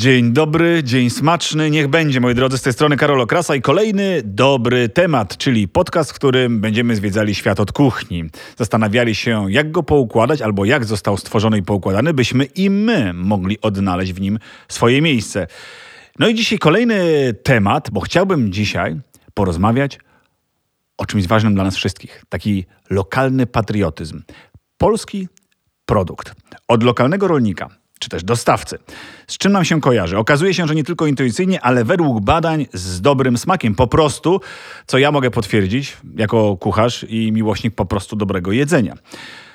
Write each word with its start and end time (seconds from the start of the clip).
Dzień 0.00 0.32
dobry, 0.32 0.82
dzień 0.84 1.10
smaczny, 1.10 1.70
niech 1.70 1.88
będzie, 1.88 2.20
moi 2.20 2.34
drodzy, 2.34 2.58
z 2.58 2.62
tej 2.62 2.72
strony 2.72 2.96
Karol 2.96 3.20
Okrasa 3.20 3.54
i 3.54 3.62
kolejny 3.62 4.22
dobry 4.24 4.88
temat, 4.88 5.36
czyli 5.36 5.68
podcast, 5.68 6.10
w 6.10 6.14
którym 6.14 6.60
będziemy 6.60 6.96
zwiedzali 6.96 7.34
świat 7.34 7.60
od 7.60 7.72
kuchni. 7.72 8.24
Zastanawiali 8.56 9.14
się, 9.14 9.46
jak 9.48 9.70
go 9.70 9.82
poukładać 9.82 10.42
albo 10.42 10.64
jak 10.64 10.84
został 10.84 11.16
stworzony 11.16 11.58
i 11.58 11.62
poukładany, 11.62 12.14
byśmy 12.14 12.44
i 12.44 12.70
my 12.70 13.12
mogli 13.12 13.60
odnaleźć 13.60 14.12
w 14.12 14.20
nim 14.20 14.38
swoje 14.68 15.02
miejsce. 15.02 15.46
No 16.18 16.28
i 16.28 16.34
dzisiaj 16.34 16.58
kolejny 16.58 17.32
temat, 17.42 17.90
bo 17.90 18.00
chciałbym 18.00 18.52
dzisiaj 18.52 19.00
porozmawiać 19.34 19.98
o 20.96 21.06
czymś 21.06 21.26
ważnym 21.26 21.54
dla 21.54 21.64
nas 21.64 21.76
wszystkich. 21.76 22.24
Taki 22.28 22.64
lokalny 22.90 23.46
patriotyzm. 23.46 24.22
Polski 24.78 25.28
produkt. 25.86 26.34
Od 26.68 26.82
lokalnego 26.82 27.28
rolnika 27.28 27.79
czy 28.00 28.08
też 28.08 28.24
dostawcy. 28.24 28.78
Z 29.26 29.38
czym 29.38 29.52
nam 29.52 29.64
się 29.64 29.80
kojarzy? 29.80 30.18
Okazuje 30.18 30.54
się, 30.54 30.66
że 30.66 30.74
nie 30.74 30.84
tylko 30.84 31.06
intuicyjnie, 31.06 31.60
ale 31.60 31.84
według 31.84 32.20
badań 32.20 32.66
z 32.72 33.00
dobrym 33.00 33.38
smakiem. 33.38 33.74
Po 33.74 33.86
prostu, 33.86 34.40
co 34.86 34.98
ja 34.98 35.12
mogę 35.12 35.30
potwierdzić 35.30 35.96
jako 36.16 36.56
kucharz 36.56 37.06
i 37.08 37.32
miłośnik 37.32 37.74
po 37.74 37.86
prostu 37.86 38.16
dobrego 38.16 38.52
jedzenia. 38.52 38.94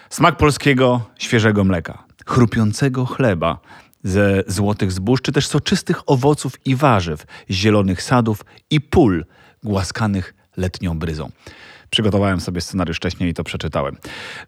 Smak 0.09 0.37
polskiego, 0.37 1.01
świeżego 1.19 1.63
mleka, 1.63 2.03
chrupiącego 2.25 3.05
chleba, 3.05 3.59
ze 4.03 4.43
złotych 4.47 4.91
zbóż, 4.91 5.21
czy 5.21 5.31
też 5.31 5.47
soczystych 5.47 6.09
owoców 6.09 6.65
i 6.65 6.75
warzyw, 6.75 7.25
zielonych 7.49 8.01
sadów 8.01 8.45
i 8.69 8.81
pól 8.81 9.25
głaskanych 9.63 10.33
letnią 10.57 10.99
bryzą. 10.99 11.29
Przygotowałem 11.95 12.41
sobie 12.41 12.61
scenariusz 12.61 12.97
wcześniej 12.97 13.29
i 13.29 13.33
to 13.33 13.43
przeczytałem. 13.43 13.97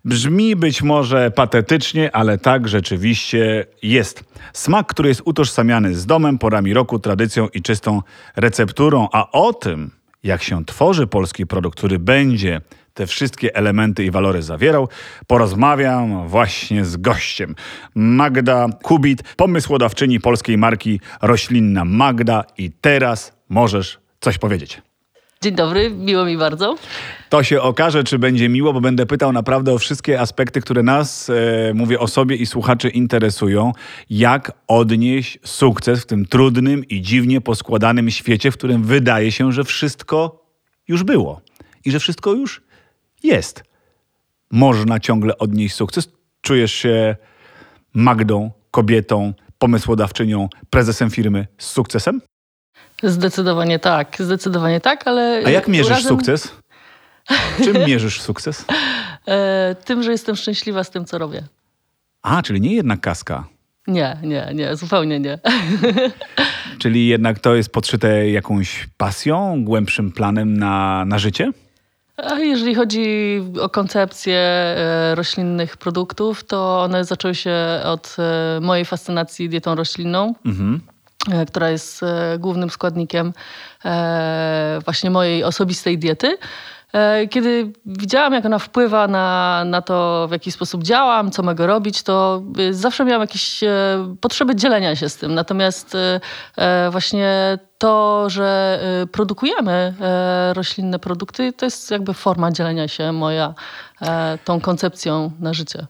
Brzmi 0.05 0.55
być 0.55 0.81
może 0.81 1.31
patetycznie, 1.31 2.15
ale 2.15 2.37
tak 2.37 2.67
rzeczywiście 2.67 3.65
jest. 3.83 4.23
Smak, 4.53 4.87
który 4.87 5.09
jest 5.09 5.21
utożsamiany 5.25 5.95
z 5.95 6.05
domem, 6.05 6.37
porami 6.37 6.73
roku, 6.73 6.99
tradycją 6.99 7.47
i 7.47 7.61
czystą 7.61 8.01
recepturą, 8.35 9.07
a 9.11 9.31
o 9.31 9.53
tym, 9.53 9.91
jak 10.23 10.43
się 10.43 10.65
tworzy 10.65 11.07
polski 11.07 11.47
produkt, 11.47 11.77
który 11.77 11.99
będzie 11.99 12.61
te 12.93 13.07
wszystkie 13.07 13.55
elementy 13.55 14.05
i 14.05 14.11
walory 14.11 14.41
zawierał, 14.41 14.89
porozmawiam 15.27 16.27
właśnie 16.27 16.85
z 16.85 16.97
gościem. 16.97 17.55
Magda 17.95 18.67
Kubit, 18.83 19.23
pomysłodawczyni 19.35 20.19
polskiej 20.19 20.57
marki 20.57 20.99
roślinna 21.21 21.85
Magda 21.85 22.43
i 22.57 22.71
teraz 22.71 23.37
możesz 23.49 23.99
coś 24.19 24.37
powiedzieć. 24.37 24.81
Dzień 25.41 25.55
dobry, 25.55 25.89
miło 25.89 26.25
mi 26.25 26.37
bardzo. 26.37 26.75
To 27.29 27.43
się 27.43 27.61
okaże, 27.61 28.03
czy 28.03 28.19
będzie 28.19 28.49
miło, 28.49 28.73
bo 28.73 28.81
będę 28.81 29.05
pytał 29.05 29.33
naprawdę 29.33 29.73
o 29.73 29.77
wszystkie 29.77 30.21
aspekty, 30.21 30.61
które 30.61 30.83
nas, 30.83 31.29
e, 31.29 31.33
mówię 31.73 31.99
o 31.99 32.07
sobie 32.07 32.35
i 32.35 32.45
słuchaczy 32.45 32.89
interesują. 32.89 33.71
Jak 34.09 34.51
odnieść 34.67 35.39
sukces 35.43 36.03
w 36.03 36.05
tym 36.05 36.25
trudnym 36.25 36.85
i 36.85 37.01
dziwnie 37.01 37.41
poskładanym 37.41 38.11
świecie, 38.11 38.51
w 38.51 38.57
którym 38.57 38.83
wydaje 38.83 39.31
się, 39.31 39.51
że 39.51 39.63
wszystko 39.63 40.45
już 40.87 41.03
było 41.03 41.41
i 41.85 41.91
że 41.91 41.99
wszystko 41.99 42.33
już 42.33 42.61
jest. 43.23 43.63
Można 44.51 44.99
ciągle 44.99 45.37
odnieść 45.37 45.75
sukces. 45.75 46.09
Czujesz 46.41 46.73
się 46.73 47.15
Magdą, 47.93 48.51
kobietą, 48.71 49.33
pomysłodawczynią, 49.57 50.49
prezesem 50.69 51.09
firmy 51.09 51.47
z 51.57 51.65
sukcesem? 51.65 52.21
Zdecydowanie 53.03 53.79
tak, 53.79 54.15
zdecydowanie 54.19 54.81
tak, 54.81 55.07
ale. 55.07 55.41
A 55.45 55.49
jak 55.49 55.67
mierzysz 55.67 55.89
razem... 55.89 56.09
sukces? 56.09 56.51
Czym 57.63 57.85
mierzysz 57.85 58.21
sukces? 58.21 58.65
E, 59.27 59.75
tym, 59.85 60.03
że 60.03 60.11
jestem 60.11 60.35
szczęśliwa 60.35 60.83
z 60.83 60.89
tym, 60.89 61.05
co 61.05 61.17
robię. 61.17 61.43
A, 62.21 62.41
czyli 62.41 62.61
nie 62.61 62.75
jednak 62.75 62.99
kaska. 62.99 63.47
Nie, 63.87 64.17
nie, 64.23 64.49
nie, 64.53 64.75
zupełnie 64.75 65.19
nie. 65.19 65.39
Czyli 66.79 67.07
jednak 67.07 67.39
to 67.39 67.55
jest 67.55 67.69
podszyte 67.69 68.29
jakąś 68.29 68.87
pasją, 68.97 69.63
głębszym 69.63 70.11
planem 70.11 70.57
na, 70.57 71.05
na 71.05 71.19
życie? 71.19 71.51
A 72.17 72.39
jeżeli 72.39 72.75
chodzi 72.75 73.39
o 73.61 73.69
koncepcję 73.69 74.37
e, 74.37 75.15
roślinnych 75.15 75.77
produktów, 75.77 76.43
to 76.43 76.81
one 76.81 77.05
zaczęły 77.05 77.35
się 77.35 77.55
od 77.83 78.15
e, 78.19 78.59
mojej 78.61 78.85
fascynacji 78.85 79.49
dietą 79.49 79.75
roślinną. 79.75 80.33
Mhm 80.45 80.81
która 81.47 81.69
jest 81.69 82.03
e, 82.03 82.37
głównym 82.39 82.69
składnikiem 82.69 83.33
e, 83.85 84.79
właśnie 84.85 85.09
mojej 85.09 85.43
osobistej 85.43 85.97
diety. 85.97 86.37
Kiedy 87.29 87.73
widziałam, 87.85 88.33
jak 88.33 88.45
ona 88.45 88.59
wpływa 88.59 89.07
na, 89.07 89.63
na 89.65 89.81
to, 89.81 90.27
w 90.29 90.31
jaki 90.31 90.51
sposób 90.51 90.83
działam, 90.83 91.31
co 91.31 91.43
mogę 91.43 91.67
robić, 91.67 92.03
to 92.03 92.43
zawsze 92.71 93.05
miałam 93.05 93.21
jakieś 93.21 93.63
potrzeby 94.21 94.55
dzielenia 94.55 94.95
się 94.95 95.09
z 95.09 95.17
tym. 95.17 95.33
Natomiast 95.33 95.97
właśnie 96.91 97.59
to, 97.77 98.29
że 98.29 98.79
produkujemy 99.11 99.93
roślinne 100.53 100.99
produkty, 100.99 101.53
to 101.53 101.65
jest 101.65 101.91
jakby 101.91 102.13
forma 102.13 102.51
dzielenia 102.51 102.87
się 102.87 103.11
moja 103.11 103.53
E, 104.01 104.37
tą 104.43 104.61
koncepcją 104.61 105.31
na 105.39 105.53
życie. 105.53 105.87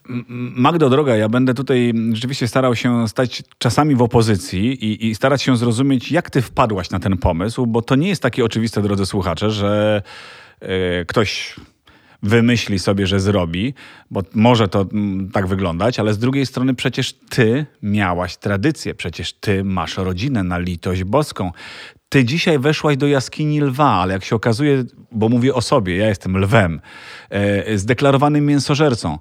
Magdo, 0.55 0.89
droga, 0.89 1.15
ja 1.15 1.29
będę 1.29 1.53
tutaj 1.53 1.93
rzeczywiście 2.13 2.47
starał 2.47 2.75
się 2.75 3.07
stać 3.07 3.43
czasami 3.57 3.95
w 3.95 4.01
opozycji 4.01 4.85
i, 4.85 5.07
i, 5.07 5.15
starać 5.15 5.41
się 5.41 5.57
zrozumieć, 5.57 6.11
jak 6.11 6.29
ty 6.29 6.41
wpadłaś 6.41 6.89
na 6.89 6.99
ten 6.99 7.17
pomysł, 7.17 7.65
bo 7.65 7.81
to 7.81 7.95
nie 7.95 8.07
jest 8.07 8.21
takie 8.21 8.45
oczywiste, 8.45 8.81
drodzy 8.81 9.05
słuchacze, 9.05 9.51
że 9.51 10.01
e, 10.05 10.46
ktoś 11.07 11.55
wymyśli 12.23 12.79
sobie, 12.79 13.07
że 13.07 13.19
zrobi, 13.19 13.73
bo 14.11 14.21
może 14.33 14.67
to 14.67 14.85
tak 15.33 15.47
wyglądać, 15.47 15.99
ale 15.99 16.13
z 16.13 16.19
drugiej 16.19 16.45
strony 16.45 16.75
przecież 16.75 17.13
ty 17.13 17.65
miałaś 17.81 18.37
tradycję, 18.37 18.95
przecież 18.95 19.33
ty 19.33 19.63
masz 19.63 19.97
rodzinę 19.97 20.43
na 20.43 20.57
litość 20.57 21.03
boską. 21.03 21.51
Ty 22.09 22.25
dzisiaj 22.25 22.59
weszłaś 22.59 22.97
do 22.97 23.07
jaskini 23.07 23.61
lwa, 23.61 23.91
ale 23.91 24.13
jak 24.13 24.23
się 24.23 24.35
okazuje, 24.35 24.83
bo 25.11 25.29
mówię 25.29 25.53
o 25.53 25.61
sobie, 25.61 25.97
ja 25.97 26.07
jestem 26.07 26.37
lwem, 26.37 26.81
e, 27.29 27.77
zdeklarowanym 27.77 28.45
mięsożercą. 28.45 29.19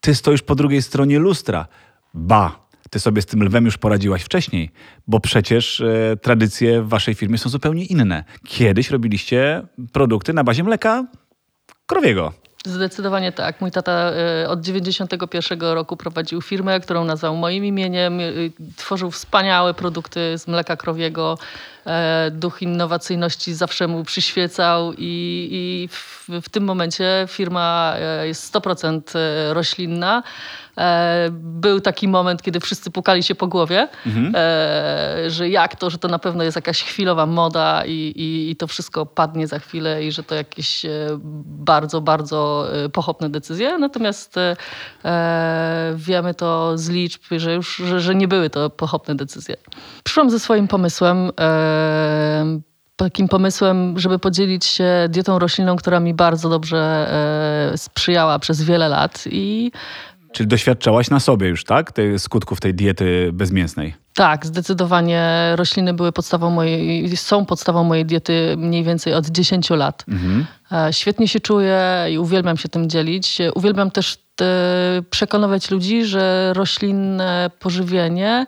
Ty 0.00 0.14
stoisz 0.14 0.42
po 0.42 0.54
drugiej 0.54 0.82
stronie 0.82 1.18
lustra. 1.18 1.66
Ba, 2.14 2.67
ty 2.90 3.00
sobie 3.00 3.22
z 3.22 3.26
tym 3.26 3.42
lwem 3.42 3.64
już 3.64 3.78
poradziłaś 3.78 4.22
wcześniej, 4.22 4.70
bo 5.06 5.20
przecież 5.20 5.80
e, 5.80 6.16
tradycje 6.22 6.82
w 6.82 6.88
waszej 6.88 7.14
firmie 7.14 7.38
są 7.38 7.50
zupełnie 7.50 7.84
inne. 7.84 8.24
Kiedyś 8.46 8.90
robiliście 8.90 9.62
produkty 9.92 10.32
na 10.32 10.44
bazie 10.44 10.64
mleka 10.64 11.04
krowiego. 11.86 12.32
Zdecydowanie 12.66 13.32
tak. 13.32 13.60
Mój 13.60 13.70
tata 13.70 13.92
e, 13.92 14.48
od 14.48 14.60
91 14.60 15.60
roku 15.60 15.96
prowadził 15.96 16.42
firmę, 16.42 16.80
którą 16.80 17.04
nazwał 17.04 17.36
moim 17.36 17.64
imieniem. 17.64 18.20
E, 18.20 18.24
tworzył 18.76 19.10
wspaniałe 19.10 19.74
produkty 19.74 20.38
z 20.38 20.48
mleka 20.48 20.76
krowiego. 20.76 21.38
E, 21.86 22.30
duch 22.30 22.62
innowacyjności 22.62 23.54
zawsze 23.54 23.88
mu 23.88 24.04
przyświecał 24.04 24.92
i, 24.92 25.48
i 25.52 25.88
w, 25.88 26.28
w, 26.42 26.48
tym 26.48 26.64
momencie 26.64 27.26
firma 27.28 27.94
jest 28.24 28.54
100% 28.54 29.02
roślinna. 29.52 30.22
Był 31.30 31.80
taki 31.80 32.08
moment, 32.08 32.42
kiedy 32.42 32.60
wszyscy 32.60 32.90
pukali 32.90 33.22
się 33.22 33.34
po 33.34 33.46
głowie, 33.46 33.88
mhm. 34.06 34.34
że 35.30 35.48
jak 35.48 35.76
to, 35.76 35.90
że 35.90 35.98
to 35.98 36.08
na 36.08 36.18
pewno 36.18 36.44
jest 36.44 36.56
jakaś 36.56 36.82
chwilowa 36.82 37.26
moda 37.26 37.84
i, 37.86 37.92
i, 37.92 38.50
i 38.50 38.56
to 38.56 38.66
wszystko 38.66 39.06
padnie 39.06 39.46
za 39.46 39.58
chwilę 39.58 40.04
i 40.04 40.12
że 40.12 40.22
to 40.22 40.34
jakieś 40.34 40.86
bardzo, 41.44 42.00
bardzo 42.00 42.68
Y, 42.84 42.88
pochopne 42.88 43.30
decyzje, 43.30 43.78
natomiast 43.78 44.36
e, 44.36 44.56
wiemy 45.94 46.34
to 46.34 46.78
z 46.78 46.88
liczb, 46.88 47.22
że 47.36 47.54
już 47.54 47.76
że, 47.76 48.00
że 48.00 48.14
nie 48.14 48.28
były 48.28 48.50
to 48.50 48.70
pochopne 48.70 49.14
decyzje. 49.14 49.56
Przyszłam 50.04 50.30
ze 50.30 50.40
swoim 50.40 50.68
pomysłem 50.68 51.30
e, 51.40 52.60
takim 52.96 53.28
pomysłem, 53.28 53.98
żeby 53.98 54.18
podzielić 54.18 54.64
się 54.64 55.06
dietą 55.08 55.38
roślinną, 55.38 55.76
która 55.76 56.00
mi 56.00 56.14
bardzo 56.14 56.48
dobrze 56.48 57.08
e, 57.72 57.78
sprzyjała 57.78 58.38
przez 58.38 58.62
wiele 58.62 58.88
lat 58.88 59.24
i 59.30 59.72
Czyli 60.32 60.46
doświadczałaś 60.46 61.10
na 61.10 61.20
sobie 61.20 61.48
już, 61.48 61.64
tak? 61.64 61.92
Te 61.92 62.18
skutków 62.18 62.60
tej 62.60 62.74
diety 62.74 63.30
bezmięsnej. 63.32 63.94
Tak, 64.14 64.46
zdecydowanie 64.46 65.52
rośliny 65.56 65.94
były 65.94 66.12
podstawą 66.12 66.50
mojej, 66.50 67.16
są 67.16 67.46
podstawą 67.46 67.84
mojej 67.84 68.06
diety 68.06 68.54
mniej 68.56 68.84
więcej 68.84 69.14
od 69.14 69.26
10 69.26 69.70
lat. 69.70 70.04
Mhm. 70.08 70.46
E, 70.72 70.92
świetnie 70.92 71.28
się 71.28 71.40
czuję 71.40 72.06
i 72.10 72.18
uwielbiam 72.18 72.56
się 72.56 72.68
tym 72.68 72.90
dzielić. 72.90 73.38
Uwielbiam 73.54 73.90
też 73.90 74.18
przekonywać 75.10 75.70
ludzi, 75.70 76.04
że 76.04 76.52
roślinne 76.54 77.50
pożywienie 77.58 78.46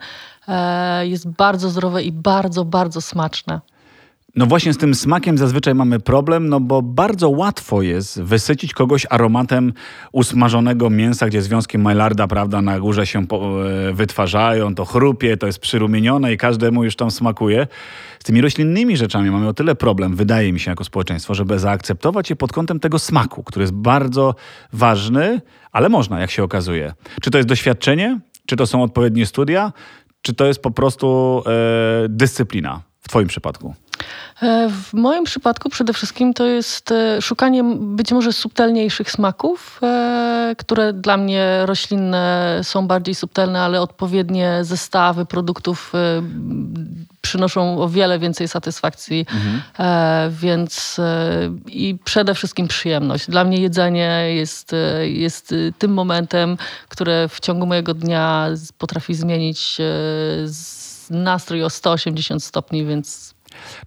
e, 0.48 1.06
jest 1.06 1.28
bardzo 1.28 1.68
zdrowe 1.68 2.02
i 2.02 2.12
bardzo, 2.12 2.64
bardzo 2.64 3.00
smaczne. 3.00 3.60
No 4.36 4.46
właśnie 4.46 4.72
z 4.72 4.78
tym 4.78 4.94
smakiem 4.94 5.38
zazwyczaj 5.38 5.74
mamy 5.74 6.00
problem, 6.00 6.48
no 6.48 6.60
bo 6.60 6.82
bardzo 6.82 7.30
łatwo 7.30 7.82
jest 7.82 8.22
wysycić 8.22 8.72
kogoś 8.72 9.06
aromatem 9.10 9.72
usmażonego 10.12 10.90
mięsa, 10.90 11.26
gdzie 11.26 11.42
związki 11.42 11.78
Maillarda, 11.78 12.28
prawda, 12.28 12.62
na 12.62 12.80
górze 12.80 13.06
się 13.06 13.18
e, 13.20 13.92
wytwarzają, 13.92 14.74
to 14.74 14.84
chrupie, 14.84 15.36
to 15.36 15.46
jest 15.46 15.58
przyrumienione 15.58 16.32
i 16.32 16.36
każdemu 16.36 16.84
już 16.84 16.96
tam 16.96 17.10
smakuje. 17.10 17.66
Z 18.20 18.24
tymi 18.24 18.40
roślinnymi 18.40 18.96
rzeczami 18.96 19.30
mamy 19.30 19.48
o 19.48 19.54
tyle 19.54 19.74
problem, 19.74 20.16
wydaje 20.16 20.52
mi 20.52 20.60
się, 20.60 20.70
jako 20.70 20.84
społeczeństwo, 20.84 21.34
żeby 21.34 21.58
zaakceptować 21.58 22.30
je 22.30 22.36
pod 22.36 22.52
kątem 22.52 22.80
tego 22.80 22.98
smaku, 22.98 23.42
który 23.42 23.62
jest 23.62 23.74
bardzo 23.74 24.34
ważny, 24.72 25.40
ale 25.72 25.88
można, 25.88 26.20
jak 26.20 26.30
się 26.30 26.42
okazuje. 26.42 26.92
Czy 27.22 27.30
to 27.30 27.38
jest 27.38 27.48
doświadczenie? 27.48 28.20
Czy 28.46 28.56
to 28.56 28.66
są 28.66 28.82
odpowiednie 28.82 29.26
studia? 29.26 29.72
czy 30.22 30.34
to 30.34 30.46
jest 30.46 30.62
po 30.62 30.70
prostu 30.70 31.42
e, 31.46 32.08
dyscyplina 32.08 32.89
twoim 33.10 33.28
przypadku? 33.28 33.74
E, 34.42 34.68
w 34.68 34.94
moim 34.94 35.24
przypadku 35.24 35.70
przede 35.70 35.92
wszystkim 35.92 36.34
to 36.34 36.46
jest 36.46 36.92
e, 36.92 37.22
szukanie 37.22 37.64
być 37.74 38.12
może 38.12 38.32
subtelniejszych 38.32 39.10
smaków, 39.10 39.80
e, 39.82 40.54
które 40.58 40.92
dla 40.92 41.16
mnie 41.16 41.60
roślinne 41.64 42.60
są 42.62 42.86
bardziej 42.86 43.14
subtelne, 43.14 43.60
ale 43.60 43.80
odpowiednie 43.80 44.58
zestawy 44.62 45.26
produktów 45.26 45.92
przynoszą 47.20 47.82
o 47.82 47.88
wiele 47.88 48.18
więcej 48.18 48.48
satysfakcji, 48.48 49.26
mhm. 49.32 49.62
więc 50.30 51.00
i 51.66 51.96
przede 52.04 52.34
wszystkim 52.34 52.68
przyjemność. 52.68 53.30
Dla 53.30 53.44
mnie 53.44 53.56
jedzenie 53.56 54.34
jest, 54.34 54.72
jest 55.02 55.54
tym 55.78 55.92
momentem, 55.92 56.56
które 56.88 57.28
w 57.28 57.40
ciągu 57.40 57.66
mojego 57.66 57.94
dnia 57.94 58.48
potrafi 58.78 59.14
zmienić 59.14 59.78
nastrój 61.10 61.64
o 61.64 61.70
180 61.70 62.44
stopni, 62.44 62.86
więc 62.86 63.34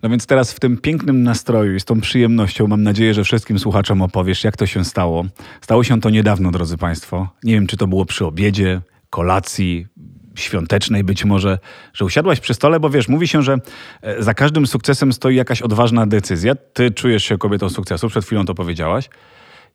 no 0.04 0.10
więc 0.10 0.26
teraz 0.26 0.54
w 0.54 0.60
tym 0.60 0.78
pięknym 0.78 1.24
nastroju 1.24 1.76
i 1.76 1.80
z 1.80 1.86
tą 1.86 2.02
przyjemnością 2.02 2.68
mam 2.68 2.84
nadzieję, 2.84 3.14
że 3.14 3.24
wszystkim 3.24 3.60
słuchaczom 3.60 4.02
opowiesz, 4.02 4.44
jak 4.44 4.58
to 4.58 4.66
się 4.66 4.86
stało. 4.86 5.26
Stało 5.62 5.84
się 5.84 6.02
to 6.02 6.10
niedawno, 6.10 6.52
drodzy 6.52 6.78
Państwo. 6.78 7.30
Nie 7.44 7.54
wiem, 7.54 7.68
czy 7.68 7.78
to 7.78 7.88
było 7.88 8.06
przy 8.06 8.26
obiedzie, 8.26 8.82
kolacji, 9.10 9.88
świątecznej 10.36 11.04
być 11.04 11.26
może, 11.26 11.60
że 11.94 12.06
usiadłaś 12.06 12.40
przy 12.40 12.54
stole, 12.54 12.80
bo 12.80 12.90
wiesz, 12.90 13.08
mówi 13.08 13.28
się, 13.28 13.42
że 13.42 13.58
e, 14.02 14.24
za 14.24 14.34
każdym 14.34 14.68
sukcesem 14.68 15.14
stoi 15.14 15.36
jakaś 15.36 15.62
odważna 15.62 16.08
decyzja. 16.08 16.56
Ty 16.56 16.92
czujesz 16.92 17.24
się 17.24 17.38
kobietą 17.38 17.70
sukcesu, 17.70 18.10
przed 18.10 18.26
chwilą 18.26 18.46
to 18.46 18.56
powiedziałaś. 18.56 19.10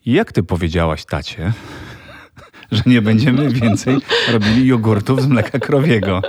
Jak 0.07 0.33
ty 0.33 0.43
powiedziałaś 0.43 1.05
tacie, 1.05 1.53
że 2.73 2.83
nie 2.87 3.03
będziemy 3.03 3.51
więcej 3.61 3.99
robili 4.33 4.67
jogurtów 4.67 5.23
z 5.23 5.27
mleka 5.27 5.59
krowiego? 5.59 6.23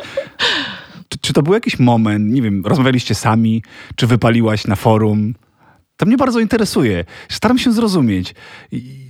Czy, 1.09 1.19
czy 1.19 1.33
to 1.33 1.43
był 1.43 1.53
jakiś 1.53 1.79
moment, 1.79 2.33
nie 2.33 2.41
wiem, 2.41 2.65
rozmawialiście 2.65 3.15
sami, 3.15 3.63
czy 3.95 4.07
wypaliłaś 4.07 4.67
na 4.67 4.75
forum? 4.75 5.35
To 5.97 6.05
mnie 6.05 6.17
bardzo 6.17 6.39
interesuje. 6.39 7.05
Staram 7.29 7.57
się 7.57 7.71
zrozumieć. 7.71 8.35
I 8.71 9.09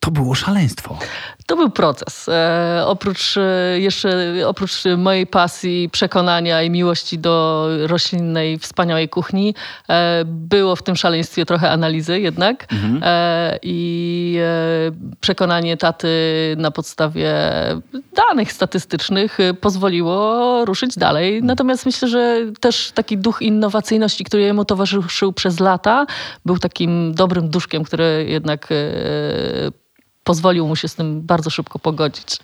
to 0.00 0.10
było 0.10 0.34
szaleństwo. 0.34 0.98
To 1.46 1.56
był 1.56 1.70
proces. 1.70 2.28
E, 2.28 2.82
oprócz 2.86 3.36
e, 3.36 3.80
jeszcze 3.80 4.32
oprócz 4.46 4.72
mojej 4.96 5.26
pasji, 5.26 5.88
przekonania 5.92 6.62
i 6.62 6.70
miłości 6.70 7.18
do 7.18 7.66
roślinnej, 7.86 8.58
wspaniałej 8.58 9.08
kuchni, 9.08 9.54
e, 9.88 10.24
było 10.24 10.76
w 10.76 10.82
tym 10.82 10.96
szaleństwie 10.96 11.46
trochę 11.46 11.70
analizy 11.70 12.20
jednak 12.20 12.72
mhm. 12.72 13.00
e, 13.02 13.58
i 13.62 14.38
e, 14.40 15.16
przekonanie 15.20 15.76
taty 15.76 16.08
na 16.58 16.70
podstawie 16.70 17.32
danych 18.16 18.52
statystycznych 18.52 19.38
pozwoliło 19.60 20.64
ruszyć 20.64 20.94
dalej. 20.98 21.42
Natomiast 21.42 21.86
myślę, 21.86 22.08
że 22.08 22.40
też 22.60 22.92
taki 22.94 23.18
duch 23.18 23.42
innowacyjności, 23.42 24.24
który 24.24 24.42
jemu 24.42 24.64
towarzyszył 24.64 25.32
przez 25.32 25.60
lata, 25.60 26.06
był 26.44 26.58
takim 26.58 27.14
dobrym 27.14 27.48
duszkiem, 27.48 27.84
który 27.84 28.26
jednak 28.28 28.68
e, 28.72 29.86
pozwolił 30.26 30.68
mu 30.68 30.76
się 30.76 30.88
z 30.88 30.94
tym 30.94 31.22
bardzo 31.22 31.50
szybko 31.50 31.78
pogodzić. 31.78 32.36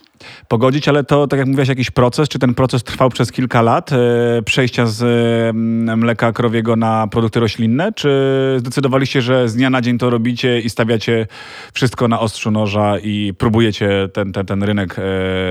Pogodzić, 0.48 0.88
ale 0.88 1.04
to, 1.04 1.26
tak 1.26 1.38
jak 1.38 1.48
mówiłaś, 1.48 1.68
jakiś 1.68 1.90
proces, 1.90 2.28
czy 2.28 2.38
ten 2.38 2.54
proces 2.54 2.84
trwał 2.84 3.10
przez 3.10 3.32
kilka 3.32 3.62
lat 3.62 3.92
e, 3.92 3.96
przejścia 4.42 4.86
z 4.86 5.02
e, 5.02 5.96
mleka 5.96 6.32
krowiego 6.32 6.76
na 6.76 7.06
produkty 7.06 7.40
roślinne, 7.40 7.92
czy 7.92 8.10
zdecydowaliście, 8.58 9.22
że 9.22 9.48
z 9.48 9.54
dnia 9.54 9.70
na 9.70 9.80
dzień 9.80 9.98
to 9.98 10.10
robicie 10.10 10.60
i 10.60 10.70
stawiacie 10.70 11.26
wszystko 11.72 12.08
na 12.08 12.20
ostrzu 12.20 12.50
noża 12.50 12.98
i 12.98 13.34
próbujecie 13.38 14.08
ten, 14.12 14.32
ten, 14.32 14.46
ten 14.46 14.62
rynek 14.62 14.96
e, 14.98 15.02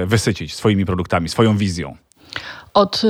wysycić 0.05 0.55
swoimi 0.55 0.85
produktami, 0.85 1.29
swoją 1.29 1.57
wizją? 1.57 1.95
Od 2.73 3.01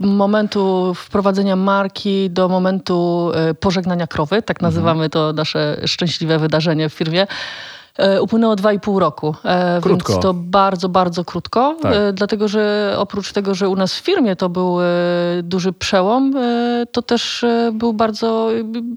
momentu 0.00 0.94
wprowadzenia 0.94 1.56
marki 1.56 2.30
do 2.30 2.48
momentu 2.48 3.30
pożegnania 3.60 4.06
krowy, 4.06 4.42
tak 4.42 4.56
mhm. 4.56 4.72
nazywamy 4.72 5.10
to 5.10 5.32
nasze 5.32 5.80
szczęśliwe 5.86 6.38
wydarzenie 6.38 6.88
w 6.88 6.92
firmie, 6.92 7.26
E, 7.26 7.77
upłynęło 8.20 8.54
2,5 8.54 8.98
roku. 8.98 9.34
E, 9.44 9.80
krótko. 9.82 10.12
Więc 10.12 10.22
to 10.22 10.34
bardzo, 10.34 10.88
bardzo 10.88 11.24
krótko. 11.24 11.76
Tak. 11.82 11.94
E, 11.94 12.12
dlatego, 12.12 12.48
że 12.48 12.94
oprócz 12.98 13.32
tego, 13.32 13.54
że 13.54 13.68
u 13.68 13.76
nas 13.76 13.94
w 13.94 14.04
firmie 14.04 14.36
to 14.36 14.48
był 14.48 14.78
duży 15.42 15.72
przełom, 15.72 16.34
to 16.92 17.02
też 17.02 17.44
był 17.72 17.92
bardzo... 17.92 18.48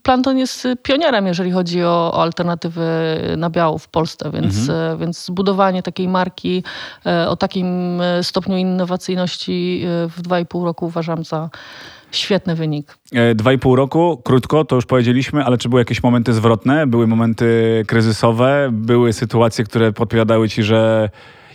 Planton 0.03 0.38
jest 0.38 0.68
pionierem, 0.83 1.27
jeżeli 1.27 1.51
chodzi 1.51 1.83
o, 1.83 2.12
o 2.13 2.21
alternatywy 2.21 2.81
nabiału 3.38 3.77
w 3.77 3.88
Polsce, 3.88 4.31
więc, 4.31 4.69
mhm. 4.69 4.98
więc 4.98 5.25
zbudowanie 5.25 5.83
takiej 5.83 6.07
marki 6.07 6.63
o 7.27 7.36
takim 7.36 8.01
stopniu 8.21 8.57
innowacyjności 8.57 9.86
w 9.86 10.21
2,5 10.21 10.65
roku 10.65 10.86
uważam 10.86 11.24
za 11.24 11.50
Świetny 12.12 12.56
wynik. 12.56 12.98
E, 13.13 13.36
dwa 13.36 13.54
i 13.54 13.58
pół 13.58 13.75
roku, 13.75 14.22
krótko, 14.24 14.66
to 14.66 14.75
już 14.75 14.86
powiedzieliśmy, 14.86 15.44
ale 15.44 15.58
czy 15.58 15.69
były 15.69 15.81
jakieś 15.81 16.04
momenty 16.04 16.34
zwrotne? 16.34 16.88
Były 16.88 17.08
momenty 17.08 17.84
kryzysowe? 17.88 18.69
Były 18.72 19.13
sytuacje, 19.13 19.63
które 19.66 19.94
podpowiadały 19.94 20.50
ci, 20.50 20.63
że 20.63 21.10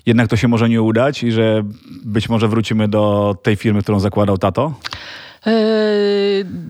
jednak 0.07 0.29
to 0.29 0.37
się 0.37 0.49
może 0.49 0.69
nie 0.69 0.83
udać 0.83 1.23
i 1.23 1.33
że 1.33 1.63
być 2.05 2.29
może 2.29 2.49
wrócimy 2.49 2.89
do 2.89 3.35
tej 3.43 3.57
firmy, 3.57 3.83
którą 3.83 4.01
zakładał 4.01 4.39
tato? 4.39 4.75
E, 5.47 5.53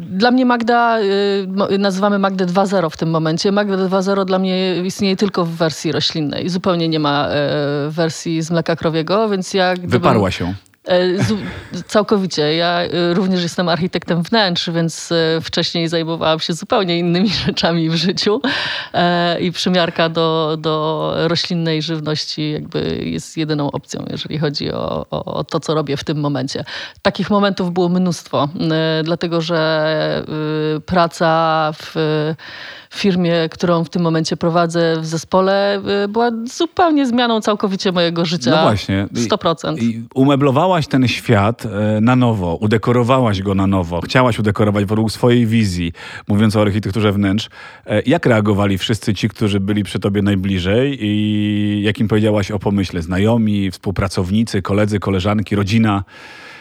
dla 0.00 0.31
mnie 0.31 0.47
Magda, 0.47 0.99
e, 0.99 1.79
nazywamy 1.79 2.19
Magdę 2.19 2.47
2.0 2.47 2.91
w 2.91 2.97
tym 2.97 3.11
momencie. 3.11 3.53
Magda 3.53 3.77
2.0 3.77 4.25
dla 4.25 4.38
mnie 4.38 4.77
istnieje 4.85 5.17
tylko 5.17 5.44
w 5.44 5.50
wersji 5.50 5.93
roślinnej. 5.93 6.49
Zupełnie 6.49 6.88
nie 6.88 6.99
ma 6.99 7.29
wersji 7.88 8.43
z 8.43 8.50
mleka 8.50 8.77
krowiego, 8.77 9.29
więc 9.29 9.55
ja... 9.55 9.75
Gdybym... 9.75 9.91
Wyparła 9.91 10.31
się. 10.31 10.55
E, 10.87 11.83
całkowicie. 11.87 12.56
Ja 12.56 12.81
e, 12.81 13.15
również 13.15 13.43
jestem 13.43 13.69
architektem 13.69 14.23
wnętrz, 14.23 14.71
więc 14.71 15.12
e, 15.12 15.41
wcześniej 15.41 15.88
zajmowałam 15.88 16.41
się 16.41 16.53
zupełnie 16.53 16.99
innymi 16.99 17.29
rzeczami 17.47 17.91
w 17.91 17.94
życiu 17.94 18.41
i 19.41 19.53
przymiarka 19.53 20.09
do, 20.09 20.56
do 20.61 21.12
roślinnej 21.17 21.83
żywności 21.83 22.50
jakby 22.50 23.00
jest 23.05 23.37
jedyną 23.37 23.71
opcją, 23.71 24.05
jeżeli 24.11 24.38
chodzi 24.38 24.73
o, 24.73 25.06
o, 25.11 25.25
o 25.25 25.44
to, 25.44 25.61
co 25.61 25.75
robię 25.75 25.97
w 25.97 26.05
tym 26.05 26.21
momencie. 26.21 26.65
Takich 27.03 27.31
momentów 27.31 27.73
było 27.73 27.88
mnóstwo, 27.88 28.49
dlatego 29.05 29.41
że 29.41 30.27
praca 30.87 31.73
w 31.73 31.94
firmie, 32.94 33.49
którą 33.50 33.85
w 33.85 33.88
tym 33.88 34.03
momencie 34.03 34.37
prowadzę 34.37 35.00
w 35.00 35.06
zespole, 35.06 35.81
była 36.09 36.31
zupełnie 36.44 37.06
zmianą 37.06 37.41
całkowicie 37.41 37.93
mojego 37.93 38.25
życia. 38.25 38.50
No 38.50 38.62
właśnie. 38.62 39.09
100%. 39.14 39.83
I 39.83 40.05
umeblowałaś 40.14 40.75
ten 40.85 41.09
świat 41.09 41.66
e, 41.66 42.00
na 42.00 42.16
nowo, 42.16 42.56
udekorowałaś 42.56 43.42
go 43.42 43.54
na 43.54 43.66
nowo, 43.66 44.00
chciałaś 44.00 44.38
udekorować 44.38 44.85
według 44.85 45.12
swojej 45.12 45.47
wizji, 45.47 45.92
mówiąc 46.28 46.56
o 46.56 46.62
architekturze 46.62 47.12
wnętrz. 47.12 47.49
E, 47.87 48.02
jak 48.02 48.26
reagowali 48.26 48.78
wszyscy 48.78 49.14
ci, 49.14 49.28
którzy 49.28 49.61
byli 49.61 49.85
przy 49.85 49.99
tobie 49.99 50.23
najbliżej 50.23 50.99
i 51.00 51.83
jakim 51.83 52.09
powiedziałaś 52.09 52.50
o 52.50 52.59
pomyśle? 52.59 53.02
Znajomi, 53.02 53.71
współpracownicy, 53.71 54.62
koledzy, 54.62 55.00
koleżanki, 55.00 55.56
rodzina? 55.56 56.04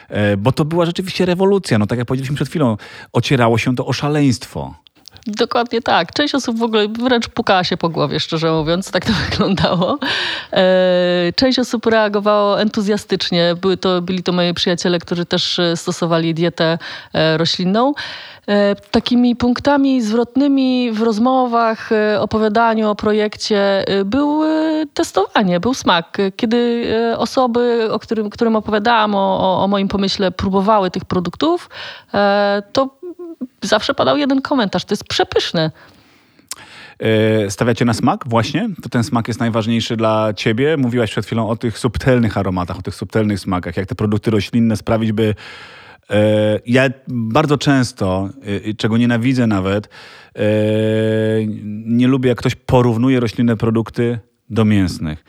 E, 0.10 0.38
bo 0.38 0.52
to 0.52 0.66
była 0.66 0.86
rzeczywiście 0.86 1.26
rewolucja. 1.26 1.78
No 1.78 1.88
tak 1.88 2.00
jak 2.00 2.08
powiedzieliśmy 2.08 2.36
przed 2.36 2.50
chwilą, 2.50 2.78
ocierało 3.14 3.58
się 3.58 3.76
to 3.76 3.86
o 3.86 3.94
szaleństwo. 3.94 4.76
Dokładnie 5.28 5.82
tak. 5.82 6.14
Część 6.14 6.36
osób 6.36 6.58
w 6.58 6.64
ogóle 6.64 6.88
wręcz 6.88 7.28
pukała 7.28 7.64
się 7.64 7.78
po 7.78 7.90
głowie, 7.90 8.20
szczerze 8.20 8.52
mówiąc, 8.52 8.92
tak 8.92 9.06
to 9.06 9.14
wyglądało. 9.30 9.98
E, 10.54 10.66
część 11.36 11.60
osób 11.60 11.86
reagowało 11.86 12.62
entuzjastycznie. 12.62 13.56
Były 13.62 13.78
to, 13.78 14.02
byli 14.02 14.24
to 14.24 14.32
moi 14.32 14.54
przyjaciele, 14.54 15.00
którzy 15.00 15.26
też 15.26 15.60
e, 15.60 15.78
stosowali 15.78 16.34
dietę 16.34 16.78
e, 17.14 17.38
roślinną. 17.38 17.94
Takimi 18.92 19.36
punktami 19.36 20.02
zwrotnymi 20.02 20.92
w 20.92 21.02
rozmowach, 21.02 21.90
opowiadaniu 22.20 22.90
o 22.90 22.96
projekcie 22.96 23.86
był 24.06 24.42
testowanie, 24.94 25.60
był 25.60 25.74
smak. 25.74 26.18
Kiedy 26.36 26.86
osoby, 27.18 27.88
o 27.92 28.00
którym, 28.00 28.30
którym 28.30 28.56
opowiadałam 28.56 29.16
o, 29.16 29.64
o 29.64 29.68
moim 29.68 29.88
pomyśle, 29.88 30.32
próbowały 30.32 30.92
tych 30.92 31.06
produktów, 31.06 31.70
to 32.74 32.90
zawsze 33.62 33.94
padał 33.94 34.18
jeden 34.18 34.42
komentarz. 34.42 34.86
To 34.86 34.94
jest 34.94 35.04
przepyszne. 35.04 35.72
E, 37.00 37.52
stawiacie 37.52 37.86
na 37.86 37.94
smak 37.94 38.24
właśnie? 38.28 38.70
To 38.84 38.90
ten 38.90 39.04
smak 39.04 39.28
jest 39.28 39.40
najważniejszy 39.40 39.98
dla 39.98 40.34
ciebie. 40.34 40.78
Mówiłaś 40.78 41.12
przed 41.12 41.26
chwilą 41.26 41.50
o 41.50 41.56
tych 41.56 41.80
subtelnych 41.80 42.38
aromatach, 42.38 42.80
o 42.80 42.82
tych 42.82 42.96
subtelnych 42.96 43.40
smakach. 43.40 43.78
Jak 43.78 43.88
te 43.88 43.96
produkty 43.96 44.32
roślinne 44.32 44.78
sprawić, 44.78 45.12
by 45.12 45.36
e, 46.10 46.60
ja 46.66 46.90
bardzo 47.08 47.58
często, 47.58 48.30
e, 48.70 48.74
czego 48.74 48.98
nienawidzę 48.98 49.48
nawet, 49.48 49.90
nie 51.86 52.08
lubię 52.08 52.30
jak 52.30 52.38
ktoś 52.38 52.56
porównuje 52.56 53.20
roślinne 53.20 53.58
produkty 53.58 54.20
do 54.50 54.66
mięsnych. 54.66 55.24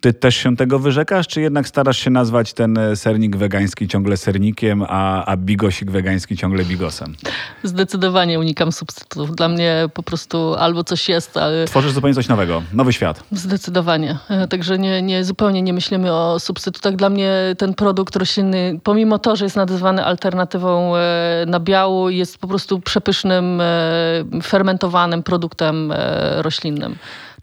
Ty 0.00 0.12
też 0.12 0.36
się 0.36 0.56
tego 0.56 0.78
wyrzekasz, 0.78 1.26
czy 1.26 1.40
jednak 1.40 1.68
starasz 1.68 1.98
się 1.98 2.10
nazwać 2.10 2.52
ten 2.52 2.78
e, 2.78 2.96
sernik 2.96 3.36
wegański 3.36 3.88
ciągle 3.88 4.16
sernikiem, 4.16 4.84
a, 4.88 5.24
a 5.24 5.36
bigosik 5.36 5.90
wegański 5.90 6.36
ciągle 6.36 6.64
bigosem? 6.64 7.14
Zdecydowanie 7.62 8.38
unikam 8.38 8.72
substytutów. 8.72 9.36
Dla 9.36 9.48
mnie 9.48 9.88
po 9.94 10.02
prostu 10.02 10.54
albo 10.54 10.84
coś 10.84 11.08
jest, 11.08 11.36
ale 11.36 11.64
Tworzysz 11.64 11.92
zupełnie 11.92 12.14
coś 12.14 12.28
nowego, 12.28 12.62
nowy 12.72 12.92
świat. 12.92 13.22
Zdecydowanie. 13.32 14.18
E, 14.30 14.48
Także 14.48 14.78
nie, 14.78 15.02
nie, 15.02 15.24
zupełnie 15.24 15.62
nie 15.62 15.72
myślimy 15.72 16.12
o 16.12 16.40
substytutach. 16.40 16.96
Dla 16.96 17.10
mnie 17.10 17.32
ten 17.58 17.74
produkt 17.74 18.16
roślinny, 18.16 18.80
pomimo 18.82 19.18
to, 19.18 19.36
że 19.36 19.44
jest 19.44 19.56
nazywany 19.56 20.04
alternatywą 20.04 20.96
e, 20.96 21.44
nabiału, 21.46 22.10
jest 22.10 22.38
po 22.38 22.48
prostu 22.48 22.80
przepysznym, 22.80 23.62
fermentowanym 24.42 25.22
produktem 25.22 25.92
roślinnym. 26.38 26.96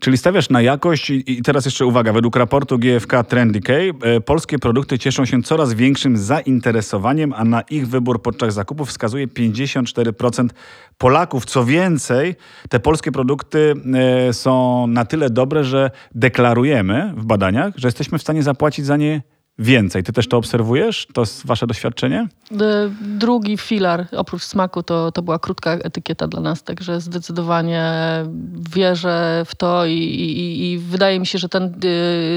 Czyli 0.05 0.17
stawiasz 0.17 0.49
na 0.49 0.61
jakość 0.61 1.09
i, 1.09 1.41
teraz 1.41 1.65
jeszcze 1.65 1.85
uwaga, 1.85 2.13
według 2.13 2.35
raportu 2.35 2.79
GfK 2.79 3.23
Trendy 3.23 3.59
e, 4.01 4.21
polskie 4.21 4.59
produkty 4.59 4.99
cieszą 4.99 5.25
się 5.25 5.43
coraz 5.43 5.73
większym 5.73 6.17
zainteresowaniem, 6.17 7.33
a 7.33 7.45
na 7.45 7.61
ich 7.61 7.87
wybór 7.87 8.21
podczas 8.21 8.53
zakupów 8.53 8.89
wskazuje 8.89 9.27
54% 9.27 10.49
Polaków. 10.97 11.45
Co 11.45 11.65
więcej, 11.65 12.35
te 12.69 12.79
polskie 12.79 13.11
produkty 13.11 13.73
e, 14.29 14.33
są 14.33 14.87
na 14.87 15.05
tyle 15.05 15.29
dobre, 15.29 15.63
że 15.63 15.91
deklarujemy 16.15 17.13
w 17.17 17.25
badaniach, 17.25 17.73
że 17.77 17.87
jesteśmy 17.87 18.17
w 18.17 18.21
stanie 18.21 18.43
zapłacić 18.43 18.85
za 18.85 18.97
nie 18.97 19.21
więcej. 19.59 20.03
Ty 20.03 20.13
też 20.13 20.27
to 20.27 20.37
obserwujesz? 20.37 21.07
To 21.13 21.21
jest 21.21 21.47
wasze 21.47 21.67
doświadczenie? 21.67 22.27
Drugi 23.01 23.57
filar, 23.57 24.07
oprócz 24.11 24.43
smaku, 24.43 24.83
to, 24.83 25.11
to 25.11 25.21
była 25.21 25.39
krótka 25.39 25.71
etykieta 25.71 26.27
dla 26.27 26.41
nas, 26.41 26.63
także 26.63 27.01
zdecydowanie 27.01 27.91
wierzę 28.75 29.43
w 29.45 29.55
to 29.55 29.85
i, 29.85 29.93
i, 29.93 30.71
i 30.71 30.77
wydaje 30.77 31.19
mi 31.19 31.27
się, 31.27 31.37
że 31.37 31.49
ten 31.49 31.75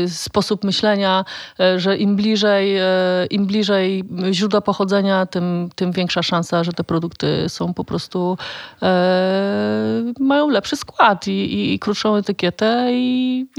y, 0.05 0.09
sposób 0.09 0.65
myślenia, 0.65 1.25
e, 1.61 1.81
że 1.81 1.97
im 1.97 2.17
bliżej, 2.17 2.77
e, 2.77 2.85
im 3.31 3.47
bliżej 3.47 4.05
źródła 4.33 4.61
pochodzenia, 4.61 5.27
tym, 5.27 5.69
tym 5.75 5.93
większa 5.93 6.23
szansa, 6.23 6.65
że 6.65 6.73
te 6.73 6.85
produkty 6.85 7.49
są 7.49 7.75
po 7.75 7.85
prostu 7.85 8.39
e, 8.83 10.13
mają 10.21 10.49
lepszy 10.49 10.77
skład 10.77 11.29
i, 11.29 11.75
i, 11.75 11.79
krótszą 11.79 12.17
etykietę. 12.17 12.89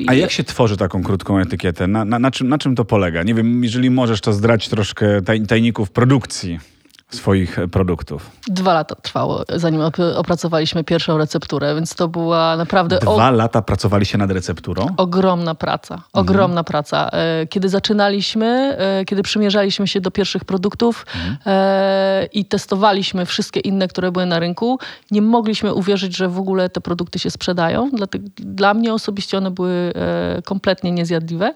A 0.08 0.14
jak 0.14 0.32
się 0.32 0.44
tworzy 0.44 0.78
taką 0.78 1.04
krótką 1.04 1.40
etykietę? 1.40 1.88
Na, 1.88 2.06
na, 2.06 2.20
na, 2.20 2.32
czym, 2.32 2.50
na 2.50 2.58
czym 2.58 2.76
to 2.76 2.86
polega? 2.86 3.24
Nie 3.24 3.34
wiem, 3.34 3.49
jeżeli 3.62 3.90
możesz 3.90 4.22
to 4.22 4.34
zdrać 4.34 4.70
troszkę 4.70 5.22
taj, 5.22 5.42
tajników 5.46 5.92
produkcji 5.92 6.60
swoich 7.12 7.58
produktów. 7.72 8.32
Dwa 8.48 8.74
lata 8.74 8.96
trwało, 8.96 9.44
zanim 9.56 9.82
op- 9.82 10.16
opracowaliśmy 10.16 10.84
pierwszą 10.84 11.18
recepturę, 11.18 11.76
więc 11.76 11.96
to 11.96 12.08
była 12.08 12.56
naprawdę 12.58 13.00
Dwa 13.00 13.32
lata 13.32 13.62
pracowaliście 13.62 14.18
nad 14.18 14.32
recepturą? 14.32 14.88
ogromna 14.98 15.56
praca. 15.56 16.02
Ogromna 16.14 16.64
praca. 16.64 17.10
E, 17.12 17.48
Kiedy 17.48 17.70
zaczynaliśmy, 17.70 18.46
e, 18.78 19.06
kiedy 19.06 19.24
przymierzaliśmy 19.24 19.88
się 19.88 20.02
do 20.02 20.12
pierwszych 20.12 20.46
produktów 20.46 21.06
e, 21.46 22.26
i 22.34 22.46
testowaliśmy 22.46 23.26
wszystkie 23.26 23.60
inne, 23.60 23.88
które 23.88 24.12
były 24.12 24.26
na 24.26 24.40
rynku, 24.40 24.80
nie 25.12 25.22
mogliśmy 25.22 25.74
uwierzyć, 25.74 26.16
że 26.18 26.28
w 26.30 26.38
ogóle 26.40 26.70
te 26.70 26.82
produkty 26.82 27.20
się 27.20 27.30
sprzedają. 27.32 27.90
Dlatego, 27.94 28.28
dla 28.36 28.74
mnie 28.74 28.94
osobiście 28.94 29.38
one 29.38 29.52
były 29.52 29.94
kompletnie 30.46 30.92
niezjadliwe, 30.92 31.54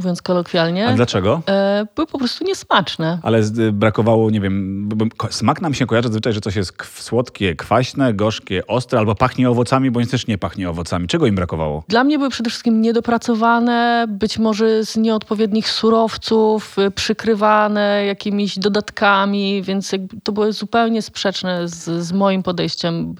mówiąc 0.00 0.22
kolokwialnie. 0.22 0.88
A 0.88 0.92
dlaczego? 0.92 1.42
E, 1.48 1.86
Były 1.96 2.06
po 2.06 2.18
prostu 2.18 2.44
niesmaczne. 2.44 3.18
Ale 3.22 3.38
y, 3.38 3.72
brakowało, 3.72 4.30
nie 4.30 4.40
wiem, 4.40 4.88
smak 5.30 5.60
nam 5.62 5.74
się 5.74 5.86
kojarzy 5.86 6.08
zazwyczaj, 6.08 6.32
że 6.32 6.40
coś 6.40 6.56
jest 6.56 6.72
słodkie, 6.94 7.56
kwaśne, 7.56 8.14
gorzkie, 8.14 8.66
ostre, 8.66 8.98
albo 8.98 9.14
pachnie 9.14 9.50
owocami, 9.50 9.90
bądź 9.90 10.10
też 10.10 10.26
nie 10.26 10.38
pachnie 10.38 10.70
owocami. 10.70 11.08
Czego 11.08 11.26
im 11.26 11.34
brakowało? 11.34 11.84
Dla 11.88 12.04
mnie 12.04 12.18
były 12.18 12.30
przede 12.30 12.50
wszystkim 12.50 12.80
niedopracowane, 12.82 14.06
być 14.08 14.38
może 14.38 14.84
z 14.84 14.96
nieodpowiednich 14.96 15.68
surowców, 15.68 16.78
y, 16.78 16.90
przykrywane 16.90 18.04
jakimiś 18.06 18.58
dodatkami, 18.58 19.62
więc 19.62 19.90
to 20.22 20.32
było 20.32 20.52
zupełnie 20.52 21.02
sprzeczne 21.02 21.68
z, 21.68 22.04
z 22.04 22.12
moim 22.12 22.42
podejściem. 22.42 23.14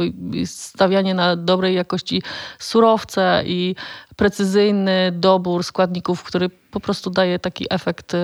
Stawianie 0.45 1.15
na 1.15 1.37
dobrej 1.37 1.75
jakości 1.75 2.23
surowce 2.59 3.43
i 3.47 3.75
precyzyjny 4.21 5.13
dobór 5.13 5.65
składników, 5.65 6.23
który 6.23 6.51
po 6.71 6.81
prostu 6.81 7.11
daje 7.11 7.39
taki 7.39 7.67
efekt 7.71 8.15
y, 8.15 8.19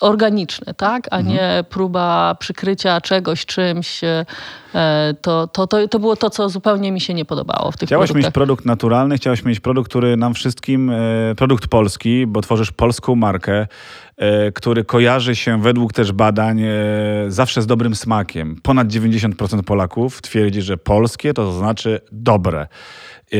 organiczny, 0.00 0.74
tak? 0.74 1.06
a 1.10 1.20
nie 1.20 1.64
próba 1.70 2.34
przykrycia 2.40 3.00
czegoś 3.00 3.46
czymś. 3.46 4.04
e, 4.04 4.24
To, 5.22 5.46
to, 5.46 5.66
to, 5.66 5.88
to 5.88 5.98
było 5.98 6.16
to, 6.16 6.30
co 6.30 6.48
zupełnie 6.48 6.92
mi 6.92 7.00
się 7.00 7.14
nie 7.14 7.24
podobało 7.24 7.70
w 7.72 7.76
tych 7.76 7.88
Chciałaś 7.88 8.08
produktach. 8.08 8.28
mieć 8.28 8.34
produkt 8.34 8.64
naturalny, 8.64 9.16
chciałaś 9.16 9.44
mieć 9.44 9.60
produkt, 9.60 9.90
który 9.90 10.16
nam 10.16 10.34
wszystkim, 10.34 10.90
e, 10.90 11.34
produkt 11.36 11.66
polski, 11.66 12.26
bo 12.26 12.40
tworzysz 12.40 12.72
polską 12.72 13.14
markę, 13.14 13.66
e, 14.16 14.52
który 14.52 14.84
kojarzy 14.84 15.36
się 15.36 15.62
według 15.62 15.92
też 15.92 16.12
badań 16.12 16.62
e, 16.62 16.70
zawsze 17.28 17.62
z 17.62 17.66
dobrym 17.66 17.94
smakiem. 17.94 18.56
Ponad 18.62 18.88
90% 18.88 19.62
Polaków 19.62 20.22
twierdzi, 20.22 20.62
że 20.62 20.76
polskie 20.76 21.34
to 21.34 21.52
znaczy 21.52 22.00
dobre. 22.12 22.66
E, 23.32 23.38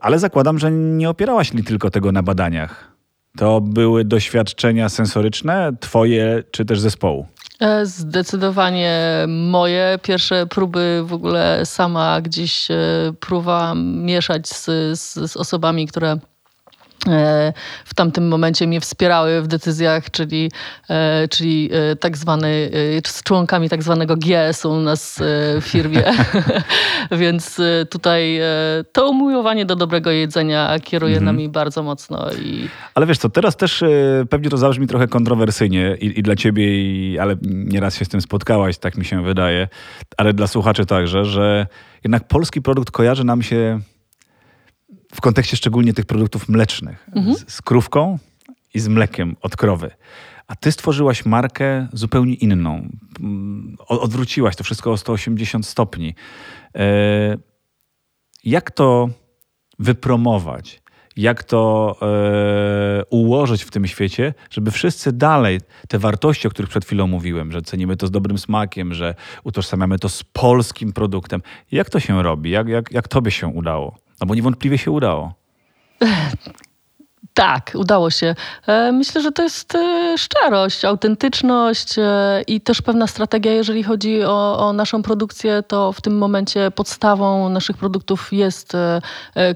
Ale 0.00 0.18
zakładam, 0.18 0.58
że 0.58 0.70
nie 0.70 1.10
opierałaś 1.10 1.52
tylko 1.66 1.90
tego 1.90 2.12
na 2.12 2.22
badaniach. 2.22 2.92
To 3.38 3.60
były 3.60 4.04
doświadczenia 4.04 4.88
sensoryczne, 4.88 5.72
twoje 5.80 6.42
czy 6.50 6.64
też 6.64 6.80
zespołu. 6.80 7.26
E, 7.60 7.86
Zdecydowanie 7.86 9.24
moje 9.28 9.98
pierwsze 10.02 10.46
próby 10.46 11.02
w 11.04 11.12
ogóle 11.12 11.66
sama 11.66 12.20
gdzieś 12.20 12.70
e, 12.70 12.76
próbowałam 13.20 13.96
mieszać 13.96 14.48
z, 14.48 14.64
z, 15.00 15.30
z 15.30 15.36
osobami, 15.36 15.86
które 15.86 16.18
w 17.84 17.94
tamtym 17.94 18.28
momencie 18.28 18.66
mnie 18.66 18.80
wspierały 18.80 19.42
w 19.42 19.46
decyzjach, 19.46 20.10
czyli, 20.10 20.50
e, 20.90 21.28
czyli 21.28 21.70
e, 21.72 21.96
tak 21.96 22.16
zwany, 22.16 22.70
e, 22.98 23.08
z 23.08 23.22
członkami 23.22 23.68
tak 23.68 23.82
zwanego 23.82 24.16
GS-u 24.16 24.70
u 24.70 24.80
nas 24.80 25.20
e, 25.20 25.24
w 25.60 25.64
firmie. 25.64 26.02
Więc 27.10 27.60
e, 27.60 27.86
tutaj 27.86 28.38
e, 28.38 28.44
to 28.92 29.10
umiłowanie 29.10 29.66
do 29.66 29.76
dobrego 29.76 30.10
jedzenia 30.10 30.78
kieruje 30.84 31.20
nami 31.20 31.48
bardzo 31.48 31.82
mocno 31.82 32.32
i 32.32 32.68
Ale 32.94 33.06
wiesz 33.06 33.18
co, 33.18 33.28
teraz 33.28 33.56
też 33.56 33.82
e, 33.82 33.88
pewnie 34.30 34.50
to 34.50 34.56
zabrzmi 34.56 34.86
trochę 34.86 35.08
kontrowersyjnie 35.08 35.96
i, 36.00 36.18
i 36.18 36.22
dla 36.22 36.36
ciebie, 36.36 36.78
i, 36.78 37.18
ale 37.18 37.36
nieraz 37.42 37.96
się 37.96 38.04
z 38.04 38.08
tym 38.08 38.20
spotkałaś, 38.20 38.78
tak 38.78 38.96
mi 38.96 39.04
się 39.04 39.22
wydaje, 39.22 39.68
ale 40.16 40.32
dla 40.32 40.46
słuchaczy 40.46 40.86
także, 40.86 41.24
że 41.24 41.66
jednak 42.04 42.28
polski 42.28 42.62
produkt 42.62 42.90
kojarzy 42.90 43.24
nam 43.24 43.42
się 43.42 43.80
w 45.12 45.20
kontekście 45.20 45.56
szczególnie 45.56 45.94
tych 45.94 46.06
produktów 46.06 46.48
mlecznych 46.48 47.10
z, 47.34 47.52
z 47.52 47.62
krówką 47.62 48.18
i 48.74 48.80
z 48.80 48.88
mlekiem 48.88 49.36
od 49.40 49.56
krowy. 49.56 49.90
A 50.46 50.56
ty 50.56 50.72
stworzyłaś 50.72 51.24
markę 51.24 51.88
zupełnie 51.92 52.34
inną. 52.34 52.88
Mm, 53.20 53.76
Odwróciłaś 53.88 54.56
to 54.56 54.64
wszystko 54.64 54.92
o 54.92 54.96
180 54.96 55.66
stopni. 55.66 56.14
E, 56.74 57.38
jak 58.44 58.70
to 58.70 59.08
wypromować? 59.78 60.82
Jak 61.16 61.44
to 61.44 61.96
e, 62.02 63.04
ułożyć 63.10 63.64
w 63.64 63.70
tym 63.70 63.86
świecie, 63.86 64.34
żeby 64.50 64.70
wszyscy 64.70 65.12
dalej 65.12 65.60
te 65.88 65.98
wartości, 65.98 66.48
o 66.48 66.50
których 66.50 66.70
przed 66.70 66.84
chwilą 66.84 67.06
mówiłem, 67.06 67.52
że 67.52 67.62
cenimy 67.62 67.96
to 67.96 68.06
z 68.06 68.10
dobrym 68.10 68.38
smakiem, 68.38 68.94
że 68.94 69.14
utożsamiamy 69.44 69.98
to 69.98 70.08
z 70.08 70.24
polskim 70.24 70.92
produktem. 70.92 71.42
Jak 71.72 71.90
to 71.90 72.00
się 72.00 72.22
robi? 72.22 72.50
Jak, 72.50 72.68
jak, 72.68 72.92
jak 72.92 73.08
tobie 73.08 73.30
się 73.30 73.46
udało? 73.46 74.07
No 74.20 74.26
bo 74.26 74.34
niewątpliwie 74.34 74.78
się 74.78 74.90
udało. 74.90 75.32
Tak, 77.34 77.72
udało 77.74 78.10
się. 78.10 78.34
E, 78.66 78.92
Myślę, 78.92 79.20
że 79.22 79.32
to 79.32 79.42
jest 79.42 79.74
e, 79.74 80.18
szczerość, 80.18 80.84
autentyczność 80.84 81.98
e, 81.98 82.42
i 82.46 82.60
też 82.60 82.82
pewna 82.82 83.06
strategia, 83.06 83.52
jeżeli 83.52 83.82
chodzi 83.82 84.24
o, 84.24 84.58
o 84.68 84.72
naszą 84.72 85.02
produkcję, 85.02 85.62
to 85.62 85.92
w 85.92 86.00
tym 86.00 86.18
momencie 86.18 86.70
podstawą 86.70 87.48
naszych 87.48 87.76
produktów 87.76 88.32
jest 88.32 88.72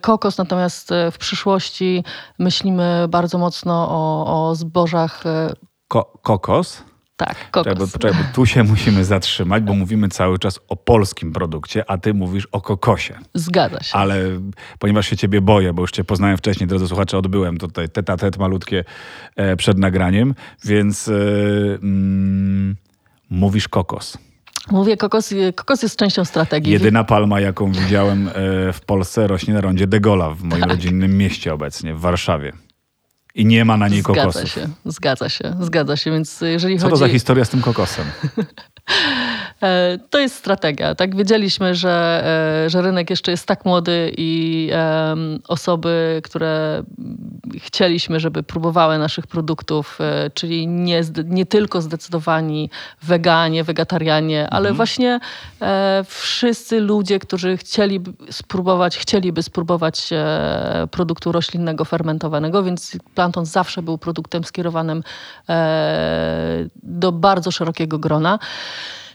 kokos, 0.00 0.38
natomiast 0.38 0.90
w 1.12 1.19
przyszłości 1.19 2.04
myślimy 2.38 3.07
bardzo 3.09 3.38
mocno 3.38 3.88
o, 3.90 4.49
o 4.49 4.54
zbożach. 4.54 5.23
Ko- 5.88 6.19
kokos. 6.23 6.83
Tak, 7.16 7.50
kokos. 7.50 7.92
poczekaj, 7.92 8.23
bo 8.23 8.35
tu 8.35 8.47
się 8.47 8.64
musimy 8.73 9.04
zatrzymać, 9.04 9.62
bo 9.62 9.75
mówimy 9.75 10.09
cały 10.09 10.38
czas 10.38 10.61
o 10.69 10.76
polskim 10.76 11.33
produkcie, 11.33 11.90
a 11.90 11.99
ty 11.99 12.14
mówisz 12.14 12.49
o 12.52 12.61
kokosie. 12.61 13.19
Zgadza 13.35 13.83
się. 13.83 13.95
Ale 13.95 14.25
ponieważ 14.78 15.07
się 15.07 15.16
ciebie 15.16 15.40
boję, 15.40 15.73
bo 15.73 15.83
już 15.83 15.90
cię 15.90 16.04
poznałem 16.04 16.37
wcześniej, 16.37 16.66
drodzy 16.66 16.88
słuchacze, 16.88 17.19
odbyłem 17.19 17.59
tutaj 17.59 17.88
tet 17.88 18.11
a 18.11 18.16
tet 18.16 18.38
malutkie 18.38 18.85
e, 19.37 19.57
przed 19.57 19.78
nagraniem, 19.78 20.35
więc 20.64 21.09
e, 21.09 21.12
mm, 21.83 22.76
mówisz 23.31 23.69
kokos. 23.69 24.19
Mówię, 24.71 24.97
kokos, 24.97 25.35
kokos 25.54 25.83
jest 25.83 25.97
częścią 25.97 26.25
strategii. 26.25 26.73
Jedyna 26.73 27.04
palma, 27.04 27.40
jaką 27.40 27.73
widziałem 27.73 28.28
e, 28.28 28.33
w 28.73 28.81
Polsce, 28.87 29.26
rośnie 29.26 29.54
na 29.54 29.61
rondzie 29.61 29.87
De 29.87 30.00
Gola 30.00 30.31
w 30.31 30.42
moim 30.42 30.64
rodzinnym 30.64 31.19
mieście 31.19 31.54
obecnie, 31.54 31.95
w 31.95 32.00
Warszawie. 32.00 32.52
I 33.35 33.47
nie 33.47 33.65
ma 33.65 33.77
na 33.77 33.89
niej 33.89 34.01
Zgadza 34.03 34.21
kokosów. 34.21 34.51
się, 34.51 34.69
zgadza 34.85 35.29
się, 35.29 35.57
zgadza 35.61 35.97
się. 35.97 36.11
Więc 36.11 36.41
jeżeli 36.41 36.79
Co 36.79 36.85
to 36.85 36.91
chodzi... 36.91 37.01
za 37.01 37.09
historia 37.09 37.45
z 37.45 37.49
tym 37.49 37.62
kokosem? 37.62 38.07
E, 39.62 39.99
to 40.11 40.19
jest 40.19 40.35
strategia. 40.35 40.95
Tak 40.95 41.16
wiedzieliśmy, 41.16 41.75
że, 41.75 42.23
e, 42.64 42.71
że 42.71 42.83
rynek 42.83 43.11
jeszcze 43.11 43.31
jest 43.31 43.47
tak 43.47 43.64
młody 43.64 44.12
i 44.16 44.71
osoby, 45.49 46.21
które 46.25 46.83
chcieliśmy, 47.59 48.21
żeby 48.21 48.42
próbowały 48.42 48.99
naszych 48.99 49.26
produktów, 49.26 49.99
e, 50.00 50.31
czyli 50.31 50.66
nie, 50.66 51.00
nie 51.25 51.47
tylko 51.47 51.83
zdecydowani 51.83 52.71
weganie, 53.02 53.64
wegetarianie, 53.64 54.50
ale 54.50 54.69
mhm. 54.69 54.76
właśnie 54.76 55.21
wszyscy 56.04 56.81
ludzie, 56.81 57.19
którzy 57.19 57.57
chcieli 57.57 58.00
spróbować, 58.31 58.99
chcieliby 58.99 59.42
spróbować 59.42 60.11
produktu 60.90 61.33
roślinnego 61.33 61.85
fermentowanego, 61.85 62.62
więc 62.62 62.97
planton 63.14 63.47
zawsze 63.47 63.83
był 63.83 63.99
produktem 63.99 64.45
skierowanym 64.45 65.02
do 66.83 67.12
bardzo 67.12 67.50
szerokiego 67.50 67.99
grona. 67.99 68.38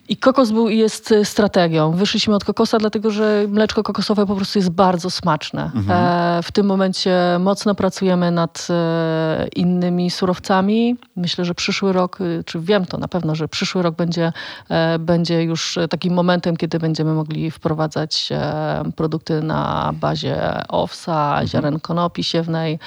I 0.09 0.17
kokos 0.17 0.51
był 0.51 0.69
i 0.69 0.77
jest 0.77 1.11
y, 1.11 1.25
strategią. 1.25 1.91
Wyszliśmy 1.91 2.35
od 2.35 2.45
kokosa, 2.45 2.77
dlatego 2.77 3.11
że 3.11 3.45
mleczko 3.47 3.83
kokosowe 3.83 4.25
po 4.25 4.35
prostu 4.35 4.59
jest 4.59 4.69
bardzo 4.69 5.09
smaczne. 5.09 5.71
Mhm. 5.75 6.39
E, 6.39 6.43
w 6.43 6.51
tym 6.51 6.65
momencie 6.65 7.15
mocno 7.39 7.75
pracujemy 7.75 8.31
nad 8.31 8.67
e, 8.69 9.47
innymi 9.55 10.11
surowcami. 10.11 10.95
Myślę, 11.15 11.45
że 11.45 11.55
przyszły 11.55 11.93
rok, 11.93 12.21
y, 12.21 12.43
czy 12.45 12.59
wiem 12.59 12.85
to 12.85 12.97
na 12.97 13.07
pewno, 13.07 13.35
że 13.35 13.47
przyszły 13.47 13.81
rok 13.81 13.95
będzie, 13.95 14.33
e, 14.69 14.99
będzie 14.99 15.43
już 15.43 15.79
takim 15.89 16.13
momentem, 16.13 16.57
kiedy 16.57 16.79
będziemy 16.79 17.13
mogli 17.13 17.51
wprowadzać 17.51 18.29
e, 18.31 18.83
produkty 18.95 19.41
na 19.41 19.93
bazie 19.93 20.63
owsa, 20.67 21.29
mhm. 21.29 21.47
ziaren 21.47 21.79
konopi 21.79 22.23
siewnej. 22.23 22.79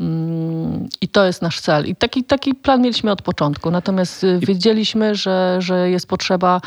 Mm, 0.00 0.88
I 1.00 1.08
to 1.08 1.24
jest 1.24 1.42
nasz 1.42 1.60
cel. 1.60 1.86
I 1.86 1.96
taki, 1.96 2.24
taki 2.24 2.54
plan 2.54 2.82
mieliśmy 2.82 3.10
od 3.10 3.22
początku. 3.22 3.70
Natomiast 3.70 4.24
y, 4.24 4.38
wiedzieliśmy, 4.38 5.14
że, 5.14 5.56
że 5.58 5.90
jest 5.90 6.06
potrzeba 6.06 6.56
e, 6.56 6.60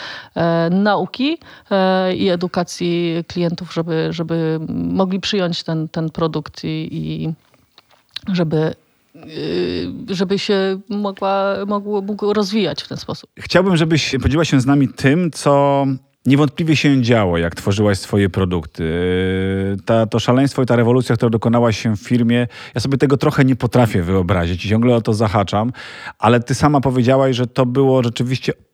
nauki 0.72 1.38
e, 1.72 2.16
i 2.16 2.30
edukacji 2.30 3.24
klientów, 3.28 3.74
żeby, 3.74 4.08
żeby 4.12 4.60
mogli 4.70 5.20
przyjąć 5.20 5.64
ten, 5.64 5.88
ten 5.88 6.10
produkt 6.10 6.64
i, 6.64 6.88
i 6.92 7.34
żeby 8.34 8.76
y, 9.16 9.92
żeby 10.10 10.40
się 10.40 10.80
mogła, 10.90 11.56
mogło, 11.68 12.02
mógł 12.02 12.34
rozwijać 12.34 12.84
w 12.84 12.88
ten 12.88 12.98
sposób. 12.98 13.30
Chciałbym, 13.40 13.78
żebyś 13.78 14.12
podzieliła 14.12 14.46
się 14.46 14.62
z 14.62 14.66
nami 14.66 14.88
tym, 14.88 15.32
co 15.32 15.86
niewątpliwie 16.26 16.76
się 16.76 17.02
działo, 17.02 17.38
jak 17.38 17.56
tworzyłaś 17.56 17.98
swoje 17.98 18.30
produkty. 18.30 18.84
Ta, 19.86 20.06
to 20.06 20.20
szaleństwo 20.20 20.64
i 20.64 20.66
ta 20.66 20.76
rewolucja, 20.76 21.16
która 21.16 21.30
dokonała 21.30 21.72
się 21.72 21.98
w 21.98 22.02
firmie, 22.02 22.48
ja 22.76 22.82
sobie 22.82 22.98
tego 22.98 23.18
trochę 23.18 23.46
nie 23.46 23.56
potrafię 23.56 24.04
wyobrazić 24.04 24.66
i 24.66 24.70
ciągle 24.70 24.96
o 24.96 25.02
to 25.02 25.14
zahaczam, 25.14 25.74
ale 26.20 26.40
ty 26.40 26.56
sama 26.56 26.82
powiedziałaś, 26.82 27.36
że 27.36 27.48
to 27.48 27.66
było 27.66 28.04
rzeczywiście 28.04 28.54
E, 28.54 28.71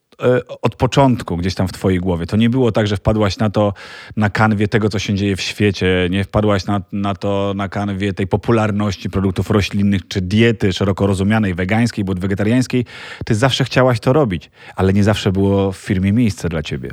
od 0.62 0.76
początku 0.76 1.36
gdzieś 1.36 1.54
tam 1.54 1.68
w 1.68 1.72
twojej 1.72 2.00
głowie. 2.00 2.26
To 2.26 2.36
nie 2.36 2.50
było 2.50 2.72
tak, 2.72 2.86
że 2.86 2.96
wpadłaś 2.96 3.38
na 3.38 3.50
to 3.50 3.74
na 4.16 4.30
kanwie 4.30 4.68
tego, 4.68 4.88
co 4.88 4.98
się 4.98 5.14
dzieje 5.14 5.36
w 5.36 5.40
świecie, 5.40 6.08
nie 6.10 6.24
wpadłaś 6.24 6.66
na, 6.66 6.80
na 6.92 7.14
to 7.14 7.52
na 7.56 7.68
kanwie 7.68 8.12
tej 8.12 8.26
popularności 8.26 9.10
produktów 9.10 9.50
roślinnych, 9.50 10.08
czy 10.08 10.20
diety 10.20 10.72
szeroko 10.72 11.06
rozumianej, 11.06 11.54
wegańskiej 11.54 12.04
bądź 12.04 12.20
wegetariańskiej. 12.20 12.84
Ty 13.24 13.34
zawsze 13.34 13.64
chciałaś 13.64 14.00
to 14.00 14.12
robić, 14.12 14.50
ale 14.76 14.92
nie 14.92 15.04
zawsze 15.04 15.32
było 15.32 15.72
w 15.72 15.76
firmie 15.76 16.12
miejsce 16.12 16.48
dla 16.48 16.62
ciebie. 16.62 16.90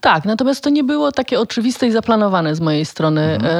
Tak, 0.00 0.24
natomiast 0.24 0.64
to 0.64 0.70
nie 0.70 0.84
było 0.84 1.12
takie 1.12 1.40
oczywiste 1.40 1.86
i 1.86 1.90
zaplanowane 1.90 2.54
z 2.54 2.60
mojej 2.60 2.84
strony. 2.84 3.22
Mhm. 3.22 3.52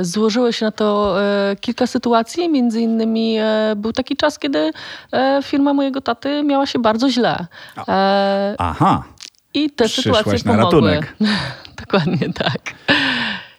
E, 0.00 0.04
złożyło 0.04 0.52
się 0.52 0.64
na 0.66 0.72
to 0.72 1.16
e, 1.22 1.56
kilka 1.60 1.86
sytuacji, 1.86 2.48
między 2.48 2.80
innymi 2.80 3.36
e, 3.38 3.74
był 3.76 3.92
taki 3.92 4.16
czas, 4.16 4.38
kiedy 4.38 4.70
e, 5.12 5.40
firma 5.42 5.74
mojego 5.74 6.00
taty 6.00 6.42
miała 6.42 6.66
się 6.66 6.78
bardzo 6.78 7.10
źle. 7.10 7.46
E, 7.88 8.54
Aha. 8.58 9.02
I 9.54 9.70
te 9.70 9.84
Przyszłaś 9.84 10.16
sytuacje 10.16 10.52
na 10.52 10.58
pomogły. 10.58 10.90
ratunek. 10.90 11.16
Dokładnie 11.80 12.32
tak. 12.32 12.60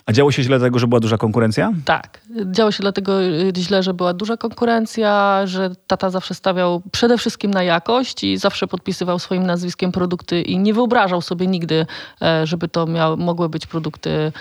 A 0.10 0.14
działo 0.14 0.32
się 0.32 0.44
źle 0.44 0.60
dlatego, 0.60 0.80
że 0.80 0.88
była 0.88 1.00
duża 1.00 1.18
konkurencja? 1.18 1.74
Tak. 1.86 2.22
Działo 2.46 2.72
się 2.72 2.82
dlatego 2.82 3.24
y, 3.24 3.54
źle, 3.58 3.84
że 3.84 3.94
była 3.94 4.14
duża 4.14 4.38
konkurencja, 4.38 5.42
że 5.48 5.72
tata 5.88 6.10
zawsze 6.10 6.34
stawiał 6.34 6.82
przede 6.92 7.18
wszystkim 7.18 7.52
na 7.52 7.64
jakość 7.64 8.24
i 8.24 8.38
zawsze 8.38 8.68
podpisywał 8.68 9.20
swoim 9.20 9.46
nazwiskiem 9.46 9.92
produkty 9.92 10.42
i 10.42 10.58
nie 10.58 10.74
wyobrażał 10.74 11.22
sobie 11.22 11.48
nigdy, 11.48 11.86
e, 12.22 12.48
żeby 12.48 12.68
to 12.68 12.88
mogły 13.18 13.50
być 13.50 13.68
produkty 13.68 14.32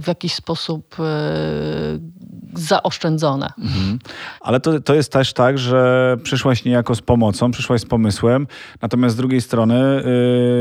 w 0.00 0.04
jakiś 0.06 0.34
sposób 0.34 0.96
e, 1.00 1.02
zaoszczędzone. 2.54 3.52
Mhm. 3.58 3.98
Ale 4.40 4.60
to, 4.60 4.80
to 4.80 4.94
jest 4.94 5.12
też 5.12 5.32
tak, 5.32 5.58
że 5.58 6.16
przyszłaś 6.22 6.64
niejako 6.64 6.94
z 6.94 7.00
pomocą, 7.00 7.50
przyszłaś 7.50 7.80
z 7.80 7.84
pomysłem, 7.84 8.46
natomiast 8.82 9.14
z 9.14 9.18
drugiej 9.18 9.40
strony 9.40 10.02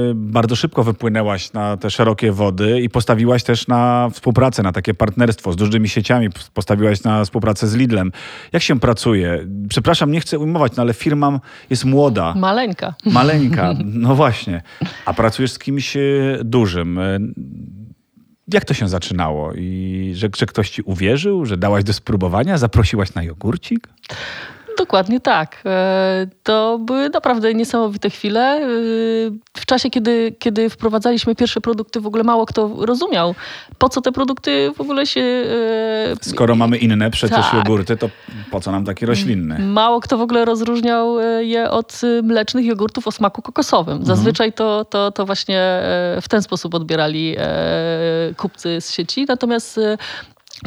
yy, 0.07 0.13
bardzo 0.15 0.55
szybko 0.55 0.83
wypłynęłaś 0.83 1.53
na 1.53 1.77
te 1.77 1.89
szerokie 1.89 2.31
wody 2.31 2.81
i 2.81 2.89
postawiłaś 2.89 3.43
też 3.43 3.67
na 3.67 4.09
współpracę, 4.13 4.63
na 4.63 4.71
takie 4.71 4.93
partnerstwo 4.93 5.51
z 5.51 5.55
dużymi 5.55 5.89
sieciami, 5.89 6.29
postawiłaś 6.53 7.03
na 7.03 7.25
współpracę 7.25 7.67
z 7.67 7.75
Lidlem. 7.75 8.11
Jak 8.53 8.63
się 8.63 8.79
pracuje? 8.79 9.47
Przepraszam, 9.69 10.11
nie 10.11 10.19
chcę 10.19 10.39
ujmować, 10.39 10.75
no 10.75 10.83
ale 10.83 10.93
firma 10.93 11.39
jest 11.69 11.85
młoda. 11.85 12.33
Maleńka. 12.33 12.93
Maleńka, 13.05 13.73
no 13.85 14.15
właśnie. 14.15 14.61
A 15.05 15.13
pracujesz 15.13 15.51
z 15.51 15.59
kimś 15.59 15.97
y, 15.97 16.39
dużym. 16.43 16.99
Jak 18.53 18.65
to 18.65 18.73
się 18.73 18.87
zaczynało? 18.87 19.53
I 19.53 20.11
że, 20.15 20.29
że 20.37 20.45
ktoś 20.45 20.69
ci 20.69 20.81
uwierzył, 20.81 21.45
że 21.45 21.57
dałaś 21.57 21.83
do 21.83 21.93
spróbowania, 21.93 22.57
zaprosiłaś 22.57 23.13
na 23.13 23.23
jogurcik? 23.23 23.89
Dokładnie 24.77 25.19
tak. 25.19 25.61
E, 25.65 26.27
to 26.43 26.79
były 26.79 27.09
naprawdę 27.09 27.53
niesamowite 27.53 28.09
chwile. 28.09 28.41
E, 28.41 28.67
w 29.57 29.65
czasie, 29.65 29.89
kiedy, 29.89 30.35
kiedy 30.39 30.69
wprowadzaliśmy 30.69 31.35
pierwsze 31.35 31.61
produkty, 31.61 32.01
w 32.01 32.07
ogóle 32.07 32.23
mało 32.23 32.45
kto 32.45 32.71
rozumiał, 32.79 33.35
po 33.77 33.89
co 33.89 34.01
te 34.01 34.11
produkty 34.11 34.71
w 34.77 34.81
ogóle 34.81 35.05
się. 35.05 35.21
E, 35.21 36.15
Skoro 36.21 36.55
mamy 36.55 36.77
inne 36.77 37.11
przecież 37.11 37.45
tak. 37.45 37.53
jogurty, 37.53 37.97
to 37.97 38.09
po 38.51 38.59
co 38.59 38.71
nam 38.71 38.85
takie 38.85 39.05
roślinne? 39.05 39.59
Mało 39.59 39.99
kto 39.99 40.17
w 40.17 40.21
ogóle 40.21 40.45
rozróżniał 40.45 41.19
je 41.39 41.71
od 41.71 42.01
mlecznych 42.23 42.65
jogurtów 42.65 43.07
o 43.07 43.11
smaku 43.11 43.41
kokosowym. 43.41 43.97
Mhm. 43.97 44.05
Zazwyczaj 44.17 44.53
to, 44.53 44.85
to, 44.85 45.11
to 45.11 45.25
właśnie 45.25 45.81
w 46.21 46.25
ten 46.29 46.41
sposób 46.41 46.75
odbierali 46.75 47.35
kupcy 48.37 48.81
z 48.81 48.91
sieci. 48.91 49.25
Natomiast 49.27 49.79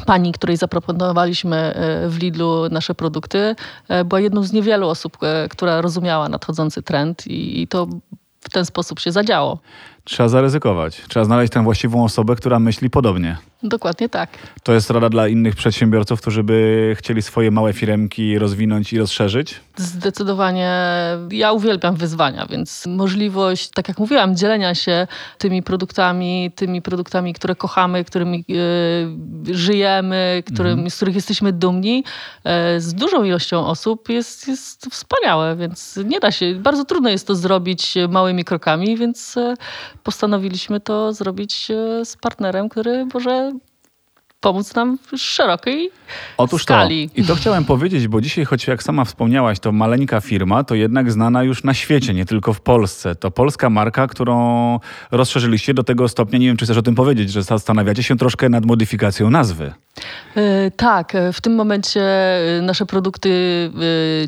pani, 0.06 0.32
której 0.32 0.56
zaproponowaliśmy 0.56 1.56
e, 1.56 2.08
w 2.08 2.18
Lidlu 2.18 2.68
nasze 2.70 2.94
produkty, 2.94 3.54
e, 3.88 4.04
była 4.04 4.20
jedną 4.20 4.42
z 4.42 4.52
niewielu 4.52 4.88
osób, 4.88 5.18
e, 5.22 5.48
która 5.48 5.80
rozumiała 5.80 6.28
nadchodzący 6.28 6.82
trend 6.82 7.22
i 7.26 7.68
to 7.68 7.86
w 8.40 8.50
ten 8.50 8.64
sposób 8.64 9.00
się 9.00 9.12
zadziało. 9.12 9.58
Trzeba 10.08 10.28
zaryzykować. 10.28 11.02
Trzeba 11.08 11.24
znaleźć 11.24 11.52
tę 11.52 11.64
właściwą 11.64 12.04
osobę, 12.04 12.36
która 12.36 12.58
myśli 12.58 12.90
podobnie. 12.90 13.36
Dokładnie 13.62 14.08
tak. 14.08 14.30
To 14.62 14.72
jest 14.72 14.90
rada 14.90 15.08
dla 15.08 15.28
innych 15.28 15.56
przedsiębiorców, 15.56 16.20
którzy 16.20 16.42
by 16.42 16.94
chcieli 16.98 17.22
swoje 17.22 17.50
małe 17.50 17.72
firemki 17.72 18.38
rozwinąć 18.38 18.92
i 18.92 18.98
rozszerzyć? 18.98 19.60
Zdecydowanie. 19.76 20.72
Ja 21.30 21.52
uwielbiam 21.52 21.96
wyzwania, 21.96 22.46
więc 22.46 22.86
możliwość, 22.86 23.70
tak 23.70 23.88
jak 23.88 23.98
mówiłam, 23.98 24.36
dzielenia 24.36 24.74
się 24.74 25.06
tymi 25.38 25.62
produktami, 25.62 26.50
tymi 26.56 26.82
produktami, 26.82 27.34
które 27.34 27.54
kochamy, 27.54 28.04
którymi 28.04 28.44
yy, 28.48 29.54
żyjemy, 29.56 30.42
którym, 30.46 30.72
mhm. 30.72 30.90
z 30.90 30.96
których 30.96 31.14
jesteśmy 31.14 31.52
dumni, 31.52 32.04
yy, 32.44 32.80
z 32.80 32.94
dużą 32.94 33.24
ilością 33.24 33.66
osób 33.66 34.08
jest, 34.08 34.48
jest 34.48 34.86
wspaniałe, 34.90 35.56
więc 35.56 35.98
nie 36.04 36.20
da 36.20 36.32
się. 36.32 36.54
Bardzo 36.54 36.84
trudno 36.84 37.10
jest 37.10 37.26
to 37.26 37.34
zrobić 37.34 37.94
małymi 38.08 38.44
krokami, 38.44 38.96
więc 38.96 39.36
yy, 39.36 39.54
postanowiliśmy 40.08 40.80
to 40.80 41.12
zrobić 41.12 41.68
z 42.04 42.16
partnerem, 42.16 42.68
który 42.68 43.06
może 43.14 43.52
pomóc 44.40 44.74
nam 44.74 44.98
w 45.12 45.18
szerokiej 45.18 45.90
Otóż 46.36 46.62
skali. 46.62 47.10
To. 47.10 47.20
I 47.20 47.24
to 47.24 47.34
chciałem 47.34 47.64
powiedzieć, 47.64 48.08
bo 48.08 48.20
dzisiaj, 48.20 48.44
choć 48.44 48.66
jak 48.66 48.82
sama 48.82 49.04
wspomniałaś, 49.04 49.60
to 49.60 49.72
maleńka 49.72 50.20
firma, 50.20 50.64
to 50.64 50.74
jednak 50.74 51.12
znana 51.12 51.42
już 51.42 51.64
na 51.64 51.74
świecie, 51.74 52.14
nie 52.14 52.24
tylko 52.24 52.52
w 52.52 52.60
Polsce. 52.60 53.14
To 53.14 53.30
polska 53.30 53.70
marka, 53.70 54.06
którą 54.06 54.80
rozszerzyliście 55.10 55.74
do 55.74 55.84
tego 55.84 56.08
stopnia, 56.08 56.38
nie 56.38 56.46
wiem, 56.46 56.56
czy 56.56 56.64
chcesz 56.64 56.76
o 56.76 56.82
tym 56.82 56.94
powiedzieć, 56.94 57.32
że 57.32 57.42
zastanawiacie 57.42 58.02
się 58.02 58.16
troszkę 58.16 58.48
nad 58.48 58.66
modyfikacją 58.66 59.30
nazwy. 59.30 59.72
E, 60.36 60.70
tak, 60.70 61.14
e, 61.14 61.32
w 61.32 61.40
tym 61.40 61.54
momencie 61.54 62.02
e, 62.58 62.62
nasze 62.62 62.86
produkty 62.86 63.28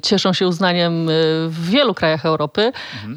cieszą 0.03 0.33
się 0.33 0.49
uznaniem 0.49 1.07
w 1.49 1.71
wielu 1.71 1.95
krajach 1.95 2.27
Europy. 2.27 2.73
Mhm. 3.07 3.17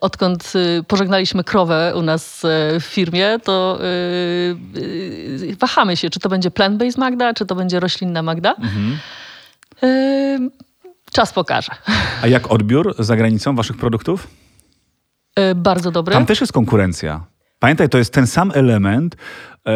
Odkąd 0.00 0.52
pożegnaliśmy 0.88 1.44
krowę 1.44 1.92
u 1.96 2.02
nas 2.02 2.42
w 2.80 2.84
firmie, 2.84 3.38
to 3.44 3.78
wahamy 5.60 5.87
się, 5.96 6.10
czy 6.10 6.20
to 6.20 6.28
będzie 6.28 6.50
plant-based 6.50 6.98
Magda, 6.98 7.34
czy 7.34 7.46
to 7.46 7.54
będzie 7.54 7.80
roślinna 7.80 8.22
Magda. 8.22 8.54
Mhm. 8.54 8.98
Czas 11.12 11.32
pokaże. 11.32 11.72
A 12.22 12.26
jak 12.26 12.50
odbiór 12.50 12.94
za 12.98 13.16
granicą 13.16 13.56
waszych 13.56 13.76
produktów? 13.76 14.28
Bardzo 15.56 15.90
dobry. 15.90 16.14
Tam 16.14 16.26
też 16.26 16.40
jest 16.40 16.52
konkurencja. 16.52 17.24
Pamiętaj, 17.58 17.88
to 17.88 17.98
jest 17.98 18.12
ten 18.12 18.26
sam 18.26 18.52
element, 18.54 19.16
e, 19.66 19.70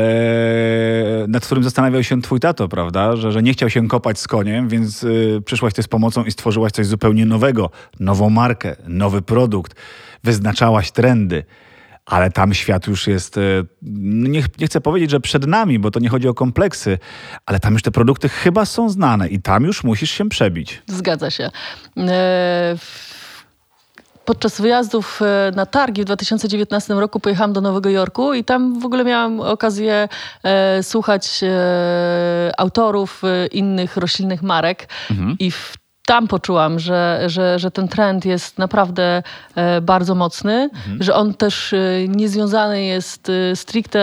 nad 1.28 1.46
którym 1.46 1.64
zastanawiał 1.64 2.02
się 2.02 2.22
twój 2.22 2.40
tato, 2.40 2.68
prawda? 2.68 3.16
Że, 3.16 3.32
że 3.32 3.42
nie 3.42 3.52
chciał 3.52 3.70
się 3.70 3.88
kopać 3.88 4.18
z 4.18 4.28
koniem, 4.28 4.68
więc 4.68 5.04
e, 5.04 5.08
przyszłaś 5.40 5.74
ty 5.74 5.82
z 5.82 5.88
pomocą 5.88 6.24
i 6.24 6.30
stworzyłaś 6.30 6.72
coś 6.72 6.86
zupełnie 6.86 7.26
nowego. 7.26 7.70
Nową 8.00 8.30
markę, 8.30 8.76
nowy 8.88 9.22
produkt. 9.22 9.74
Wyznaczałaś 10.24 10.90
trendy. 10.90 11.44
Ale 12.06 12.30
tam 12.30 12.54
świat 12.54 12.86
już 12.86 13.06
jest, 13.06 13.38
e, 13.38 13.40
no 13.82 14.28
nie, 14.28 14.42
nie 14.58 14.66
chcę 14.66 14.80
powiedzieć, 14.80 15.10
że 15.10 15.20
przed 15.20 15.46
nami, 15.46 15.78
bo 15.78 15.90
to 15.90 16.00
nie 16.00 16.08
chodzi 16.08 16.28
o 16.28 16.34
kompleksy, 16.34 16.98
ale 17.46 17.60
tam 17.60 17.72
już 17.72 17.82
te 17.82 17.90
produkty 17.90 18.28
chyba 18.28 18.64
są 18.64 18.88
znane 18.88 19.28
i 19.28 19.42
tam 19.42 19.64
już 19.64 19.84
musisz 19.84 20.10
się 20.10 20.28
przebić. 20.28 20.82
Zgadza 20.86 21.30
się. 21.30 21.50
E, 21.96 22.76
podczas 24.24 24.60
wyjazdów 24.60 25.20
e, 25.22 25.52
na 25.56 25.66
targi 25.66 26.02
w 26.02 26.04
2019 26.04 26.94
roku 26.94 27.20
pojechałam 27.20 27.52
do 27.52 27.60
Nowego 27.60 27.90
Jorku 27.90 28.34
i 28.34 28.44
tam 28.44 28.80
w 28.80 28.84
ogóle 28.86 29.04
miałam 29.04 29.40
okazję 29.40 30.08
słuchać 30.82 31.40
autorów 32.58 33.22
innych 33.52 33.96
roślinnych 33.96 34.42
marek 34.42 34.88
Mhm. 35.10 35.36
i 35.38 35.50
w 35.50 35.81
tam 36.12 36.28
poczułam, 36.28 36.78
że, 36.78 37.22
że, 37.26 37.58
że 37.58 37.70
ten 37.70 37.88
trend 37.88 38.24
jest 38.24 38.58
naprawdę 38.58 39.22
e, 39.54 39.80
bardzo 39.80 40.14
mocny, 40.14 40.70
Mhm. 40.72 41.02
że 41.02 41.14
on 41.14 41.34
też 41.34 41.72
e, 41.72 41.78
nie 42.08 42.28
związany 42.28 42.84
jest 42.84 43.28
e, 43.28 43.56
stricte 43.56 43.98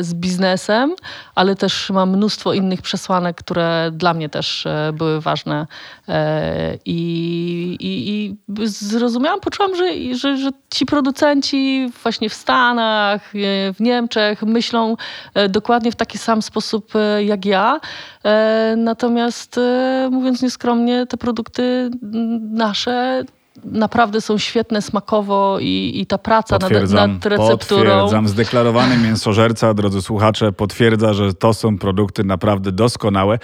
z 0.00 0.14
biznesem, 0.14 0.94
ale 1.34 1.56
też 1.56 1.90
ma 1.90 2.06
mnóstwo 2.06 2.52
innych 2.52 2.82
przesłanek, 2.82 3.36
które 3.36 3.90
dla 3.92 4.14
mnie 4.14 4.28
też 4.28 4.64
były 4.92 5.20
ważne. 5.20 5.66
E, 6.08 6.78
I, 6.84 7.76
i, 7.80 8.10
i 8.10 8.36
zrozumiałam, 8.68 9.40
poczułam, 9.40 9.76
że, 9.76 10.14
że, 10.14 10.36
że 10.36 10.50
ci 10.74 10.86
producenci 10.86 11.90
właśnie 12.02 12.28
w 12.28 12.34
Stanach, 12.34 13.34
e, 13.34 13.72
w 13.72 13.80
Niemczech 13.80 14.42
myślą 14.42 14.96
e, 15.34 15.48
dokładnie 15.48 15.92
w 15.92 15.96
taki 15.96 16.18
sam 16.18 16.42
sposób 16.42 16.92
jak 17.18 17.44
ja. 17.44 17.80
Natomiast 18.76 19.60
mówiąc 20.10 20.42
nieskromnie, 20.42 21.06
te 21.06 21.16
produkty 21.16 21.90
nasze 22.40 23.24
naprawdę 23.64 24.20
są 24.20 24.38
świetne 24.38 24.82
smakowo 24.82 25.58
i, 25.60 25.92
i 25.94 26.06
ta 26.06 26.18
praca 26.18 26.58
nad, 26.58 26.90
nad 26.90 27.26
recepturą. 27.26 27.82
potwierdzam. 27.82 28.28
Zdeklarowany 28.28 28.98
mięsożerca, 28.98 29.74
drodzy 29.74 30.02
słuchacze, 30.02 30.52
potwierdza, 30.52 31.14
że 31.14 31.34
to 31.34 31.54
są 31.54 31.78
produkty 31.78 32.24
naprawdę 32.24 32.72
doskonałe. 32.72 33.38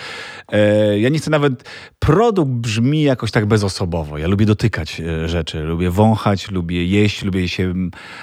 E, 0.53 0.98
ja 0.98 1.09
nie 1.09 1.18
chcę 1.18 1.31
nawet... 1.31 1.70
Produkt 1.98 2.51
brzmi 2.51 3.03
jakoś 3.03 3.31
tak 3.31 3.46
bezosobowo. 3.46 4.18
Ja 4.18 4.29
lubię 4.29 4.46
dotykać 4.46 5.01
e, 5.01 5.29
rzeczy, 5.29 5.61
lubię 5.61 5.90
wąchać, 5.90 6.51
lubię 6.51 6.87
jeść, 6.87 7.25
lubię 7.25 7.48
się 7.48 7.75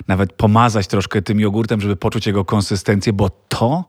nawet 0.07 0.33
pomazać 0.33 0.87
troszkę 0.87 1.21
tym 1.21 1.39
jogurtem, 1.39 1.81
żeby 1.81 1.95
poczuć 1.95 2.27
jego 2.27 2.45
konsystencję, 2.45 3.13
bo 3.13 3.29
to 3.47 3.83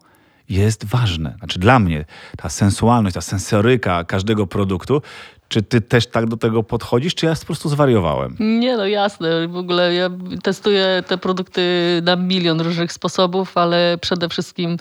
jest 0.49 0.85
ważne. 0.85 1.35
Znaczy 1.39 1.59
dla 1.59 1.79
mnie 1.79 2.05
ta 2.37 2.49
sensualność, 2.49 3.15
ta 3.15 3.21
sensoryka 3.21 4.05
każdego 4.05 4.47
produktu. 4.47 5.03
Czy 5.51 5.63
ty 5.63 5.81
też 5.81 6.07
tak 6.07 6.27
do 6.27 6.37
tego 6.37 6.63
podchodzisz, 6.63 7.15
czy 7.15 7.27
ja 7.27 7.35
po 7.35 7.47
prostu 7.47 7.69
zwariowałem? 7.69 8.37
Nie, 8.41 8.77
no 8.77 8.87
jasne. 8.87 9.49
W 9.49 9.57
ogóle 9.57 9.95
ja 9.95 10.11
testuję 10.43 11.03
te 11.07 11.19
produkty 11.19 11.63
na 12.05 12.17
milion 12.17 12.61
różnych 12.61 12.93
sposobów, 12.93 13.57
ale 13.57 13.99
przede 14.01 14.29
wszystkim 14.29 14.77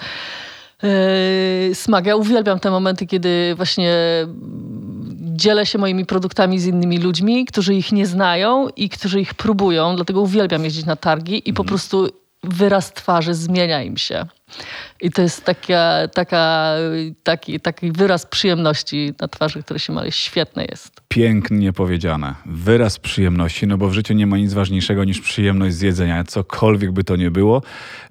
yy, 0.84 1.75
smak. 1.75 2.05
Ja 2.05 2.15
uwielbiam 2.15 2.60
te 2.60 2.71
momenty, 2.71 3.08
kiedy 3.08 3.53
właśnie 3.55 3.95
dzielę 5.19 5.65
się 5.65 5.77
moimi 5.77 6.05
produktami 6.05 6.60
z 6.60 6.65
innymi 6.65 6.97
ludźmi, 6.97 7.45
którzy 7.45 7.75
ich 7.75 7.91
nie 7.91 8.05
znają 8.05 8.67
i 8.75 8.89
którzy 8.89 9.21
ich 9.21 9.34
próbują. 9.34 9.95
Dlatego 9.95 10.21
uwielbiam 10.21 10.63
jeździć 10.63 10.86
na 10.86 10.95
targi 10.95 11.49
i 11.49 11.53
po 11.53 11.63
prostu 11.63 12.10
wyraz 12.43 12.93
twarzy 12.93 13.34
zmienia 13.34 13.84
im 13.84 13.97
się. 13.97 14.25
I 15.02 15.12
to 15.12 15.21
jest 15.21 15.45
taka, 15.45 16.08
taka, 16.13 16.75
taki, 17.23 17.60
taki 17.60 17.91
wyraz 17.91 18.25
przyjemności 18.25 19.13
na 19.21 19.28
twarzy, 19.28 19.63
który 19.63 19.80
się 19.80 19.93
ma. 19.93 20.12
Świetne 20.12 20.65
jest. 20.65 21.02
Pięknie 21.08 21.73
powiedziane. 21.73 22.36
Wyraz 22.45 22.99
przyjemności, 22.99 23.67
no 23.67 23.78
bo 23.78 23.89
w 23.89 23.93
życiu 23.93 24.13
nie 24.13 24.28
ma 24.28 24.38
nic 24.38 24.54
ważniejszego 24.54 25.04
niż 25.04 25.21
przyjemność 25.21 25.75
z 25.75 25.82
jedzenia, 25.82 26.23
cokolwiek 26.23 26.91
by 26.91 27.04
to 27.04 27.15
nie 27.15 27.32
było. 27.32 27.62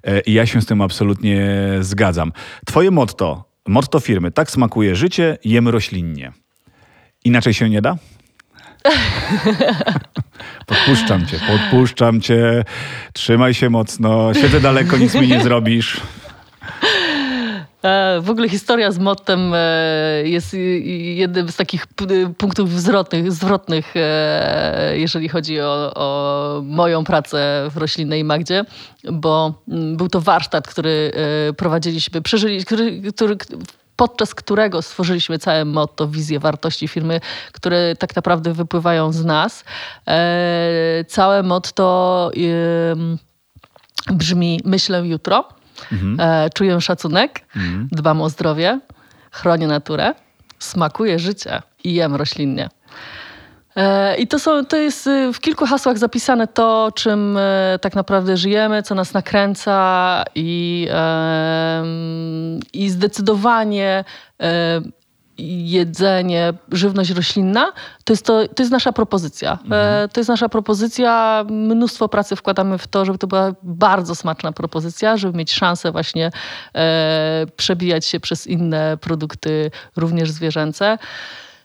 E, 0.03 0.19
I 0.19 0.33
ja 0.33 0.45
się 0.45 0.61
z 0.61 0.65
tym 0.65 0.81
absolutnie 0.81 1.47
zgadzam. 1.79 2.31
Twoje 2.65 2.91
motto, 2.91 3.49
motto 3.67 3.99
firmy, 3.99 4.31
tak 4.31 4.51
smakuje 4.51 4.95
życie, 4.95 5.37
jemy 5.43 5.71
roślinnie. 5.71 6.31
Inaczej 7.25 7.53
się 7.53 7.69
nie 7.69 7.81
da? 7.81 7.97
Podpuszczam 10.65 11.25
cię, 11.27 11.39
podpuszczam 11.47 12.21
cię. 12.21 12.63
Trzymaj 13.13 13.53
się 13.53 13.69
mocno. 13.69 14.33
Siedzę 14.33 14.59
daleko, 14.61 14.97
nic 14.97 15.15
mi 15.15 15.27
nie 15.27 15.41
zrobisz. 15.43 16.01
E, 17.83 18.21
W 18.21 18.29
ogóle 18.29 18.49
historia 18.49 18.91
z 18.91 18.99
mottem 18.99 19.51
e, 19.55 19.59
jest 20.23 20.55
jednym 20.93 21.49
z 21.51 21.55
takich 21.55 21.87
p- 21.87 22.05
punktów 22.37 22.81
zwrotnych, 22.81 23.31
zwrotnych 23.31 23.93
e, 23.95 24.91
jeżeli 24.97 25.29
chodzi 25.29 25.61
o, 25.61 25.91
o 25.95 26.61
moją 26.65 27.03
pracę 27.03 27.67
w 27.71 27.77
roślinnej 27.77 28.23
Magdzie, 28.23 28.63
bo 29.11 29.53
mm, 29.67 29.97
był 29.97 30.07
to 30.09 30.21
warsztat, 30.21 30.67
który 30.67 31.11
e, 31.49 31.53
prowadziliśmy, 31.53 32.21
przeżyli, 32.21 32.65
który, 32.65 33.01
który, 33.15 33.37
podczas 33.99 34.35
którego 34.35 34.81
stworzyliśmy 34.81 35.39
całe 35.39 35.65
motto, 35.65 36.07
wizję 36.07 36.39
wartości 36.39 36.87
firmy, 36.87 37.21
które 37.51 37.95
tak 37.95 38.15
naprawdę 38.15 38.53
wypływają 38.53 39.11
z 39.11 39.25
nas. 39.25 39.63
E, 40.07 41.05
Całe 41.07 41.43
motto 41.43 42.31
em, 42.91 43.17
brzmi 44.11 44.59
myślę 44.65 45.07
jutro, 45.07 45.43
e, 46.19 46.49
czuję 46.53 46.81
szacunek, 46.81 47.45
dbam 47.91 48.21
o 48.21 48.29
zdrowie, 48.29 48.79
chronię 49.31 49.67
naturę, 49.67 50.13
smakuję 50.59 51.19
życie 51.19 51.61
i 51.83 51.93
jem 51.93 52.15
roślinnie. 52.15 52.69
E, 53.75 54.17
I 54.17 54.27
to, 54.27 54.39
są, 54.39 54.65
to 54.65 54.77
jest 54.77 55.07
y, 55.07 55.33
w 55.33 55.39
kilku 55.39 55.65
hasłach 55.65 55.97
zapisane 55.97 56.47
to, 56.47 56.91
czym 56.95 57.37
e, 57.37 57.79
tak 57.81 57.95
naprawdę 57.95 58.37
żyjemy, 58.37 58.83
co 58.83 58.95
nas 58.95 59.13
nakręca 59.13 60.23
i, 60.35 60.87
i 62.73 62.89
zdecydowanie 62.89 64.03
e, 64.41 64.81
jedzenie, 65.47 66.53
żywność 66.71 67.09
roślinna, 67.09 67.71
to 68.03 68.13
jest, 68.13 68.25
to, 68.25 68.47
to 68.47 68.63
jest 68.63 68.71
nasza 68.71 68.93
propozycja. 68.93 69.59
E, 69.71 70.07
to 70.13 70.19
jest 70.19 70.29
nasza 70.29 70.49
propozycja. 70.49 71.45
Mnóstwo 71.49 72.09
pracy 72.09 72.35
wkładamy 72.35 72.77
w 72.77 72.87
to, 72.87 73.05
żeby 73.05 73.17
to 73.17 73.27
była 73.27 73.51
bardzo 73.63 74.15
smaczna 74.15 74.51
propozycja, 74.51 75.17
żeby 75.17 75.37
mieć 75.37 75.53
szansę 75.53 75.91
właśnie 75.91 76.31
e, 76.75 77.45
przebijać 77.55 78.05
się 78.05 78.19
przez 78.19 78.47
inne 78.47 78.97
produkty, 78.97 79.71
również 79.95 80.31
zwierzęce. 80.31 80.97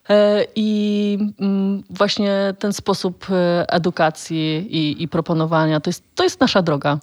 E, 0.09 0.45
I 0.55 1.19
mm, 1.40 1.83
właśnie 1.90 2.55
ten 2.59 2.73
sposób 2.73 3.27
e, 3.31 3.64
edukacji 3.69 4.67
i, 4.71 5.03
i 5.03 5.09
proponowania 5.09 5.81
to 5.81 5.90
jest, 5.90 6.05
to 6.14 6.25
jest 6.25 6.40
nasza 6.40 6.62
droga. 6.62 6.99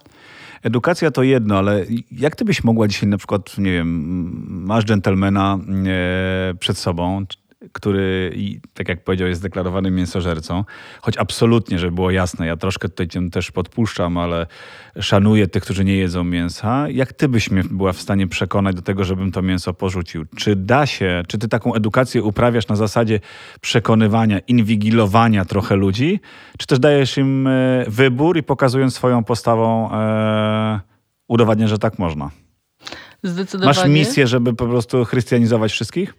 Edukacja 0.62 1.10
to 1.10 1.22
jedno, 1.22 1.58
ale 1.58 1.84
jak 2.12 2.36
ty 2.36 2.44
byś 2.44 2.64
mogła 2.64 2.88
dzisiaj 2.88 3.08
na 3.08 3.18
przykład, 3.18 3.58
nie 3.58 3.72
wiem, 3.72 4.64
masz 4.66 4.84
dżentelmena 4.84 5.58
e, 5.86 6.54
przed 6.54 6.78
sobą, 6.78 7.24
który, 7.72 8.32
tak 8.74 8.88
jak 8.88 9.04
powiedział, 9.04 9.28
jest 9.28 9.42
deklarowanym 9.42 9.94
mięsożercą, 9.94 10.64
choć 11.00 11.18
absolutnie, 11.18 11.78
żeby 11.78 11.92
było 11.92 12.10
jasne, 12.10 12.46
ja 12.46 12.56
troszkę 12.56 12.88
tutaj 12.88 13.08
cię 13.08 13.30
też 13.30 13.50
podpuszczam, 13.50 14.18
ale 14.18 14.46
szanuję 15.00 15.48
tych, 15.48 15.62
którzy 15.62 15.84
nie 15.84 15.96
jedzą 15.96 16.24
mięsa. 16.24 16.88
Jak 16.88 17.12
ty 17.12 17.28
byś 17.28 17.50
mnie 17.50 17.62
była 17.70 17.92
w 17.92 18.00
stanie 18.00 18.26
przekonać 18.26 18.76
do 18.76 18.82
tego, 18.82 19.04
żebym 19.04 19.32
to 19.32 19.42
mięso 19.42 19.74
porzucił? 19.74 20.24
Czy 20.36 20.56
da 20.56 20.86
się, 20.86 21.22
czy 21.28 21.38
ty 21.38 21.48
taką 21.48 21.74
edukację 21.74 22.22
uprawiasz 22.22 22.68
na 22.68 22.76
zasadzie 22.76 23.20
przekonywania, 23.60 24.38
inwigilowania 24.38 25.44
trochę 25.44 25.76
ludzi, 25.76 26.20
czy 26.58 26.66
też 26.66 26.78
dajesz 26.78 27.18
im 27.18 27.46
e, 27.46 27.84
wybór 27.88 28.36
i 28.36 28.42
pokazując 28.42 28.94
swoją 28.94 29.24
postawą 29.24 29.92
e, 29.92 30.80
udowadniasz, 31.28 31.70
że 31.70 31.78
tak 31.78 31.98
można? 31.98 32.30
Zdecydowanie. 33.22 33.78
Masz 33.78 33.88
misję, 33.88 34.26
żeby 34.26 34.54
po 34.54 34.66
prostu 34.66 35.04
chrystianizować 35.04 35.72
wszystkich? 35.72 36.14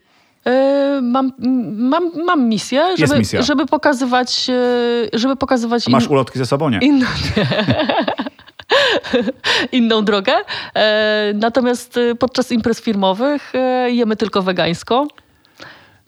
E, 0.45 0.82
Mam, 1.01 1.31
mam, 1.77 2.11
mam 2.25 2.43
misję, 2.49 2.85
żeby, 2.97 3.17
misja. 3.19 3.41
żeby 3.41 3.65
pokazywać, 3.65 4.49
e, 4.49 5.19
żeby 5.19 5.35
pokazywać 5.35 5.87
masz 5.87 6.03
in- 6.05 6.11
ulotki 6.11 6.39
ze 6.39 6.45
sobą? 6.45 6.69
Nie. 6.69 6.79
inną, 6.87 7.05
inną 9.71 10.05
drogę. 10.05 10.33
E, 10.75 11.31
Natomiast 11.35 11.97
e, 11.97 12.15
podczas 12.15 12.51
imprez 12.51 12.81
firmowych 12.81 13.53
jemy 13.87 14.15
tylko 14.15 14.41
wegańsko. 14.41 15.07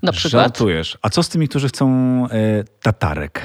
Na 0.06 0.12
przykład. 0.12 0.44
Żartujesz. 0.44 0.98
A 1.02 1.10
co 1.10 1.24
z 1.24 1.30
tymi, 1.30 1.48
którzy 1.48 1.68
chcą 1.68 1.88
e, 2.32 2.63
tatarek, 2.82 3.41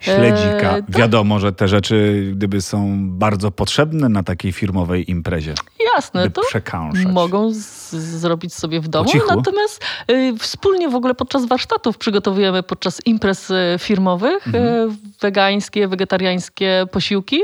śledzika? 0.00 0.76
E. 0.76 0.82
Wiadomo, 0.88 1.38
że 1.38 1.52
te 1.52 1.68
rzeczy 1.68 2.28
gdyby 2.36 2.62
są 2.62 2.96
bardzo 3.10 3.50
potrzebne 3.50 4.08
na 4.08 4.22
takiej 4.22 4.52
firmowej 4.52 5.10
imprezie. 5.10 5.54
Jasne, 5.96 6.30
to 6.30 6.42
przekąszać. 6.48 7.06
mogą 7.06 7.50
zrobić 7.90 8.54
sobie 8.54 8.80
w 8.80 8.88
domu. 8.88 9.10
Natomiast 9.28 9.84
y, 10.10 10.34
wspólnie 10.38 10.88
w 10.88 10.94
ogóle 10.94 11.14
podczas 11.14 11.46
warsztatów 11.46 11.98
przygotowujemy 11.98 12.62
podczas 12.62 13.06
imprez 13.06 13.50
y, 13.50 13.54
firmowych 13.78 14.46
Mhm. 14.46 14.66
y, 14.90 14.94
wegańskie, 15.20 15.88
wegetariańskie 15.88 16.86
posiłki. 16.92 17.40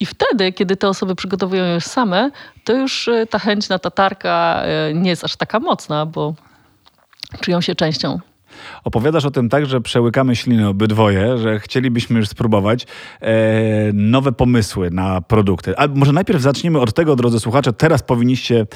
I 0.00 0.06
wtedy, 0.06 0.52
kiedy 0.52 0.76
te 0.76 0.88
osoby 0.88 1.14
przygotowują 1.14 1.64
je 1.64 1.80
same, 1.80 2.30
to 2.64 2.72
już 2.72 3.08
ta 3.30 3.38
chęć 3.38 3.68
na 3.68 3.78
tatarka 3.78 4.62
nie 4.94 5.10
jest 5.10 5.24
aż 5.24 5.36
taka 5.36 5.60
mocna, 5.60 6.06
bo 6.06 6.34
czują 7.40 7.60
się 7.60 7.74
częścią. 7.74 8.20
Opowiadasz 8.84 9.24
o 9.24 9.30
tym 9.30 9.48
tak, 9.48 9.66
że 9.66 9.80
przełykamy 9.80 10.36
ślinę 10.36 10.68
obydwoje, 10.68 11.38
że 11.38 11.60
chcielibyśmy 11.60 12.18
już 12.18 12.28
spróbować 12.28 12.86
e, 13.20 13.32
nowe 13.92 14.32
pomysły 14.32 14.90
na 14.90 15.20
produkty. 15.20 15.78
A 15.78 15.86
może 15.86 16.12
najpierw 16.12 16.42
zaczniemy 16.42 16.80
od 16.80 16.94
tego, 16.94 17.16
drodzy 17.16 17.40
słuchacze, 17.40 17.72
teraz 17.72 18.02
powinniście 18.02 18.66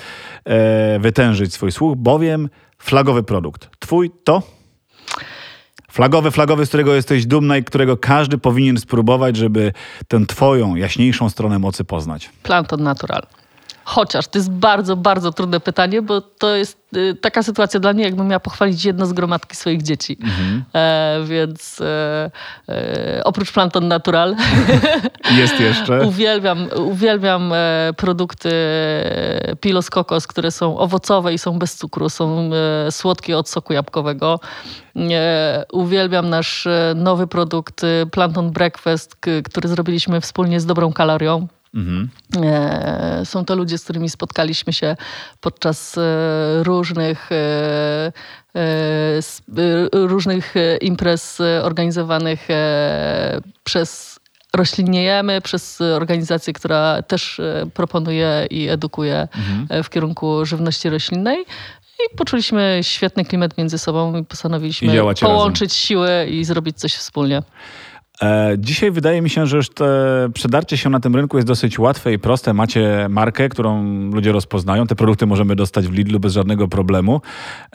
e, 0.45 0.99
wytężyć 0.99 1.55
swój 1.55 1.73
słuch, 1.73 1.97
bowiem 1.97 2.49
flagowy 2.79 3.23
produkt. 3.23 3.71
Twój 3.79 4.11
to? 4.25 4.43
Flagowy, 5.90 6.31
flagowy, 6.31 6.67
z 6.67 6.69
którego 6.69 6.95
jesteś 6.95 7.27
dumna 7.27 7.57
i 7.57 7.64
którego 7.64 7.97
każdy 7.97 8.38
powinien 8.38 8.79
spróbować, 8.79 9.37
żeby 9.37 9.73
tę 10.09 10.27
twoją 10.27 10.75
jaśniejszą 10.75 11.31
stronę 11.31 11.59
mocy 11.59 11.85
poznać. 11.85 12.31
Planton 12.43 12.83
Natural. 12.83 13.27
Chociaż 13.85 14.29
to 14.29 14.38
jest 14.38 14.51
bardzo, 14.51 14.97
bardzo 14.97 15.33
trudne 15.33 15.61
pytanie, 15.61 16.03
bo 16.03 16.20
to 16.20 16.57
jest 16.57 16.79
y, 16.97 17.14
taka 17.20 17.42
sytuacja 17.42 17.81
dla 17.81 17.92
mnie, 17.92 18.05
jakbym 18.05 18.29
miała 18.29 18.40
pochwalić 18.40 18.85
jedno 18.85 19.07
z 19.07 19.12
gromadki 19.12 19.57
swoich 19.57 19.83
dzieci. 19.83 20.18
E, 20.75 21.20
więc 21.25 21.81
e, 21.81 22.31
e, 22.68 23.25
oprócz 23.25 23.53
Planton 23.53 23.88
Natural 23.88 24.37
Jest 25.40 25.61
jeszcze. 25.61 26.07
uwielbiam, 26.07 26.68
uwielbiam 26.77 27.53
e, 27.53 27.90
produkty 27.97 28.51
Pilos 29.61 29.90
Kokos, 29.90 30.27
które 30.27 30.51
są 30.51 30.79
owocowe 30.79 31.35
i 31.35 31.38
są 31.38 31.59
bez 31.59 31.77
cukru, 31.77 32.09
są 32.11 32.51
e, 32.87 32.92
słodkie 32.92 33.38
od 33.38 33.49
soku 33.49 33.73
jabłkowego. 33.73 34.40
E, 34.97 35.64
uwielbiam 35.73 36.31
nasz 36.31 36.66
e, 36.66 36.92
nowy 36.97 37.27
produkt 37.27 37.85
e, 37.85 38.07
Planton 38.07 38.51
Breakfast, 38.51 39.16
który 39.44 39.68
zrobiliśmy 39.68 40.20
wspólnie 40.20 40.61
z 40.61 40.66
Dobrą 40.66 40.92
Kalorią. 40.92 41.47
Mhm. 41.74 42.08
E, 42.42 43.22
Są 43.24 43.44
to 43.44 43.56
ludzie, 43.56 43.78
z 43.78 43.84
którymi 43.84 44.10
spotkaliśmy 44.10 44.72
się 44.72 44.96
podczas 45.40 45.98
e, 45.98 46.02
różnych, 46.62 47.30
e, 47.32 48.12
różnych 49.92 50.54
imprez 50.80 51.40
organizowanych 51.62 52.48
przez 53.64 54.20
Roślinniejemy, 54.54 55.40
przez 55.40 55.80
organizację, 55.80 56.52
która 56.52 57.02
też 57.02 57.40
proponuje 57.74 58.46
i 58.50 58.68
edukuje 58.68 59.28
e, 59.68 59.82
w 59.82 59.90
kierunku 59.90 60.44
żywności 60.44 60.90
roślinnej. 60.90 61.44
I 61.98 62.16
poczuliśmy 62.16 62.78
świetny 62.82 63.24
klimat 63.24 63.58
między 63.58 63.78
sobą 63.78 64.16
i 64.16 64.20
I 64.20 64.24
postanowiliśmy 64.24 64.92
działacie 64.92 65.26
połączyć 65.26 65.72
siły 65.72 66.26
i 66.30 66.44
zrobić 66.44 66.78
coś 66.78 66.94
wspólnie. 66.94 67.42
E, 68.22 68.55
Dzisiaj 68.59 68.90
wydaje 68.90 69.22
mi 69.22 69.31
się, 69.31 69.46
że 69.46 69.57
już 69.57 69.66
przedarcie 70.35 70.77
się 70.77 70.90
na 70.90 71.00
tym 71.00 71.16
rynku 71.16 71.37
jest 71.37 71.48
dosyć 71.48 71.79
łatwe 71.79 72.12
i 72.12 72.18
proste. 72.18 72.55
Macie 72.55 73.07
markę, 73.11 73.48
którą 73.48 73.85
ludzie 74.11 74.33
rozpoznają. 74.33 74.87
Te 74.87 74.94
produkty 74.94 75.27
możemy 75.27 75.57
dostać 75.57 75.88
w 75.88 75.92
Lidlu 75.92 76.20
bez 76.20 76.33
żadnego 76.33 76.68
problemu. 76.68 77.20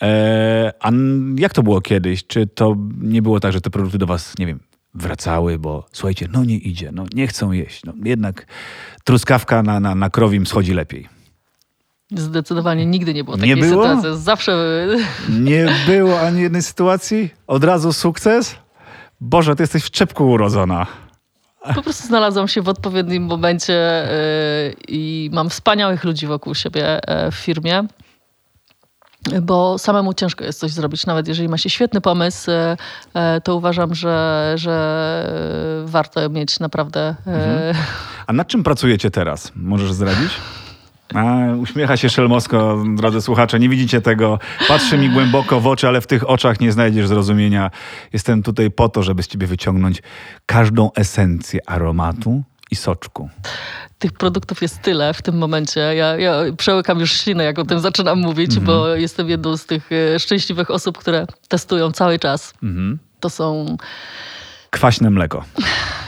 E, 0.02 0.74
A 0.80 0.92
jak 1.36 1.54
to 1.54 1.64
było 1.64 1.82
kiedyś? 1.82 2.28
Czy 2.28 2.48
to 2.48 2.76
nie 3.02 3.22
było 3.22 3.40
tak, 3.40 3.54
że 3.54 3.62
te 3.62 3.70
produkty 3.70 3.98
do 3.98 4.06
was, 4.06 4.34
nie 4.40 4.46
wiem, 4.46 4.60
wracały, 4.94 5.60
bo 5.60 5.86
słuchajcie, 5.92 6.28
no 6.34 6.44
nie 6.44 6.58
idzie, 6.58 6.92
no 6.94 7.06
nie 7.14 7.28
chcą 7.28 7.52
jeść. 7.52 7.82
No, 7.86 7.94
jednak 8.04 8.46
truskawka 9.04 9.64
na, 9.64 9.80
na, 9.80 9.96
na 9.96 10.10
krowim 10.10 10.46
schodzi 10.48 10.74
lepiej. 10.74 11.10
Zdecydowanie 12.16 12.86
nigdy 12.86 13.14
nie 13.14 13.24
było 13.24 13.38
Nie 13.38 13.56
takiej 13.56 13.70
było? 13.70 13.84
sytuacji. 13.88 14.24
Zawsze 14.24 14.88
Nie 15.40 15.68
było 15.88 16.20
ani 16.22 16.42
jednej 16.42 16.62
sytuacji? 16.62 17.30
Od 17.48 17.64
razu 17.64 17.94
sukces? 17.94 18.56
Boże, 19.22 19.56
ty 19.56 19.64
jesteś 19.64 19.84
w 19.84 19.92
czepku 19.92 20.30
urodzona. 20.30 20.88
Po 21.76 21.82
prostu 21.82 22.08
znalazłam 22.08 22.48
się 22.48 22.62
w 22.62 22.70
odpowiednim 22.70 23.24
momencie 23.24 23.74
yy, 23.74 24.76
i 24.88 25.30
mam 25.34 25.50
wspaniałych 25.50 26.04
ludzi 26.04 26.28
wokół 26.28 26.56
siebie 26.56 27.08
e, 27.08 27.32
w 27.32 27.36
firmie. 27.36 27.84
Bo 29.42 29.78
samemu 29.78 30.14
ciężko 30.14 30.44
jest 30.44 30.60
coś 30.60 30.72
zrobić, 30.72 31.06
nawet 31.06 31.28
jeżeli 31.28 31.50
ma 31.50 31.58
się 31.58 31.70
świetny 31.70 32.02
pomysł, 32.02 32.52
e, 32.52 32.78
to 33.44 33.56
uważam, 33.56 33.96
że, 33.96 34.52
że 34.56 35.84
warto 35.86 36.30
mieć 36.30 36.60
naprawdę. 36.60 37.16
e, 37.28 37.74
A 38.28 38.34
nad 38.34 38.48
czym 38.48 38.64
pracujecie 38.64 39.12
teraz? 39.12 39.52
Możesz 39.56 39.94
zdradzić? 39.94 40.32
A, 41.14 41.56
uśmiecha 41.56 41.98
się 41.98 42.10
szelmosko, 42.10 42.84
drodzy 42.96 43.22
słuchacze, 43.22 43.60
nie 43.60 43.70
widzicie 43.70 44.02
tego. 44.02 44.40
Patrzy 44.68 44.98
mi 44.98 45.10
głęboko 45.10 45.60
w 45.60 45.68
oczy, 45.68 45.88
ale 45.88 46.02
w 46.02 46.08
tych 46.08 46.30
oczach 46.30 46.60
nie 46.60 46.72
znajdziesz 46.72 47.08
zrozumienia. 47.08 47.72
Jestem 48.14 48.44
tutaj 48.44 48.72
po 48.72 48.90
to, 48.90 49.04
żeby 49.04 49.24
z 49.24 49.28
ciebie 49.28 49.48
wyciągnąć 49.48 50.02
każdą 50.46 50.92
esencję 50.96 51.60
aromatu 51.66 52.44
i 52.72 52.76
soczku. 52.76 53.30
Tych 54.00 54.12
produktów 54.12 54.62
jest 54.62 54.82
tyle 54.82 55.14
w 55.14 55.22
tym 55.22 55.38
momencie. 55.38 55.80
Ja, 55.80 56.18
ja 56.18 56.34
przełykam 56.58 57.00
już 57.00 57.12
ślinę, 57.12 57.44
jak 57.44 57.60
o 57.60 57.66
tym 57.66 57.80
zaczynam 57.80 58.20
mówić, 58.20 58.60
bo 58.60 58.88
jestem 58.88 59.30
jedną 59.30 59.58
z 59.58 59.66
tych 59.66 59.90
e, 59.92 60.20
szczęśliwych 60.20 60.72
osób, 60.72 60.98
które 60.98 61.26
testują 61.48 61.92
cały 61.92 62.20
czas. 62.20 62.54
To 63.20 63.30
są. 63.30 63.78
Kwaśne 64.70 65.10
mleko. 65.10 65.44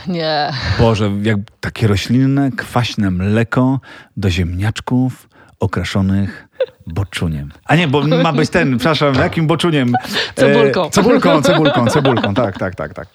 Nie. 0.08 0.52
Boże, 0.78 1.10
jak 1.22 1.38
takie 1.60 1.86
roślinne, 1.86 2.50
kwaśne 2.50 3.10
mleko 3.10 3.80
do 4.16 4.30
ziemniaczków 4.30 5.28
okraszonych 5.60 6.48
boczuniem. 6.86 7.52
A 7.64 7.76
nie, 7.76 7.88
bo 7.88 8.02
ma 8.02 8.32
być 8.32 8.50
ten, 8.50 8.76
przepraszam, 8.78 9.14
jakim 9.14 9.46
boczuniem? 9.46 9.92
Cebulką. 10.34 10.86
E, 10.86 10.90
cebulką, 10.90 11.42
cebulką, 11.42 11.86
cebulką, 11.94 12.34
tak, 12.34 12.58
tak, 12.58 12.74
tak, 12.74 12.94
tak. 12.94 13.08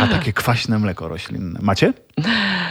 A 0.00 0.06
takie 0.06 0.32
kwaśne 0.32 0.78
mleko 0.78 1.08
roślinne. 1.08 1.60
Macie? 1.62 1.92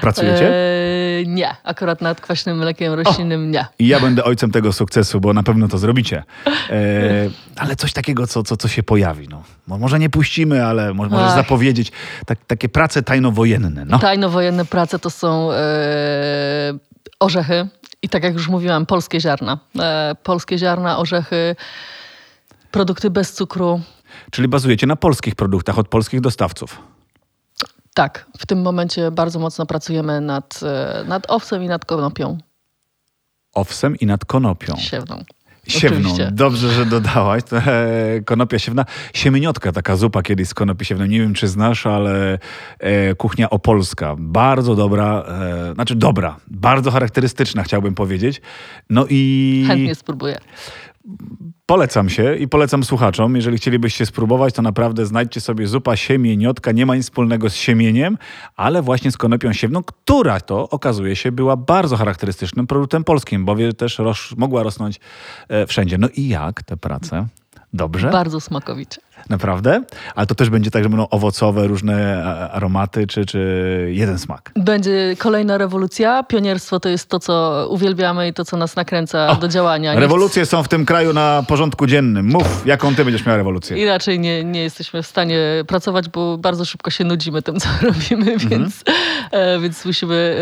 Pracujecie? 0.01 0.49
E, 0.49 1.25
nie, 1.25 1.55
akurat 1.63 2.01
nad 2.01 2.21
kwaśnym 2.21 2.57
mlekiem 2.57 2.93
roślinnym 2.93 3.51
nie. 3.51 3.65
I 3.79 3.87
ja 3.87 3.99
będę 3.99 4.23
ojcem 4.23 4.51
tego 4.51 4.73
sukcesu, 4.73 5.21
bo 5.21 5.33
na 5.33 5.43
pewno 5.43 5.67
to 5.67 5.77
zrobicie. 5.77 6.23
E, 6.47 6.73
ale 7.61 7.75
coś 7.75 7.93
takiego, 7.93 8.27
co, 8.27 8.43
co, 8.43 8.57
co 8.57 8.67
się 8.67 8.83
pojawi. 8.83 9.27
No. 9.27 9.43
Mo- 9.67 9.77
Może 9.77 9.99
nie 9.99 10.09
puścimy, 10.09 10.65
ale 10.65 10.93
mo- 10.93 11.03
możesz 11.09 11.29
Ach. 11.29 11.35
zapowiedzieć. 11.35 11.91
Tak, 12.25 12.37
takie 12.47 12.69
prace 12.69 13.03
tajnowojenne. 13.03 13.85
No. 13.85 13.99
Tajnowojenne 13.99 14.65
prace 14.65 14.99
to 14.99 15.09
są 15.09 15.51
e, 15.51 15.57
orzechy 17.19 17.67
i 18.01 18.09
tak 18.09 18.23
jak 18.23 18.33
już 18.33 18.47
mówiłam, 18.47 18.85
polskie 18.85 19.19
ziarna. 19.21 19.57
E, 19.79 20.15
polskie 20.23 20.57
ziarna, 20.57 20.97
orzechy, 20.97 21.55
produkty 22.71 23.09
bez 23.09 23.33
cukru. 23.33 23.81
Czyli 24.31 24.47
bazujecie 24.47 24.87
na 24.87 24.95
polskich 24.95 25.35
produktach 25.35 25.79
od 25.79 25.87
polskich 25.87 26.21
dostawców. 26.21 26.79
Tak, 27.93 28.25
w 28.39 28.45
tym 28.45 28.61
momencie 28.61 29.11
bardzo 29.11 29.39
mocno 29.39 29.65
pracujemy 29.65 30.21
nad, 30.21 30.59
e, 30.63 31.03
nad 31.07 31.31
owcem 31.31 31.63
i 31.63 31.67
nad 31.67 31.85
konopią 31.85 32.37
Owsem 33.53 33.95
i 33.95 34.05
nad 34.05 34.25
konopią. 34.25 34.75
siewną. 34.75 35.23
Siewną. 35.67 35.97
Oczywiście. 35.97 36.31
Dobrze, 36.31 36.69
że 36.69 36.85
dodałaś. 36.85 37.41
E, 37.51 38.21
konopia 38.21 38.59
siewna. 38.59 38.85
Siemieniotka, 39.13 39.71
taka 39.71 39.95
zupa 39.95 40.21
kiedyś 40.21 40.47
z 40.47 40.53
konopi 40.53 40.85
siewnej. 40.85 41.09
Nie 41.09 41.19
wiem, 41.19 41.33
czy 41.33 41.47
znasz, 41.47 41.85
ale 41.87 42.39
e, 42.79 43.15
kuchnia 43.15 43.49
opolska. 43.49 44.15
Bardzo 44.19 44.75
dobra, 44.75 45.23
e, 45.69 45.73
znaczy 45.73 45.95
dobra, 45.95 46.37
bardzo 46.47 46.91
charakterystyczna, 46.91 47.63
chciałbym 47.63 47.95
powiedzieć. 47.95 48.41
No 48.89 49.05
i 49.09 49.63
Chętnie 49.67 49.95
spróbuję. 49.95 50.37
Polecam 51.71 52.09
się 52.09 52.35
i 52.35 52.47
polecam 52.47 52.83
słuchaczom. 52.83 53.35
Jeżeli 53.35 53.57
chcielibyście 53.57 54.05
spróbować, 54.05 54.53
to 54.53 54.61
naprawdę 54.61 55.05
znajdźcie 55.05 55.41
sobie 55.41 55.67
zupa 55.67 55.95
siemieniotka. 55.95 56.71
Nie 56.71 56.85
ma 56.85 56.95
nic 56.95 57.05
wspólnego 57.05 57.49
z 57.49 57.55
siemieniem, 57.55 58.17
ale 58.55 58.81
właśnie 58.81 59.11
z 59.11 59.17
konopią 59.17 59.53
siewną, 59.53 59.83
która 59.83 60.39
to 60.39 60.69
okazuje 60.69 61.15
się 61.15 61.31
była 61.31 61.57
bardzo 61.57 61.97
charakterystycznym 61.97 62.67
produktem 62.67 63.03
polskim, 63.03 63.45
bowiem 63.45 63.73
też 63.73 63.99
rosz, 63.99 64.35
mogła 64.37 64.63
rosnąć 64.63 64.99
e, 65.49 65.67
wszędzie. 65.67 65.97
No 65.97 66.07
i 66.15 66.27
jak 66.27 66.63
te 66.63 66.77
prace? 66.77 67.27
Dobrze? 67.73 68.09
Bardzo 68.09 68.39
smakowicie. 68.41 69.01
Naprawdę? 69.29 69.83
Ale 70.15 70.27
to 70.27 70.35
też 70.35 70.49
będzie 70.49 70.71
tak, 70.71 70.83
że 70.83 70.89
będą 70.89 71.07
owocowe, 71.09 71.67
różne 71.67 72.23
a- 72.25 72.49
aromaty, 72.51 73.07
czy, 73.07 73.25
czy 73.25 73.39
jeden 73.93 74.19
smak? 74.19 74.51
Będzie 74.55 75.15
kolejna 75.17 75.57
rewolucja. 75.57 76.23
Pionierstwo 76.23 76.79
to 76.79 76.89
jest 76.89 77.09
to, 77.09 77.19
co 77.19 77.67
uwielbiamy 77.69 78.27
i 78.27 78.33
to, 78.33 78.45
co 78.45 78.57
nas 78.57 78.75
nakręca 78.75 79.27
O, 79.27 79.35
do 79.35 79.47
działania. 79.47 79.95
Rewolucje 79.99 80.45
są 80.45 80.63
w 80.63 80.67
tym 80.67 80.85
kraju 80.85 81.13
na 81.13 81.43
porządku 81.47 81.87
dziennym. 81.87 82.25
Mów, 82.29 82.65
jaką 82.65 82.95
ty 82.95 83.05
będziesz 83.05 83.25
miała 83.25 83.37
rewolucję. 83.37 83.83
Inaczej 83.83 84.19
nie, 84.19 84.43
nie 84.43 84.63
jesteśmy 84.63 85.03
w 85.03 85.07
stanie 85.07 85.39
pracować, 85.67 86.09
bo 86.09 86.37
bardzo 86.37 86.65
szybko 86.65 86.89
się 86.91 87.03
nudzimy 87.03 87.41
tym, 87.41 87.59
co 87.59 87.69
robimy, 87.87 88.31
Mhm. 88.33 88.49
więc, 88.49 88.83
e, 89.31 89.59
więc 89.59 89.85
musimy 89.85 90.37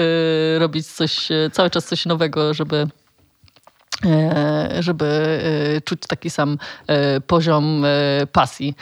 e, 0.55 0.59
robić 0.59 0.87
coś, 0.87 1.31
e, 1.31 1.49
cały 1.51 1.69
czas 1.69 1.85
coś 1.85 2.05
nowego, 2.05 2.53
żeby, 2.53 2.75
e, 2.77 2.87
żeby 4.79 5.05
e, 5.75 5.81
czuć 5.81 5.99
taki 6.07 6.29
sam 6.29 6.57
e, 6.88 7.21
poziom 7.21 7.85
e, 7.85 8.27
pasji. 8.27 8.75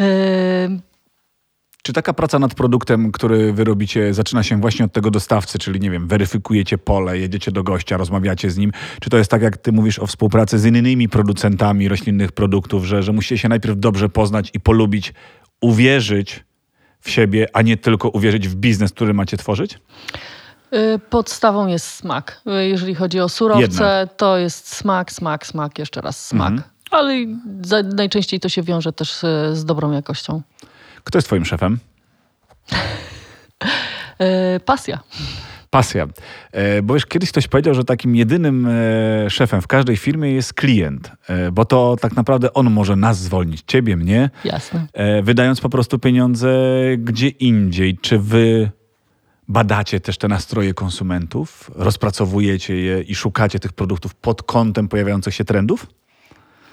E, 0.00 0.68
Czy 1.82 1.92
taka 1.92 2.12
praca 2.12 2.38
nad 2.38 2.54
produktem, 2.54 3.12
który 3.12 3.52
wy 3.52 3.64
robicie, 3.64 4.14
zaczyna 4.14 4.42
się 4.42 4.60
właśnie 4.60 4.84
od 4.84 4.92
tego 4.92 5.10
dostawcy, 5.10 5.58
czyli 5.58 5.80
nie 5.80 5.90
wiem, 5.90 6.08
weryfikujecie 6.08 6.78
pole, 6.78 7.18
jedziecie 7.18 7.52
do 7.52 7.62
gościa, 7.62 7.96
rozmawiacie 7.96 8.50
z 8.50 8.56
nim? 8.56 8.72
Czy 9.00 9.10
to 9.10 9.18
jest 9.18 9.30
tak, 9.30 9.42
jak 9.42 9.56
ty 9.56 9.72
mówisz 9.72 9.98
o 9.98 10.06
współpracy 10.06 10.58
z 10.58 10.64
innymi 10.64 11.08
producentami 11.08 11.88
roślinnych 11.88 12.32
produktów, 12.32 12.84
że, 12.84 13.02
że 13.02 13.12
musicie 13.12 13.38
się 13.38 13.48
najpierw 13.48 13.78
dobrze 13.78 14.08
poznać 14.08 14.50
i 14.54 14.60
polubić, 14.60 15.14
uwierzyć 15.60 16.44
w 17.00 17.10
siebie, 17.10 17.46
a 17.52 17.62
nie 17.62 17.76
tylko 17.76 18.08
uwierzyć 18.08 18.48
w 18.48 18.54
biznes, 18.54 18.92
który 18.92 19.14
macie 19.14 19.36
tworzyć? 19.36 19.78
E, 20.70 20.98
Podstawą 20.98 21.66
jest 21.66 21.86
smak. 21.86 22.40
E, 22.46 22.68
Jeżeli 22.68 22.94
chodzi 22.94 23.20
o 23.20 23.28
surowce, 23.28 23.62
Jednak. 23.62 24.16
to 24.16 24.38
jest 24.38 24.74
smak, 24.74 25.12
smak, 25.12 25.46
smak, 25.46 25.78
jeszcze 25.78 26.00
raz 26.00 26.26
smak. 26.26 26.52
Mhm. 26.52 26.70
Ale 26.90 27.14
najczęściej 27.94 28.40
to 28.40 28.48
się 28.48 28.62
wiąże 28.62 28.92
też 28.92 29.12
z, 29.12 29.20
z 29.58 29.64
dobrą 29.64 29.92
jakością. 29.92 30.42
Kto 31.04 31.18
jest 31.18 31.26
twoim 31.28 31.44
szefem? 31.44 31.78
Pasja. 34.64 34.98
Pasja. 35.70 36.06
Bo 36.82 36.94
wiesz, 36.94 37.06
kiedyś 37.06 37.30
ktoś 37.30 37.48
powiedział, 37.48 37.74
że 37.74 37.84
takim 37.84 38.16
jedynym 38.16 38.68
szefem 39.28 39.62
w 39.62 39.66
każdej 39.66 39.96
firmie 39.96 40.32
jest 40.32 40.54
klient, 40.54 41.12
bo 41.52 41.64
to 41.64 41.96
tak 42.00 42.16
naprawdę 42.16 42.52
on 42.52 42.70
może 42.70 42.96
nas 42.96 43.18
zwolnić, 43.18 43.62
ciebie, 43.66 43.96
mnie, 43.96 44.30
Jasne. 44.44 44.86
wydając 45.22 45.60
po 45.60 45.68
prostu 45.68 45.98
pieniądze 45.98 46.48
gdzie 46.98 47.28
indziej. 47.28 47.98
Czy 47.98 48.18
wy 48.18 48.70
badacie 49.48 50.00
też 50.00 50.18
te 50.18 50.28
nastroje 50.28 50.74
konsumentów, 50.74 51.70
rozpracowujecie 51.74 52.76
je 52.76 53.02
i 53.02 53.14
szukacie 53.14 53.58
tych 53.58 53.72
produktów 53.72 54.14
pod 54.14 54.42
kątem 54.42 54.88
pojawiających 54.88 55.34
się 55.34 55.44
trendów? 55.44 55.86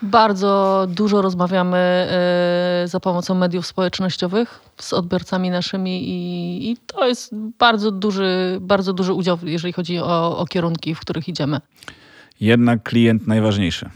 Bardzo 0.02 0.86
dużo 0.90 1.22
rozmawiamy 1.22 1.78
e, 1.78 2.88
za 2.88 3.00
pomocą 3.00 3.36
mediów 3.36 3.68
społecznościowych 3.68 4.62
z 4.78 4.94
odbiorcami 4.94 5.50
naszymi 5.50 6.10
i, 6.10 6.72
i 6.72 6.78
to 6.88 7.08
jest 7.08 7.36
bardzo 7.60 7.92
duży, 7.92 8.58
bardzo 8.62 8.94
duży 8.94 9.14
udział, 9.14 9.38
jeżeli 9.44 9.74
chodzi 9.74 10.00
o, 10.00 10.38
o 10.38 10.46
kierunki, 10.46 10.96
w 10.96 11.00
których 11.00 11.28
idziemy. 11.28 11.60
Jednak 12.40 12.84
klient 12.84 13.28
najważniejszy. 13.28 13.90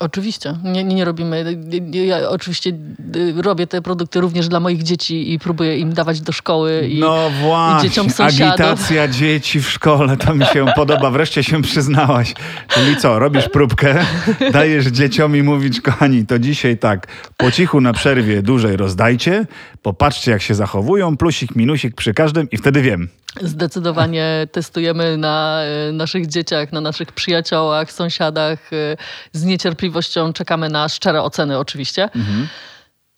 Oczywiście. 0.00 0.54
Nie, 0.64 0.84
nie, 0.84 0.94
nie 0.94 1.04
robimy. 1.04 1.58
Ja 1.92 2.28
oczywiście 2.28 2.70
y, 3.16 3.42
robię 3.42 3.66
te 3.66 3.82
produkty 3.82 4.20
również 4.20 4.48
dla 4.48 4.60
moich 4.60 4.82
dzieci 4.82 5.32
i 5.32 5.38
próbuję 5.38 5.78
im 5.78 5.92
dawać 5.92 6.20
do 6.20 6.32
szkoły 6.32 6.88
i, 6.88 7.00
no 7.00 7.28
i 7.28 7.42
właśnie, 7.42 7.88
dzieciom 7.88 8.10
sąsiadów. 8.10 8.60
agitacja 8.60 9.08
dzieci 9.08 9.60
w 9.60 9.70
szkole, 9.70 10.16
to 10.16 10.34
mi 10.34 10.44
się 10.46 10.66
podoba. 10.76 11.10
Wreszcie 11.10 11.44
się 11.44 11.62
przyznałaś. 11.62 12.34
Czyli 12.68 12.96
co, 12.96 13.18
robisz 13.18 13.48
próbkę, 13.48 14.04
dajesz 14.52 14.86
dzieciom 14.86 15.36
i 15.36 15.42
mówisz, 15.42 15.80
kochani, 15.80 16.26
to 16.26 16.38
dzisiaj 16.38 16.78
tak, 16.78 17.06
po 17.36 17.50
cichu 17.50 17.80
na 17.80 17.92
przerwie 17.92 18.42
dłużej 18.42 18.76
rozdajcie, 18.76 19.46
popatrzcie 19.82 20.30
jak 20.30 20.42
się 20.42 20.54
zachowują, 20.54 21.16
plusik, 21.16 21.56
minusik 21.56 21.94
przy 21.94 22.14
każdym 22.14 22.50
i 22.50 22.56
wtedy 22.56 22.82
wiem. 22.82 23.08
Zdecydowanie 23.40 24.46
testujemy 24.52 25.16
na 25.16 25.62
y, 25.88 25.92
naszych 25.92 26.26
dzieciach, 26.26 26.72
na 26.72 26.80
naszych 26.80 27.12
przyjaciołach, 27.12 27.92
sąsiadach. 27.92 28.72
y, 28.72 28.96
Z 29.32 29.44
niecierpliwością 29.44 29.89
czekamy 30.34 30.68
na 30.68 30.88
szczere 30.88 31.22
oceny 31.22 31.58
oczywiście. 31.58 32.08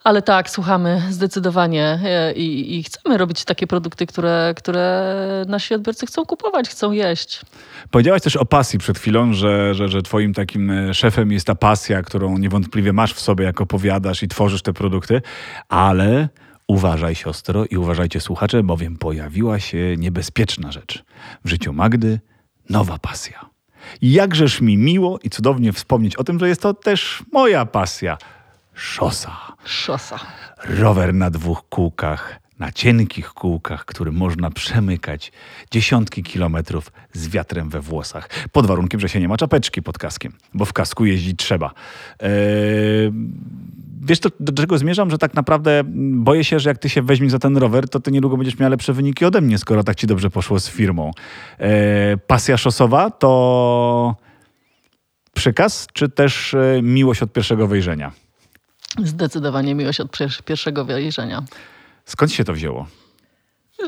Ale 0.05 0.23
tak, 0.23 0.51
słuchamy 0.51 1.03
zdecydowanie 1.11 2.01
y, 2.31 2.33
i, 2.33 2.79
i 2.79 2.83
chcemy 2.83 3.19
robić 3.19 3.45
takie 3.45 3.67
produkty, 3.67 4.07
które, 4.07 4.55
które 4.57 5.45
nasi 5.49 5.75
odbiorcy 5.75 6.07
chcą 6.07 6.25
kupować, 6.25 6.69
chcą 6.69 6.93
jeść. 6.93 7.41
Powiedziałaś 7.91 8.23
też 8.23 8.37
o 8.37 8.45
pasji 8.45 8.79
przed 8.79 8.99
chwilą, 8.99 9.33
że, 9.33 9.75
że, 9.75 9.89
że 9.89 10.03
twoim 10.03 10.35
takim 10.35 10.71
e, 10.71 10.95
szefem 10.95 11.33
jest 11.33 11.47
ta 11.47 11.55
pasja, 11.55 12.03
którą 12.03 12.39
niewątpliwie 12.39 12.93
masz 12.93 13.15
w 13.15 13.21
sobie, 13.21 13.45
jak 13.45 13.61
opowiadasz 13.61 14.23
i 14.23 14.29
tworzysz 14.29 14.63
te 14.63 14.73
produkty, 14.73 15.23
ale 15.69 16.29
uważaj 16.69 17.15
siostro 17.15 17.65
i 17.67 17.77
uważajcie 17.77 18.21
słuchacze, 18.21 18.63
bowiem 18.63 18.97
pojawiła 18.97 19.61
się 19.61 19.97
niebezpieczna 19.97 20.73
rzecz. 20.73 21.05
W 21.45 21.49
życiu 21.49 21.73
Magdy 21.73 22.21
nowa 22.71 22.99
pasja. 22.99 23.52
Jakżeż 24.03 24.61
mi 24.61 24.77
miło 24.79 25.19
i 25.23 25.31
cudownie 25.31 25.73
wspomnieć 25.73 26.17
o 26.17 26.25
tym, 26.25 26.39
że 26.39 26.49
jest 26.49 26.63
to 26.63 26.75
też 26.75 27.23
moja 27.33 27.67
pasja. 27.67 28.19
Szosa. 28.75 29.37
Szosa. 29.65 30.19
Rower 30.65 31.15
na 31.15 31.31
dwóch 31.31 31.69
kółkach, 31.69 32.41
na 32.59 32.73
cienkich 32.73 33.29
kółkach, 33.29 33.85
który 33.85 34.13
można 34.13 34.51
przemykać 34.51 35.33
dziesiątki 35.71 36.23
kilometrów 36.23 36.93
z 37.13 37.29
wiatrem 37.29 37.69
we 37.71 37.81
włosach. 37.81 38.29
Pod 38.53 38.67
warunkiem, 38.67 39.01
że 39.01 39.09
się 39.09 39.21
nie 39.21 39.29
ma 39.29 39.37
czapeczki 39.37 39.83
pod 39.83 39.99
kaskiem, 39.99 40.33
bo 40.55 40.65
w 40.65 40.73
kasku 40.73 41.05
jeździć 41.05 41.39
trzeba. 41.39 41.71
Eee, 42.21 42.31
wiesz, 44.03 44.21
to, 44.21 44.29
do 44.41 44.53
czego 44.53 44.79
zmierzam? 44.79 45.11
Że 45.11 45.19
tak 45.19 45.35
naprawdę 45.35 45.83
boję 46.15 46.45
się, 46.45 46.61
że 46.61 46.71
jak 46.71 46.79
ty 46.79 46.89
się 46.89 47.03
weźmiesz 47.03 47.33
za 47.33 47.39
ten 47.39 47.57
rower, 47.57 47.89
to 47.89 48.01
ty 48.01 48.13
niedługo 48.13 48.37
będziesz 48.37 48.59
miał 48.59 48.71
lepsze 48.71 48.93
wyniki 48.93 49.25
ode 49.25 49.41
mnie, 49.41 49.59
skoro 49.59 49.85
tak 49.85 49.97
ci 49.97 50.07
dobrze 50.07 50.31
poszło 50.31 50.61
z 50.61 50.69
firmą. 50.69 51.11
Eee, 51.59 52.19
pasja 52.27 52.57
szosowa 52.57 53.11
to 53.11 54.17
przykaz, 55.35 55.87
czy 55.93 56.09
też 56.09 56.55
e, 56.55 56.83
miłość 56.83 57.23
od 57.23 57.33
pierwszego 57.33 57.67
wejrzenia? 57.67 58.13
Zdecydowanie 59.05 59.75
miłość 59.75 60.01
od 60.01 60.11
pier- 60.11 60.43
pierwszego 60.43 60.85
wejrzenia. 60.85 61.43
Skąd 62.05 62.33
się 62.33 62.45
to 62.45 62.53
wzięło? 62.53 62.87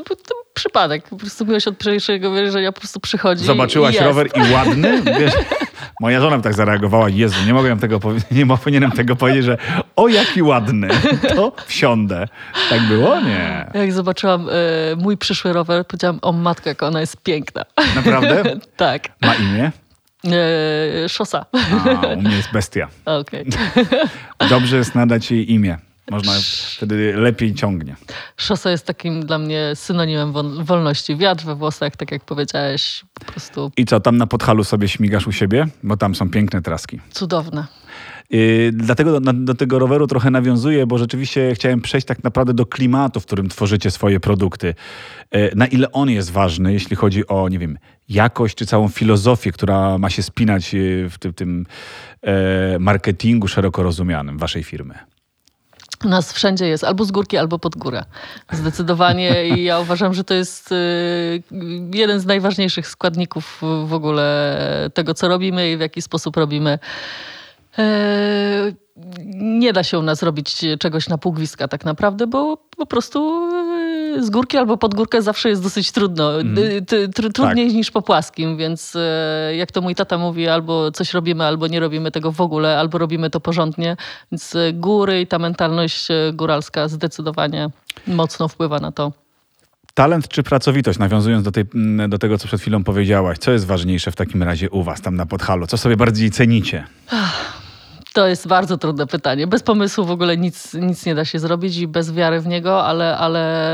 To 0.03 0.35
przypadek. 0.53 1.09
Po 1.09 1.15
prostu 1.15 1.45
miłość 1.45 1.67
od 1.67 1.77
pierwszego 1.77 2.31
wejrzenia 2.31 2.71
po 2.71 2.79
prostu 2.79 2.99
przychodzi. 2.99 3.45
Zobaczyłaś 3.45 3.95
i 3.95 3.99
rower 3.99 4.27
i 4.35 4.53
ładny? 4.53 5.01
Wiesz, 5.19 5.33
moja 6.01 6.21
żona 6.21 6.39
tak 6.39 6.53
zareagowała. 6.53 7.09
Jezu, 7.09 7.35
nie 7.47 7.53
mogłem 7.53 7.79
tego 7.79 7.99
powie- 7.99 8.21
nie 8.31 8.47
powinienem 8.47 8.91
tego 8.91 9.15
powiedzieć, 9.15 9.43
że 9.45 9.57
o 9.95 10.07
jaki 10.07 10.41
ładny, 10.43 10.87
to 11.35 11.51
wsiądę. 11.65 12.27
Tak 12.69 12.81
było? 12.81 13.21
Nie. 13.21 13.71
Jak 13.73 13.93
zobaczyłam 13.93 14.49
e, 14.49 14.51
mój 14.95 15.17
przyszły 15.17 15.53
rower, 15.53 15.87
powiedziałam, 15.87 16.19
o 16.21 16.31
matko, 16.31 16.69
jak 16.69 16.83
ona 16.83 16.99
jest 16.99 17.21
piękna. 17.23 17.65
Naprawdę? 17.95 18.43
tak. 18.77 19.09
Ma 19.21 19.35
imię? 19.35 19.71
E, 21.03 21.09
szosa. 21.09 21.45
A, 22.03 22.07
u 22.07 22.21
mnie 22.21 22.35
jest 22.35 22.51
bestia. 22.53 22.87
Okej. 23.21 23.45
Dobrze 24.49 24.77
jest 24.77 24.95
nadać 24.95 25.31
jej 25.31 25.51
imię. 25.51 25.77
Można 26.11 26.33
wtedy 26.77 27.13
lepiej 27.17 27.53
ciągnie. 27.53 27.95
Szosa 28.37 28.71
jest 28.71 28.85
takim 28.85 29.25
dla 29.25 29.37
mnie 29.37 29.71
synonimem 29.75 30.33
wol- 30.33 30.63
wolności. 30.63 31.15
Wiatr 31.17 31.45
we 31.45 31.55
włosach, 31.55 31.95
tak 31.95 32.11
jak 32.11 32.23
powiedziałeś, 32.25 33.05
po 33.13 33.25
prostu 33.25 33.71
I 33.77 33.85
co, 33.85 33.99
tam 33.99 34.17
na 34.17 34.27
podhalu 34.27 34.63
sobie 34.63 34.87
śmigasz 34.87 35.27
u 35.27 35.31
siebie? 35.31 35.67
Bo 35.83 35.97
tam 35.97 36.15
są 36.15 36.29
piękne 36.29 36.61
traski. 36.61 36.99
cudowne. 37.11 37.67
Yy, 38.29 38.71
dlatego 38.73 39.19
do, 39.19 39.33
do 39.33 39.55
tego 39.55 39.79
roweru 39.79 40.07
trochę 40.07 40.31
nawiązuję, 40.31 40.87
bo 40.87 40.97
rzeczywiście 40.97 41.51
chciałem 41.55 41.81
przejść 41.81 42.07
tak 42.07 42.23
naprawdę 42.23 42.53
do 42.53 42.65
klimatu, 42.65 43.19
w 43.19 43.25
którym 43.25 43.49
tworzycie 43.49 43.91
swoje 43.91 44.19
produkty. 44.19 44.73
Yy, 45.31 45.51
na 45.55 45.67
ile 45.67 45.91
on 45.91 46.09
jest 46.09 46.31
ważny, 46.31 46.73
jeśli 46.73 46.95
chodzi 46.95 47.27
o, 47.27 47.49
nie 47.49 47.59
wiem, 47.59 47.77
jakość 48.09 48.55
czy 48.55 48.65
całą 48.65 48.87
filozofię, 48.87 49.51
która 49.51 49.97
ma 49.97 50.09
się 50.09 50.23
spinać 50.23 50.73
yy, 50.73 51.09
w 51.09 51.17
tym, 51.17 51.33
tym 51.33 51.65
marketingu 52.79 53.47
szeroko 53.47 53.83
rozumianym 53.83 54.37
waszej 54.37 54.63
firmy. 54.63 54.95
Nas 56.03 56.33
wszędzie 56.33 56.67
jest 56.67 56.83
albo 56.83 57.05
z 57.05 57.11
górki, 57.11 57.37
albo 57.37 57.59
pod 57.59 57.75
górę. 57.75 58.03
Zdecydowanie 58.51 59.47
i 59.47 59.63
ja 59.63 59.79
uważam, 59.79 60.13
że 60.13 60.23
to 60.23 60.33
jest 60.33 60.71
y, 60.71 60.75
jeden 61.93 62.19
z 62.19 62.25
najważniejszych 62.25 62.87
składników 62.87 63.61
w 63.85 63.93
ogóle 63.93 64.89
tego, 64.93 65.13
co 65.13 65.27
robimy 65.27 65.71
i 65.71 65.77
w 65.77 65.79
jaki 65.79 66.01
sposób 66.01 66.37
robimy. 66.37 66.79
E, 67.79 68.71
Nie 69.35 69.73
da 69.73 69.83
się 69.83 69.99
u 69.99 70.01
nas 70.01 70.23
robić 70.23 70.55
czegoś 70.79 71.09
na 71.09 71.17
półgwiska 71.17 71.67
tak 71.67 71.85
naprawdę, 71.85 72.27
bo 72.27 72.57
po 72.77 72.85
prostu 72.85 73.49
y, 74.17 74.25
z 74.25 74.29
górki 74.29 74.57
albo 74.57 74.77
pod 74.77 74.95
górkę 74.95 75.21
zawsze 75.21 75.49
jest 75.49 75.63
dosyć 75.63 75.91
trudno. 75.91 76.31
Tr- 76.81 77.31
Trudniej 77.33 77.73
niż 77.73 77.91
po 77.91 78.01
płaskim, 78.01 78.57
więc 78.57 78.95
e, 78.95 79.55
jak 79.55 79.71
to 79.71 79.81
mój 79.81 79.95
tata 79.95 80.17
mówi, 80.17 80.47
albo 80.47 80.91
coś 80.91 81.13
robimy, 81.13 81.43
albo 81.43 81.67
nie 81.67 81.79
robimy 81.79 82.11
tego 82.11 82.31
w 82.31 82.41
ogóle, 82.41 82.79
albo 82.79 82.97
robimy 82.97 83.29
to 83.29 83.39
porządnie. 83.39 83.97
Więc 84.31 84.55
e, 84.55 84.73
góry 84.73 85.21
i 85.21 85.27
ta 85.27 85.39
mentalność 85.39 86.11
e, 86.11 86.31
góralska 86.33 86.87
zdecydowanie 86.87 87.69
mocno 88.07 88.47
wpływa 88.47 88.79
na 88.79 88.91
to. 88.91 89.11
Talent 89.93 90.27
czy 90.27 90.43
pracowitość? 90.43 90.99
Nawiązując 90.99 91.43
do, 91.43 91.51
tej, 91.51 91.63
mm, 91.75 92.09
do 92.09 92.17
tego, 92.17 92.37
co 92.37 92.47
przed 92.47 92.61
chwilą 92.61 92.83
powiedziałaś, 92.83 93.37
co 93.37 93.51
jest 93.51 93.65
ważniejsze 93.65 94.11
w 94.11 94.15
takim 94.15 94.43
razie 94.43 94.69
u 94.69 94.83
was 94.83 95.01
tam 95.01 95.15
na 95.15 95.25
podhalu? 95.25 95.67
Co 95.67 95.77
sobie 95.77 95.97
bardziej 95.97 96.31
cenicie? 96.31 96.83
To 98.15 98.27
jest 98.27 98.47
bardzo 98.47 98.77
trudne 98.77 99.07
pytanie. 99.07 99.47
Bez 99.47 99.63
pomysłu 99.63 100.05
w 100.05 100.11
ogóle 100.11 100.37
nic, 100.37 100.73
nic 100.73 101.05
nie 101.05 101.15
da 101.15 101.25
się 101.25 101.39
zrobić 101.39 101.77
i 101.77 101.87
bez 101.87 102.13
wiary 102.13 102.39
w 102.39 102.47
niego, 102.47 102.85
ale, 102.85 103.17
ale 103.17 103.67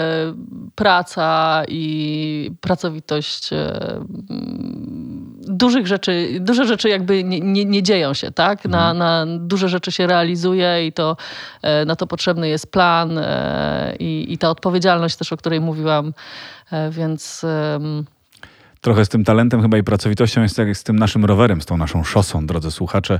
praca 0.75 1.61
i 1.67 2.51
pracowitość 2.61 3.53
e, 3.53 3.95
mm, 4.29 5.41
dużych 5.41 5.87
rzeczy, 5.87 6.37
duże 6.39 6.65
rzeczy 6.65 6.89
jakby 6.89 7.23
nie, 7.23 7.39
nie, 7.39 7.65
nie 7.65 7.83
dzieją 7.83 8.13
się, 8.13 8.31
tak? 8.31 8.65
Na, 8.65 8.93
na 8.93 9.25
duże 9.39 9.69
rzeczy 9.69 9.91
się 9.91 10.07
realizuje 10.07 10.87
i 10.87 10.93
to 10.93 11.17
e, 11.61 11.85
na 11.85 11.95
to 11.95 12.07
potrzebny 12.07 12.49
jest 12.49 12.71
plan 12.71 13.17
e, 13.17 13.95
i, 13.99 14.33
i 14.33 14.37
ta 14.37 14.49
odpowiedzialność 14.49 15.15
też, 15.15 15.33
o 15.33 15.37
której 15.37 15.61
mówiłam, 15.61 16.13
więc 16.91 17.43
em, 17.43 18.05
Trochę 18.81 19.05
z 19.05 19.09
tym 19.09 19.23
talentem 19.23 19.61
chyba 19.61 19.77
i 19.77 19.83
pracowitością 19.83 20.41
jest 20.41 20.57
jak 20.57 20.77
z 20.77 20.83
tym 20.83 20.99
naszym 20.99 21.25
rowerem, 21.25 21.61
z 21.61 21.65
tą 21.65 21.77
naszą 21.77 22.03
szosą, 22.03 22.45
drodzy 22.45 22.71
słuchacze. 22.71 23.19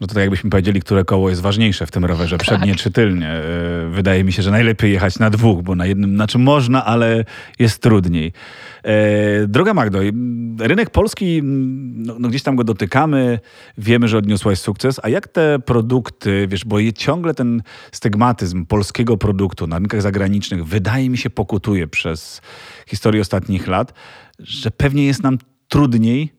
No 0.00 0.06
to 0.06 0.14
tak 0.14 0.20
jakbyśmy 0.20 0.50
powiedzieli, 0.50 0.80
które 0.80 1.04
koło 1.04 1.30
jest 1.30 1.42
ważniejsze 1.42 1.86
w 1.86 1.90
tym 1.90 2.04
rowerze, 2.04 2.38
przednie 2.38 2.74
czy 2.74 2.90
tylnie. 2.90 3.28
E, 3.28 3.42
Wydaje 3.90 4.24
mi 4.24 4.32
się, 4.32 4.42
że 4.42 4.50
najlepiej 4.50 4.92
jechać 4.92 5.18
na 5.18 5.30
dwóch, 5.30 5.62
bo 5.62 5.74
na 5.74 5.86
jednym, 5.86 6.14
znaczy 6.14 6.38
można, 6.38 6.84
ale 6.84 7.24
jest 7.58 7.82
trudniej. 7.82 8.32
E, 8.84 9.46
Droga 9.46 9.74
Magdo, 9.74 9.98
rynek 10.58 10.90
polski, 10.90 11.40
no, 11.42 12.16
no 12.18 12.28
gdzieś 12.28 12.42
tam 12.42 12.56
go 12.56 12.64
dotykamy, 12.64 13.38
wiemy, 13.78 14.08
że 14.08 14.18
odniosłaś 14.18 14.58
sukces, 14.58 15.00
a 15.02 15.08
jak 15.08 15.28
te 15.28 15.58
produkty, 15.58 16.46
wiesz, 16.48 16.64
bo 16.64 16.78
je- 16.78 16.92
ciągle 16.92 17.34
ten 17.34 17.62
stygmatyzm 17.92 18.66
polskiego 18.66 19.16
produktu 19.16 19.66
na 19.66 19.78
rynkach 19.78 20.02
zagranicznych 20.02 20.64
wydaje 20.66 21.10
mi 21.10 21.18
się 21.18 21.30
pokutuje 21.30 21.86
przez 21.86 22.40
historię 22.86 23.20
ostatnich 23.20 23.66
lat, 23.66 23.92
że 24.38 24.70
pewnie 24.70 25.06
jest 25.06 25.22
nam 25.22 25.38
trudniej 25.68 26.32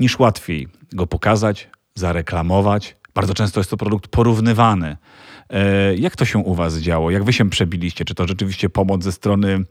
niż 0.00 0.18
łatwiej 0.18 0.68
go 0.92 1.06
pokazać, 1.06 1.70
zareklamować, 1.94 2.96
Bardzo 3.14 3.34
często 3.34 3.60
jest 3.60 3.70
to 3.70 3.76
produkt 3.76 4.08
porównywany. 4.08 4.96
E, 5.50 5.94
jak 5.96 6.16
to 6.16 6.24
się 6.24 6.38
u 6.38 6.54
was 6.54 6.78
działo? 6.78 7.10
Jak 7.10 7.24
wy 7.24 7.32
się 7.32 7.50
przebiliście? 7.50 8.04
Czy 8.04 8.14
to 8.14 8.26
rzeczywiście 8.26 8.70
pomoc 8.70 9.04
ze 9.04 9.12
strony, 9.12 9.64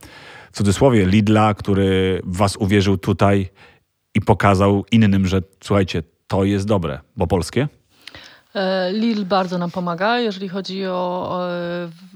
w 0.52 0.56
cudzysłowie, 0.56 1.06
Lidla, 1.06 1.54
który 1.54 2.20
was 2.24 2.56
uwierzył 2.56 2.98
tutaj 2.98 3.48
i 4.14 4.20
pokazał 4.20 4.84
innym, 4.90 5.26
że 5.26 5.42
słuchajcie, 5.64 6.02
to 6.26 6.44
jest 6.44 6.66
dobre, 6.66 7.00
bo 7.16 7.26
polskie? 7.26 7.68
E, 8.54 8.92
Lidl 8.92 9.24
bardzo 9.24 9.58
nam 9.58 9.70
pomaga, 9.70 10.18
jeżeli 10.18 10.48
chodzi 10.48 10.86
o, 10.86 11.38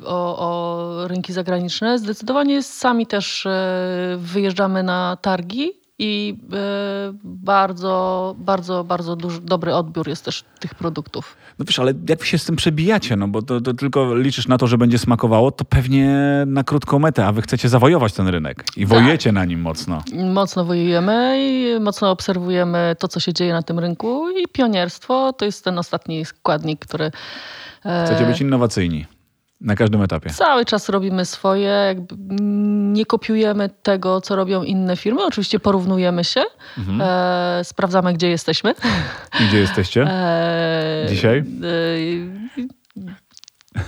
o, 0.07 0.39
o 0.39 1.09
rynki 1.09 1.32
zagraniczne. 1.32 1.99
Zdecydowanie 1.99 2.62
sami 2.62 3.07
też 3.07 3.47
e, 3.47 4.16
wyjeżdżamy 4.18 4.82
na 4.82 5.16
targi 5.22 5.78
i 5.99 6.36
e, 6.53 7.12
bardzo, 7.24 8.34
bardzo, 8.38 8.84
bardzo 8.84 9.16
duży, 9.16 9.40
dobry 9.40 9.74
odbiór 9.74 10.09
jest 10.09 10.24
też 10.24 10.44
tych 10.61 10.74
produktów. 10.74 11.36
No 11.59 11.64
wiesz, 11.64 11.78
ale 11.78 11.92
jak 12.09 12.24
się 12.24 12.38
z 12.38 12.44
tym 12.44 12.57
przebijacie, 12.57 13.16
no 13.16 13.28
bo 13.28 13.42
to, 13.42 13.61
to 13.61 13.74
tylko 13.74 14.14
liczysz 14.14 14.49
na 14.49 14.59
to, 14.59 14.66
że 14.66 14.78
będzie 14.78 14.99
smakowało, 14.99 15.51
to 15.51 15.64
pewnie 15.64 16.09
na 16.46 16.64
krótką 16.64 16.99
metę, 16.99 17.26
a 17.26 17.32
wy 17.32 17.42
chcecie 17.42 17.68
zawojować 17.68 18.12
ten 18.12 18.28
rynek 18.28 18.64
i 18.76 18.80
Tak. 18.80 18.88
wojujecie 18.88 19.32
na 19.32 19.44
nim 19.44 19.61
mocno. 19.61 20.03
Mocno 20.32 20.64
wojujemy 20.64 21.36
i 21.40 21.80
mocno 21.80 22.11
obserwujemy 22.11 22.96
to, 22.99 23.09
co 23.09 23.20
się 23.20 23.32
dzieje 23.32 23.53
na 23.53 23.62
tym 23.62 23.78
rynku 23.78 24.30
i 24.30 24.49
pionierstwo 24.53 25.32
to 25.32 25.44
jest 25.44 25.64
ten 25.64 25.78
ostatni 25.78 26.24
składnik, 26.24 26.86
który 26.86 27.11
e, 27.84 28.05
Chcecie 28.07 28.26
być 28.26 28.40
innowacyjni 28.40 29.07
na 29.61 29.77
każdym 29.77 30.03
etapie. 30.03 30.31
Cały 30.31 30.65
czas 30.65 30.89
robimy 30.89 31.25
swoje, 31.25 31.69
jakby 31.69 32.15
nie 32.93 33.07
kopiujemy 33.07 33.71
tego, 33.83 34.21
co 34.21 34.37
robią 34.37 34.63
inne 34.63 34.97
firmy. 34.97 35.25
Oczywiście 35.27 35.61
porównujemy 35.61 36.25
się, 36.25 36.41
Mhm. 36.79 37.01
e, 37.03 37.65
sprawdzamy, 37.65 38.13
gdzie 38.13 38.29
jesteśmy. 38.29 38.75
I 39.41 39.45
gdzie 39.49 39.59
jesteście? 39.59 40.03
E, 40.03 41.07
Dzisiaj? 41.09 41.39
E, 41.39 41.45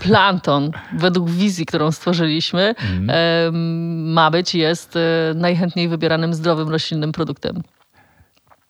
Planton, 0.00 0.70
według 0.98 1.30
wizji, 1.30 1.66
którą 1.66 1.92
stworzyliśmy, 1.92 2.74
Mhm. 3.00 4.12
ma 4.12 4.30
być, 4.30 4.54
jest 4.54 4.96
e, 4.96 5.00
najchętniej 5.34 5.88
wybieranym 5.88 6.34
zdrowym 6.34 6.68
roślinnym 6.68 7.12
produktem. 7.12 7.62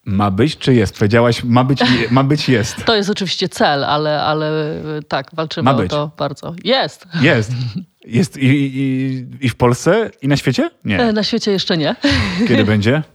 Ma 0.05 0.31
być 0.31 0.57
czy 0.59 0.75
jest? 0.75 0.99
Powiedziałaś 0.99 1.45
ma 1.45 1.65
być, 1.65 1.81
ma 2.11 2.25
być 2.25 2.49
jest. 2.49 2.85
To 2.85 2.97
jest 2.97 3.11
oczywiście 3.11 3.49
cel, 3.49 3.85
ale, 3.85 4.23
ale 4.23 4.73
e, 4.99 5.03
tak, 5.09 5.31
walczymy 5.33 5.65
Ma 5.65 5.71
o 5.77 5.77
być. 5.79 5.91
to 5.91 6.11
bardzo. 6.19 6.55
Jest. 6.65 7.07
Jest. 7.21 7.53
Jest 8.05 8.37
i, 8.37 8.47
i, 8.47 9.27
i 9.41 9.49
w 9.49 9.55
Polsce 9.57 10.11
i 10.23 10.29
na 10.29 10.37
świecie? 10.37 10.63
E, 10.65 10.71
Nie. 10.85 11.13
Na 11.13 11.23
świecie 11.23 11.51
jeszcze 11.53 11.77
nie. 11.77 11.97
Kiedy 12.49 12.65
będzie? 12.65 13.03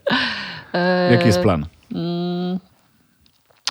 E, 0.73 1.11
Jaki 1.11 1.25
jest 1.27 1.39
plan? 1.41 1.65
Mm, 1.91 2.59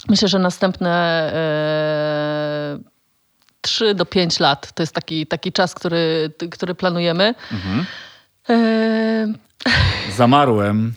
Myślę, 0.08 0.28
że 0.28 0.38
następne 0.38 0.90
e, 1.34 2.78
3 3.60 3.94
do 3.94 4.06
5 4.06 4.40
lat 4.40 4.72
to 4.72 4.82
jest 4.82 4.94
taki, 4.94 5.26
taki 5.26 5.52
czas, 5.52 5.74
który, 5.74 6.30
który 6.50 6.74
planujemy. 6.74 7.34
Mhm. 7.52 7.84
E, 8.50 9.32
Zamarłem, 10.16 10.94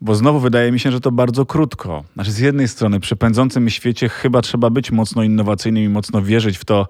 bo 0.00 0.14
znowu 0.14 0.40
wydaje 0.40 0.72
mi 0.72 0.80
się, 0.80 0.92
że 0.92 1.00
to 1.00 1.12
bardzo 1.12 1.46
krótko. 1.46 2.04
Znaczy 2.14 2.32
z 2.32 2.38
jednej 2.38 2.68
strony 2.68 3.00
przy 3.00 3.16
pędzącym 3.16 3.70
świecie 3.70 4.08
chyba 4.08 4.42
trzeba 4.42 4.70
być 4.70 4.90
mocno 4.90 5.22
innowacyjnym 5.22 5.84
i 5.84 5.88
mocno 5.88 6.22
wierzyć 6.22 6.58
w 6.58 6.64
to 6.64 6.88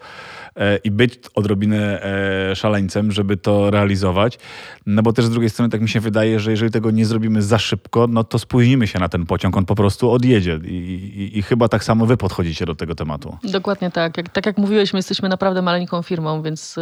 e, 0.57 0.77
i 0.77 0.91
być 0.91 1.15
odrobinę 1.35 2.03
e, 2.03 2.57
szaleńcem, 2.57 3.13
żeby 3.13 3.37
to 3.37 3.71
realizować. 3.71 4.39
No 4.87 5.03
bo 5.03 5.13
też 5.13 5.25
z 5.25 5.31
drugiej 5.31 5.51
strony 5.51 5.71
tak 5.71 5.81
mi 5.81 5.89
się 5.89 6.01
wydaje, 6.01 6.41
że 6.41 6.51
jeżeli 6.51 6.71
tego 6.71 6.91
nie 6.91 7.07
zrobimy 7.07 7.43
za 7.43 7.59
szybko, 7.59 8.07
no 8.07 8.25
to 8.25 8.39
spóźnimy 8.39 8.87
się 8.87 8.99
na 8.99 9.09
ten 9.09 9.27
pociąg, 9.27 9.57
on 9.57 9.65
po 9.65 9.75
prostu 9.75 10.11
odjedzie. 10.11 10.61
I, 10.65 10.75
i, 10.75 11.39
i 11.39 11.43
chyba 11.43 11.69
tak 11.69 11.85
samo 11.85 12.07
wy 12.07 12.17
podchodzicie 12.17 12.67
do 12.67 12.75
tego 12.75 12.95
tematu. 12.95 13.37
Dokładnie 13.45 13.91
tak. 13.91 14.17
Jak, 14.17 14.29
tak 14.29 14.47
jak 14.47 14.59
mówiłeś, 14.59 14.93
my 14.93 14.99
jesteśmy 14.99 15.29
naprawdę 15.29 15.63
maleńką 15.63 16.03
firmą, 16.03 16.43
więc 16.43 16.77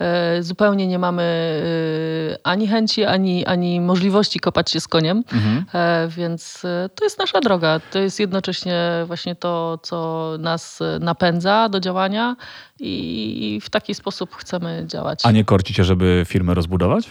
e, 0.00 0.42
zupełnie 0.42 0.86
nie 0.86 0.98
mamy 0.98 1.22
e, 1.22 2.46
ani 2.46 2.68
chęci, 2.68 3.04
ani, 3.04 3.46
ani 3.46 3.80
możliwości 3.80 4.40
kopać 4.40 4.70
się 4.70 4.80
z 4.80 4.88
koniem. 4.88 5.24
E, 5.74 6.08
więc 6.08 6.64
e, 6.64 6.88
to 6.94 7.04
jest 7.04 7.18
nasza 7.18 7.40
droga. 7.40 7.80
To 7.90 7.98
jest 7.98 8.20
jednocześnie 8.20 9.04
właśnie 9.06 9.36
to, 9.36 9.78
co 9.82 10.28
nas 10.38 10.82
e, 10.82 10.98
napędza 10.98 11.68
do 11.68 11.80
działania 11.80 12.36
i, 12.80 13.60
w 13.62 13.70
taki 13.70 13.94
sposób 13.94 14.36
chcemy 14.36 14.84
działać. 14.86 15.20
A 15.24 15.30
nie 15.30 15.44
korcicie, 15.44 15.84
żeby 15.84 16.24
firmę 16.28 16.54
rozbudować? 16.54 17.10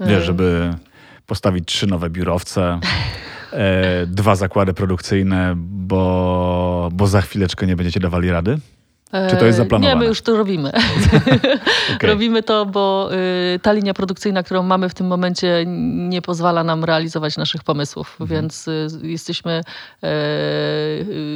Wiesz, 0.00 0.24
żeby 0.24 0.74
postawić 1.26 1.68
trzy 1.68 1.86
nowe 1.86 2.10
biurowce, 2.10 2.80
dwa 4.06 4.36
zakłady 4.36 4.74
produkcyjne, 4.74 5.54
bo, 5.56 6.88
bo 6.92 7.06
za 7.06 7.20
chwileczkę 7.20 7.66
nie 7.66 7.76
będziecie 7.76 8.00
dawali 8.00 8.30
rady? 8.30 8.58
Czy 9.30 9.36
to 9.36 9.46
jest 9.46 9.58
E, 9.58 9.62
zaplanowane? 9.62 9.94
Nie, 9.94 10.00
my 10.00 10.06
już 10.06 10.22
to 10.22 10.36
robimy. 10.36 10.72
Okej. 11.96 12.10
Robimy 12.12 12.42
to, 12.42 12.66
bo 12.66 13.10
y, 13.54 13.58
ta 13.58 13.72
linia 13.72 13.94
produkcyjna, 13.94 14.42
którą 14.42 14.62
mamy 14.62 14.88
w 14.88 14.94
tym 14.94 15.06
momencie, 15.06 15.64
nie 16.08 16.22
pozwala 16.22 16.64
nam 16.64 16.84
realizować 16.84 17.36
naszych 17.36 17.64
pomysłów, 17.64 18.16
Mhm. 18.20 18.40
więc 18.40 18.68
y, 18.68 18.88
jesteśmy, 19.02 19.60
e, 20.02 20.08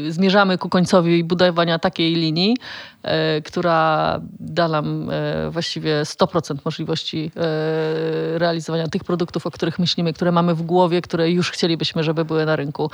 y, 0.06 0.12
zmierzamy 0.12 0.58
ku 0.58 0.68
końcowi 0.68 1.24
budowania 1.24 1.78
takiej 1.78 2.14
linii, 2.14 2.56
e, 3.02 3.40
która 3.42 4.20
da 4.40 4.68
nam 4.68 5.10
właściwie 5.50 6.04
100% 6.04 6.64
możliwości 6.64 7.30
realizowania 8.34 8.88
tych 8.88 9.04
produktów, 9.04 9.46
o 9.46 9.50
których 9.50 9.78
myślimy, 9.78 10.12
które 10.12 10.32
mamy 10.32 10.54
w 10.54 10.62
głowie, 10.62 11.02
które 11.02 11.30
już 11.30 11.50
chcielibyśmy, 11.50 12.04
żeby 12.04 12.24
były 12.24 12.46
na 12.46 12.56
rynku. 12.56 12.90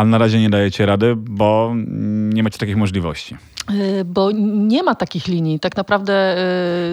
Ale 0.00 0.08
na 0.08 0.18
razie 0.18 0.40
nie 0.40 0.50
dajecie 0.50 0.86
rady, 0.86 1.14
bo 1.16 1.72
nie 2.34 2.42
macie 2.42 2.58
takich 2.58 2.76
możliwości. 2.76 3.36
E, 3.68 4.04
Bo 4.04 4.30
nie 4.44 4.82
ma 4.82 4.94
takich 4.94 5.26
linii. 5.26 5.60
Tak 5.60 5.76
naprawdę 5.76 6.12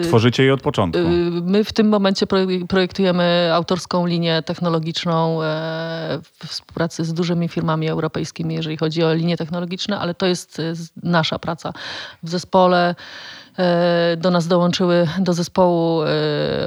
Tworzycie 0.02 0.44
je 0.44 0.54
od 0.54 0.60
początku. 0.62 1.00
Y, 1.00 1.30
My 1.42 1.64
w 1.64 1.72
tym 1.72 1.88
momencie 1.88 2.26
proje- 2.26 2.66
projektujemy 2.66 3.50
autorską 3.54 4.06
linię 4.06 4.42
technologiczną 4.42 5.42
e, 5.42 5.46
w 6.22 6.46
współpracy 6.46 7.04
z 7.04 7.14
dużymi 7.14 7.48
firmami 7.48 7.88
europejskimi, 7.88 8.54
jeżeli 8.54 8.76
chodzi 8.76 9.02
o 9.04 9.14
linie 9.14 9.36
technologiczne, 9.36 9.98
ale 9.98 10.14
to 10.14 10.26
jest 10.26 10.60
e, 10.60 10.72
nasza 11.02 11.38
praca 11.38 11.72
w 12.22 12.28
zespole. 12.28 12.94
E, 13.58 14.16
Do 14.16 14.30
nas 14.30 14.46
dołączyły 14.46 15.08
do 15.18 15.32
zespołu 15.32 16.02
e, 16.02 16.08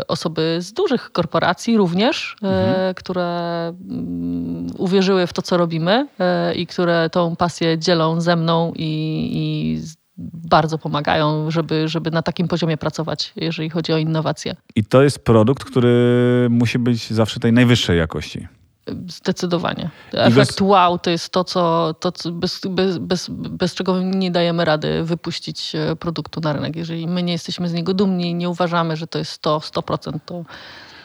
osoby 0.07 0.57
z 0.59 0.73
dużych 0.73 1.11
korporacji 1.11 1.77
również, 1.77 2.35
e, 2.43 2.93
które 2.93 3.67
mm, 3.67 4.67
uwierzyły 4.77 5.27
w 5.27 5.33
to, 5.33 5.41
co 5.41 5.57
robimy 5.57 6.07
i 6.55 6.67
które 6.67 7.09
tą 7.09 7.35
pasję 7.35 7.77
dzielą 7.77 8.21
ze 8.21 8.35
mną 8.35 8.73
i, 8.75 9.29
i 9.33 9.81
bardzo 10.33 10.77
pomagają, 10.77 11.51
żeby, 11.51 11.87
żeby 11.87 12.11
na 12.11 12.21
takim 12.21 12.47
poziomie 12.47 12.77
pracować, 12.77 13.33
jeżeli 13.35 13.69
chodzi 13.69 13.93
o 13.93 13.97
innowacje. 13.97 14.55
I 14.75 14.83
to 14.83 15.03
jest 15.03 15.19
produkt, 15.19 15.63
który 15.63 16.47
musi 16.49 16.79
być 16.79 17.11
zawsze 17.11 17.39
tej 17.39 17.53
najwyższej 17.53 17.97
jakości. 17.97 18.47
Zdecydowanie. 19.07 19.89
bez- 20.11 20.21
Efekt 20.37 20.61
wow 20.61 20.99
to 20.99 21.09
jest 21.09 21.29
to, 21.29 21.43
co, 21.43 21.93
to 21.99 22.11
co 22.11 22.31
bez, 22.31 22.61
bez, 22.69 22.97
bez, 22.97 23.29
bez 23.29 23.73
czego 23.73 24.01
nie 24.01 24.31
dajemy 24.31 24.65
rady 24.65 25.03
wypuścić 25.03 25.75
e, 25.75 25.95
produktu 25.95 26.41
na 26.41 26.53
rynek. 26.53 26.75
Jeżeli 26.75 27.07
my 27.07 27.23
nie 27.23 27.33
jesteśmy 27.33 27.69
z 27.69 27.73
niego 27.73 27.93
dumni, 27.93 28.35
nie 28.35 28.49
uważamy, 28.49 28.95
że 28.97 29.07
to 29.07 29.19
jest 29.19 29.41
to 29.41 29.57
100%, 29.59 30.19
to 30.25 30.43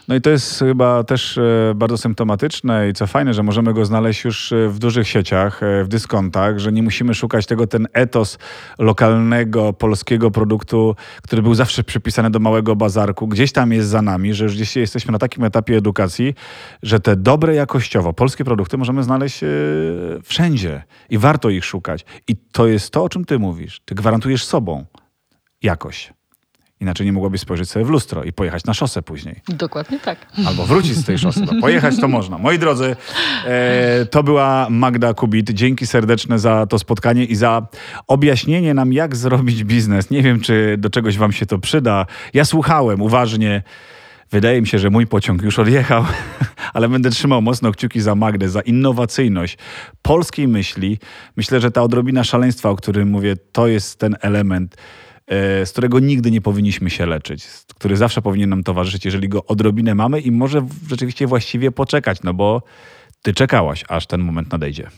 No 0.09 0.14
i 0.14 0.20
to 0.20 0.30
jest 0.30 0.59
chyba 0.59 1.04
też 1.04 1.38
e, 1.38 1.72
bardzo 1.76 1.98
symptomatyczne 1.98 2.88
i 2.88 2.92
co 2.92 3.07
fajne, 3.07 3.34
że 3.34 3.42
możemy 3.42 3.74
go 3.74 3.84
znaleźć 3.84 4.24
już 4.24 4.52
e, 4.52 4.68
w 4.68 4.78
dużych 4.78 5.09
sieciach, 5.09 5.62
e, 5.62 5.84
w 5.84 5.88
dyskontach, 5.88 6.59
że 6.59 6.72
nie 6.72 6.82
musimy 6.82 7.14
szukać 7.14 7.46
tego, 7.46 7.66
ten 7.66 7.88
etos 7.92 8.38
lokalnego, 8.78 9.72
polskiego 9.72 10.30
produktu, 10.30 10.96
który 11.22 11.42
był 11.42 11.54
zawsze 11.54 11.84
przypisany 11.84 12.30
do 12.30 12.38
małego 12.38 12.76
bazarku, 12.76 13.28
gdzieś 13.28 13.52
tam 13.52 13.72
jest 13.72 13.88
za 13.88 14.02
nami, 14.02 14.34
że 14.34 14.44
już 14.44 14.54
gdzieś 14.54 14.76
jesteśmy 14.76 15.12
na 15.12 15.18
takim 15.18 15.44
etapie 15.44 15.76
edukacji, 15.76 16.34
że 16.82 17.00
te 17.00 17.16
dobre 17.16 17.54
jakościowo 17.54 18.12
polskie 18.12 18.44
produkty 18.44 18.78
możemy 18.78 19.02
znaleźć 19.02 19.40
wszędzie 20.24 20.82
i 21.11 21.18
warto 21.18 21.50
ich 21.50 21.64
szukać. 21.64 22.04
I 22.28 22.36
to 22.52 22.66
jest 22.66 22.90
to, 22.90 23.04
o 23.04 23.09
czym 23.09 23.24
ty 23.24 23.38
mówisz. 23.38 23.80
Ty 23.84 23.94
gwarantujesz 23.94 24.44
sobą 24.44 24.84
jakość. 25.62 26.12
Inaczej 26.81 27.07
nie 27.07 27.12
mogłabyś 27.12 27.41
spojrzeć 27.41 27.70
sobie 27.70 27.85
w 27.85 27.89
lustro 27.89 28.24
i 28.24 28.33
pojechać 28.33 28.64
na 28.64 28.74
szosę 28.74 29.03
później. 29.03 29.41
dokładnie 29.49 30.01
tak. 30.01 30.18
Albo 30.47 30.66
wrócić 30.66 30.97
z 30.97 31.05
tej 31.05 31.18
szosy. 31.18 31.41
No, 31.41 31.61
pojechać 31.61 32.01
to 32.01 32.09
można. 32.09 32.39
Moi 32.39 32.59
drodzy, 32.59 32.97
e, 33.47 34.07
to 34.11 34.22
była 34.22 34.66
Magda 34.70 35.14
Kubit. 35.14 35.51
Dzięki 35.51 35.87
serdeczne 35.87 36.39
za 36.39 36.66
to 36.66 36.79
spotkanie 36.79 37.24
i 37.24 37.35
za 37.35 37.66
objaśnienie 38.07 38.74
nam, 38.74 38.93
jak 38.93 39.16
zrobić 39.16 39.64
biznes. 39.64 40.11
Nie 40.11 40.22
wiem, 40.22 40.41
czy 40.41 40.77
do 40.79 40.91
czegoś 40.91 41.18
wam 41.18 41.33
się 41.33 41.47
to 41.47 41.59
przyda. 41.59 42.07
Ja 42.35 42.45
słuchałem 42.45 43.03
uważnie. 43.03 43.62
Wydaje 44.31 44.61
mi 44.61 44.66
się, 44.66 44.79
że 44.79 44.91
mój 44.91 45.07
pociąg 45.07 45.43
już 45.43 45.59
odjechał, 45.59 46.05
ale 46.74 46.89
będę 46.89 47.11
trzymał 47.11 47.43
mocno 47.43 47.72
kciuki 47.72 48.01
za 48.01 48.14
Magdę, 48.14 48.49
za 48.49 48.61
innowacyjność 48.61 49.59
polskiej 50.03 50.49
myśli. 50.49 50.99
Myślę, 51.37 51.61
że 51.61 51.70
ta 51.70 51.83
odrobina 51.83 52.24
szaleństwa, 52.24 52.70
o 52.70 52.77
którym 52.77 53.11
mówię, 53.11 53.37
to 53.53 53.66
jest 53.66 53.99
ten 53.99 54.16
element, 54.20 54.77
z 55.64 55.72
którego 55.72 55.99
nigdy 55.99 56.31
nie 56.31 56.41
powinniśmy 56.41 56.91
się 56.91 57.07
leczyć, 57.07 57.47
który 57.79 57.97
zawsze 57.97 58.22
powinien 58.22 58.51
nam 58.51 58.64
towarzyszyć, 58.64 59.05
jeżeli 59.05 59.29
go 59.29 59.47
odrobinę 59.47 59.95
mamy 59.95 60.20
i 60.20 60.31
może 60.31 60.66
rzeczywiście 60.89 61.27
właściwie 61.27 61.72
poczekać, 61.72 62.22
no 62.22 62.35
bo 62.35 62.62
ty 63.22 63.35
czekałaś, 63.35 63.85
aż 63.89 64.07
ten 64.07 64.20
moment 64.20 64.53
nadejdzie. 64.53 64.91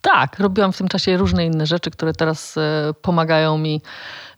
Tak, 0.00 0.38
robiłam 0.38 0.72
w 0.72 0.78
tym 0.78 0.88
czasie 0.88 1.16
różne 1.16 1.46
inne 1.46 1.66
rzeczy, 1.66 1.90
które 1.90 2.12
teraz 2.12 2.56
e, 2.56 2.94
pomagają 3.02 3.58
mi 3.58 3.82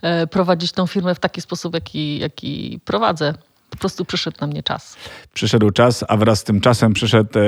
e, 0.02 0.26
prowadzić 0.26 0.72
tą 0.72 0.86
firmę 0.86 1.14
w 1.14 1.20
taki 1.20 1.40
sposób, 1.40 1.74
jaki, 1.74 2.18
jaki 2.18 2.80
prowadzę. 2.84 3.34
Po 3.70 3.76
prostu 3.76 4.04
przyszedł 4.04 4.36
na 4.40 4.46
mnie 4.46 4.62
czas. 4.62 4.96
Przyszedł 5.34 5.70
czas, 5.70 6.04
a 6.08 6.16
wraz 6.16 6.38
z 6.38 6.44
tym 6.44 6.60
czasem 6.60 6.92
przyszedł 6.92 7.38
e, 7.38 7.42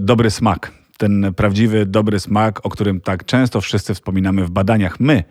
dobry 0.00 0.30
smak. 0.30 0.72
Ten 0.98 1.34
prawdziwy, 1.36 1.86
dobry 1.86 2.20
smak, 2.20 2.66
o 2.66 2.70
którym 2.70 3.00
tak 3.00 3.24
często 3.24 3.60
wszyscy 3.60 3.94
wspominamy 3.94 4.44
w 4.44 4.50
badaniach. 4.50 5.00
My, 5.00 5.24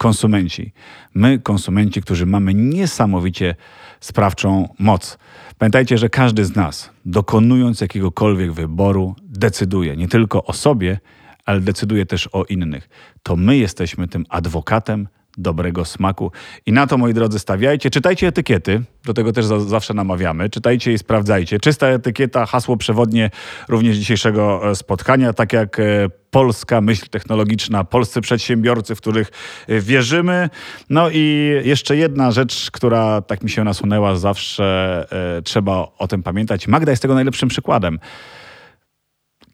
konsumenci. 0.00 0.72
My, 1.14 1.38
konsumenci, 1.38 2.02
którzy 2.02 2.26
mamy 2.26 2.54
niesamowicie 2.54 3.54
sprawczą 4.00 4.68
moc. 4.78 5.18
Pamiętajcie, 5.58 5.98
że 5.98 6.08
każdy 6.08 6.44
z 6.44 6.56
nas, 6.56 6.90
dokonując 7.04 7.80
jakiegokolwiek 7.80 8.52
wyboru, 8.52 9.14
decyduje 9.22 9.96
nie 9.96 10.08
tylko 10.08 10.44
o 10.44 10.52
sobie, 10.52 11.00
ale 11.44 11.60
decyduje 11.60 12.06
też 12.06 12.28
o 12.32 12.44
innych. 12.44 12.88
To 13.22 13.36
my 13.36 13.56
jesteśmy 13.56 14.08
tym 14.08 14.26
adwokatem 14.28 15.08
dobrego 15.42 15.84
smaku. 15.84 16.32
I 16.66 16.72
na 16.72 16.86
to, 16.86 16.98
moi 16.98 17.14
drodzy, 17.14 17.38
stawiajcie. 17.38 17.90
Czytajcie 17.90 18.26
etykiety, 18.26 18.82
do 19.04 19.14
tego 19.14 19.32
też 19.32 19.44
za 19.44 19.60
zawsze 19.60 19.94
namawiamy. 19.94 20.50
Czytajcie 20.50 20.92
i 20.92 20.98
sprawdzajcie. 20.98 21.60
Czysta 21.60 21.86
etykieta, 21.86 22.46
hasło 22.46 22.76
przewodnie 22.76 23.30
również 23.68 23.96
dzisiejszego 23.96 24.70
e, 24.70 24.74
spotkania, 24.74 25.32
tak 25.32 25.52
jak 25.52 25.80
e, 25.80 25.82
polska 26.30 26.80
myśl 26.80 27.06
technologiczna, 27.10 27.84
polscy 27.84 28.20
przedsiębiorcy, 28.20 28.94
w 28.94 29.00
których 29.00 29.30
e, 29.68 29.80
wierzymy. 29.80 30.50
No 30.90 31.10
i 31.12 31.52
jeszcze 31.64 31.96
jedna 31.96 32.30
rzecz, 32.30 32.70
która 32.70 33.22
tak 33.22 33.42
mi 33.42 33.50
się 33.50 33.64
nasunęła, 33.64 34.16
zawsze 34.16 35.06
trzeba 35.44 35.88
o 35.98 36.08
tym 36.08 36.22
pamiętać. 36.22 36.68
Magda 36.68 36.92
jest 36.92 37.02
tego 37.02 37.14
najlepszym 37.14 37.48
przykładem 37.48 37.98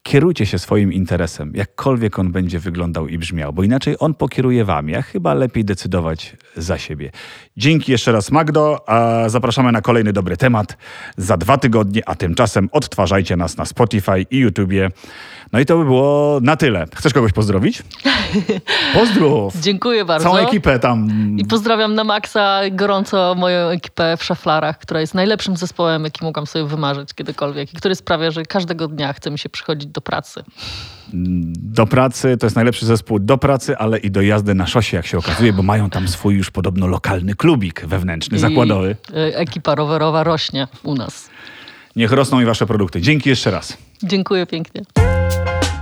kierujcie 0.06 0.46
się 0.46 0.58
swoim 0.58 0.92
interesem, 0.92 1.52
jakkolwiek 1.54 2.18
on 2.18 2.32
będzie 2.32 2.58
wyglądał 2.58 3.08
i 3.08 3.18
brzmiał, 3.18 3.52
bo 3.52 3.62
inaczej 3.62 3.96
on 3.98 4.14
pokieruje 4.14 4.64
wami, 4.64 4.94
a 4.94 5.02
chyba 5.02 5.34
lepiej 5.34 5.64
decydować 5.64 6.36
za 6.56 6.78
siebie. 6.78 7.10
Dzięki 7.56 7.92
jeszcze 7.92 8.12
raz 8.12 8.30
Magdo, 8.30 8.88
a 8.88 9.28
zapraszamy 9.28 9.72
na 9.72 9.80
kolejny 9.80 10.12
dobry 10.12 10.36
temat 10.36 10.76
za 11.16 11.36
dwa 11.36 11.58
tygodnie, 11.58 12.08
a 12.08 12.14
tymczasem 12.14 12.68
odtwarzajcie 12.72 13.36
nas 13.36 13.56
na 13.56 13.64
Spotify 13.64 14.26
i 14.30 14.38
YouTubie. 14.38 14.90
No 15.52 15.60
i 15.60 15.66
to 15.66 15.78
by 15.78 15.84
było 15.84 16.38
na 16.42 16.56
tyle. 16.56 16.86
Chcesz 16.94 17.12
kogoś 17.12 17.32
pozdrowić? 17.32 17.82
Pozdrów! 18.94 19.54
Dziękuję 19.60 20.04
bardzo. 20.04 20.24
Całą 20.28 20.48
ekipę 20.48 20.78
tam. 20.78 21.08
I 21.38 21.44
pozdrawiam 21.44 21.94
na 21.94 22.04
maksa 22.04 22.60
gorąco 22.70 23.34
moją 23.38 23.68
ekipę 23.68 24.16
w 24.16 24.24
Szaflarach, 24.24 24.78
która 24.78 25.00
jest 25.00 25.14
najlepszym 25.14 25.56
zespołem, 25.56 26.04
jaki 26.04 26.24
mogłam 26.24 26.46
sobie 26.46 26.64
wymarzyć 26.64 27.14
kiedykolwiek 27.14 27.74
i 27.74 27.76
który 27.76 27.94
sprawia, 27.94 28.30
że 28.30 28.42
każdego 28.42 28.88
dnia 28.88 29.12
chce 29.12 29.30
mi 29.30 29.38
się 29.38 29.48
przychodzić 29.48 29.88
do 29.88 30.00
pracy. 30.00 30.42
Do 31.52 31.86
pracy, 31.86 32.36
to 32.36 32.46
jest 32.46 32.56
najlepszy 32.56 32.86
zespół 32.86 33.18
do 33.18 33.38
pracy, 33.38 33.78
ale 33.78 33.98
i 33.98 34.10
do 34.10 34.22
jazdy 34.22 34.54
na 34.54 34.66
szosie, 34.66 34.96
jak 34.96 35.06
się 35.06 35.18
okazuje, 35.18 35.52
bo 35.52 35.62
mają 35.62 35.90
tam 35.90 36.08
swój 36.08 36.34
już 36.34 36.50
podobno 36.50 36.86
lokalny 36.86 37.34
klubik 37.34 37.86
wewnętrzny, 37.86 38.38
zakładowy. 38.38 38.96
I 39.14 39.18
y, 39.18 39.36
ekipa 39.36 39.74
rowerowa 39.74 40.24
rośnie 40.24 40.68
u 40.82 40.94
nas. 40.94 41.28
Niech 41.96 42.12
rosną 42.12 42.40
i 42.40 42.44
wasze 42.44 42.66
produkty. 42.66 43.00
Dzięki 43.00 43.28
jeszcze 43.28 43.50
raz. 43.50 43.76
Dziękuję 44.02 44.46
pięknie. 44.46 44.82
Bye. 45.28 45.75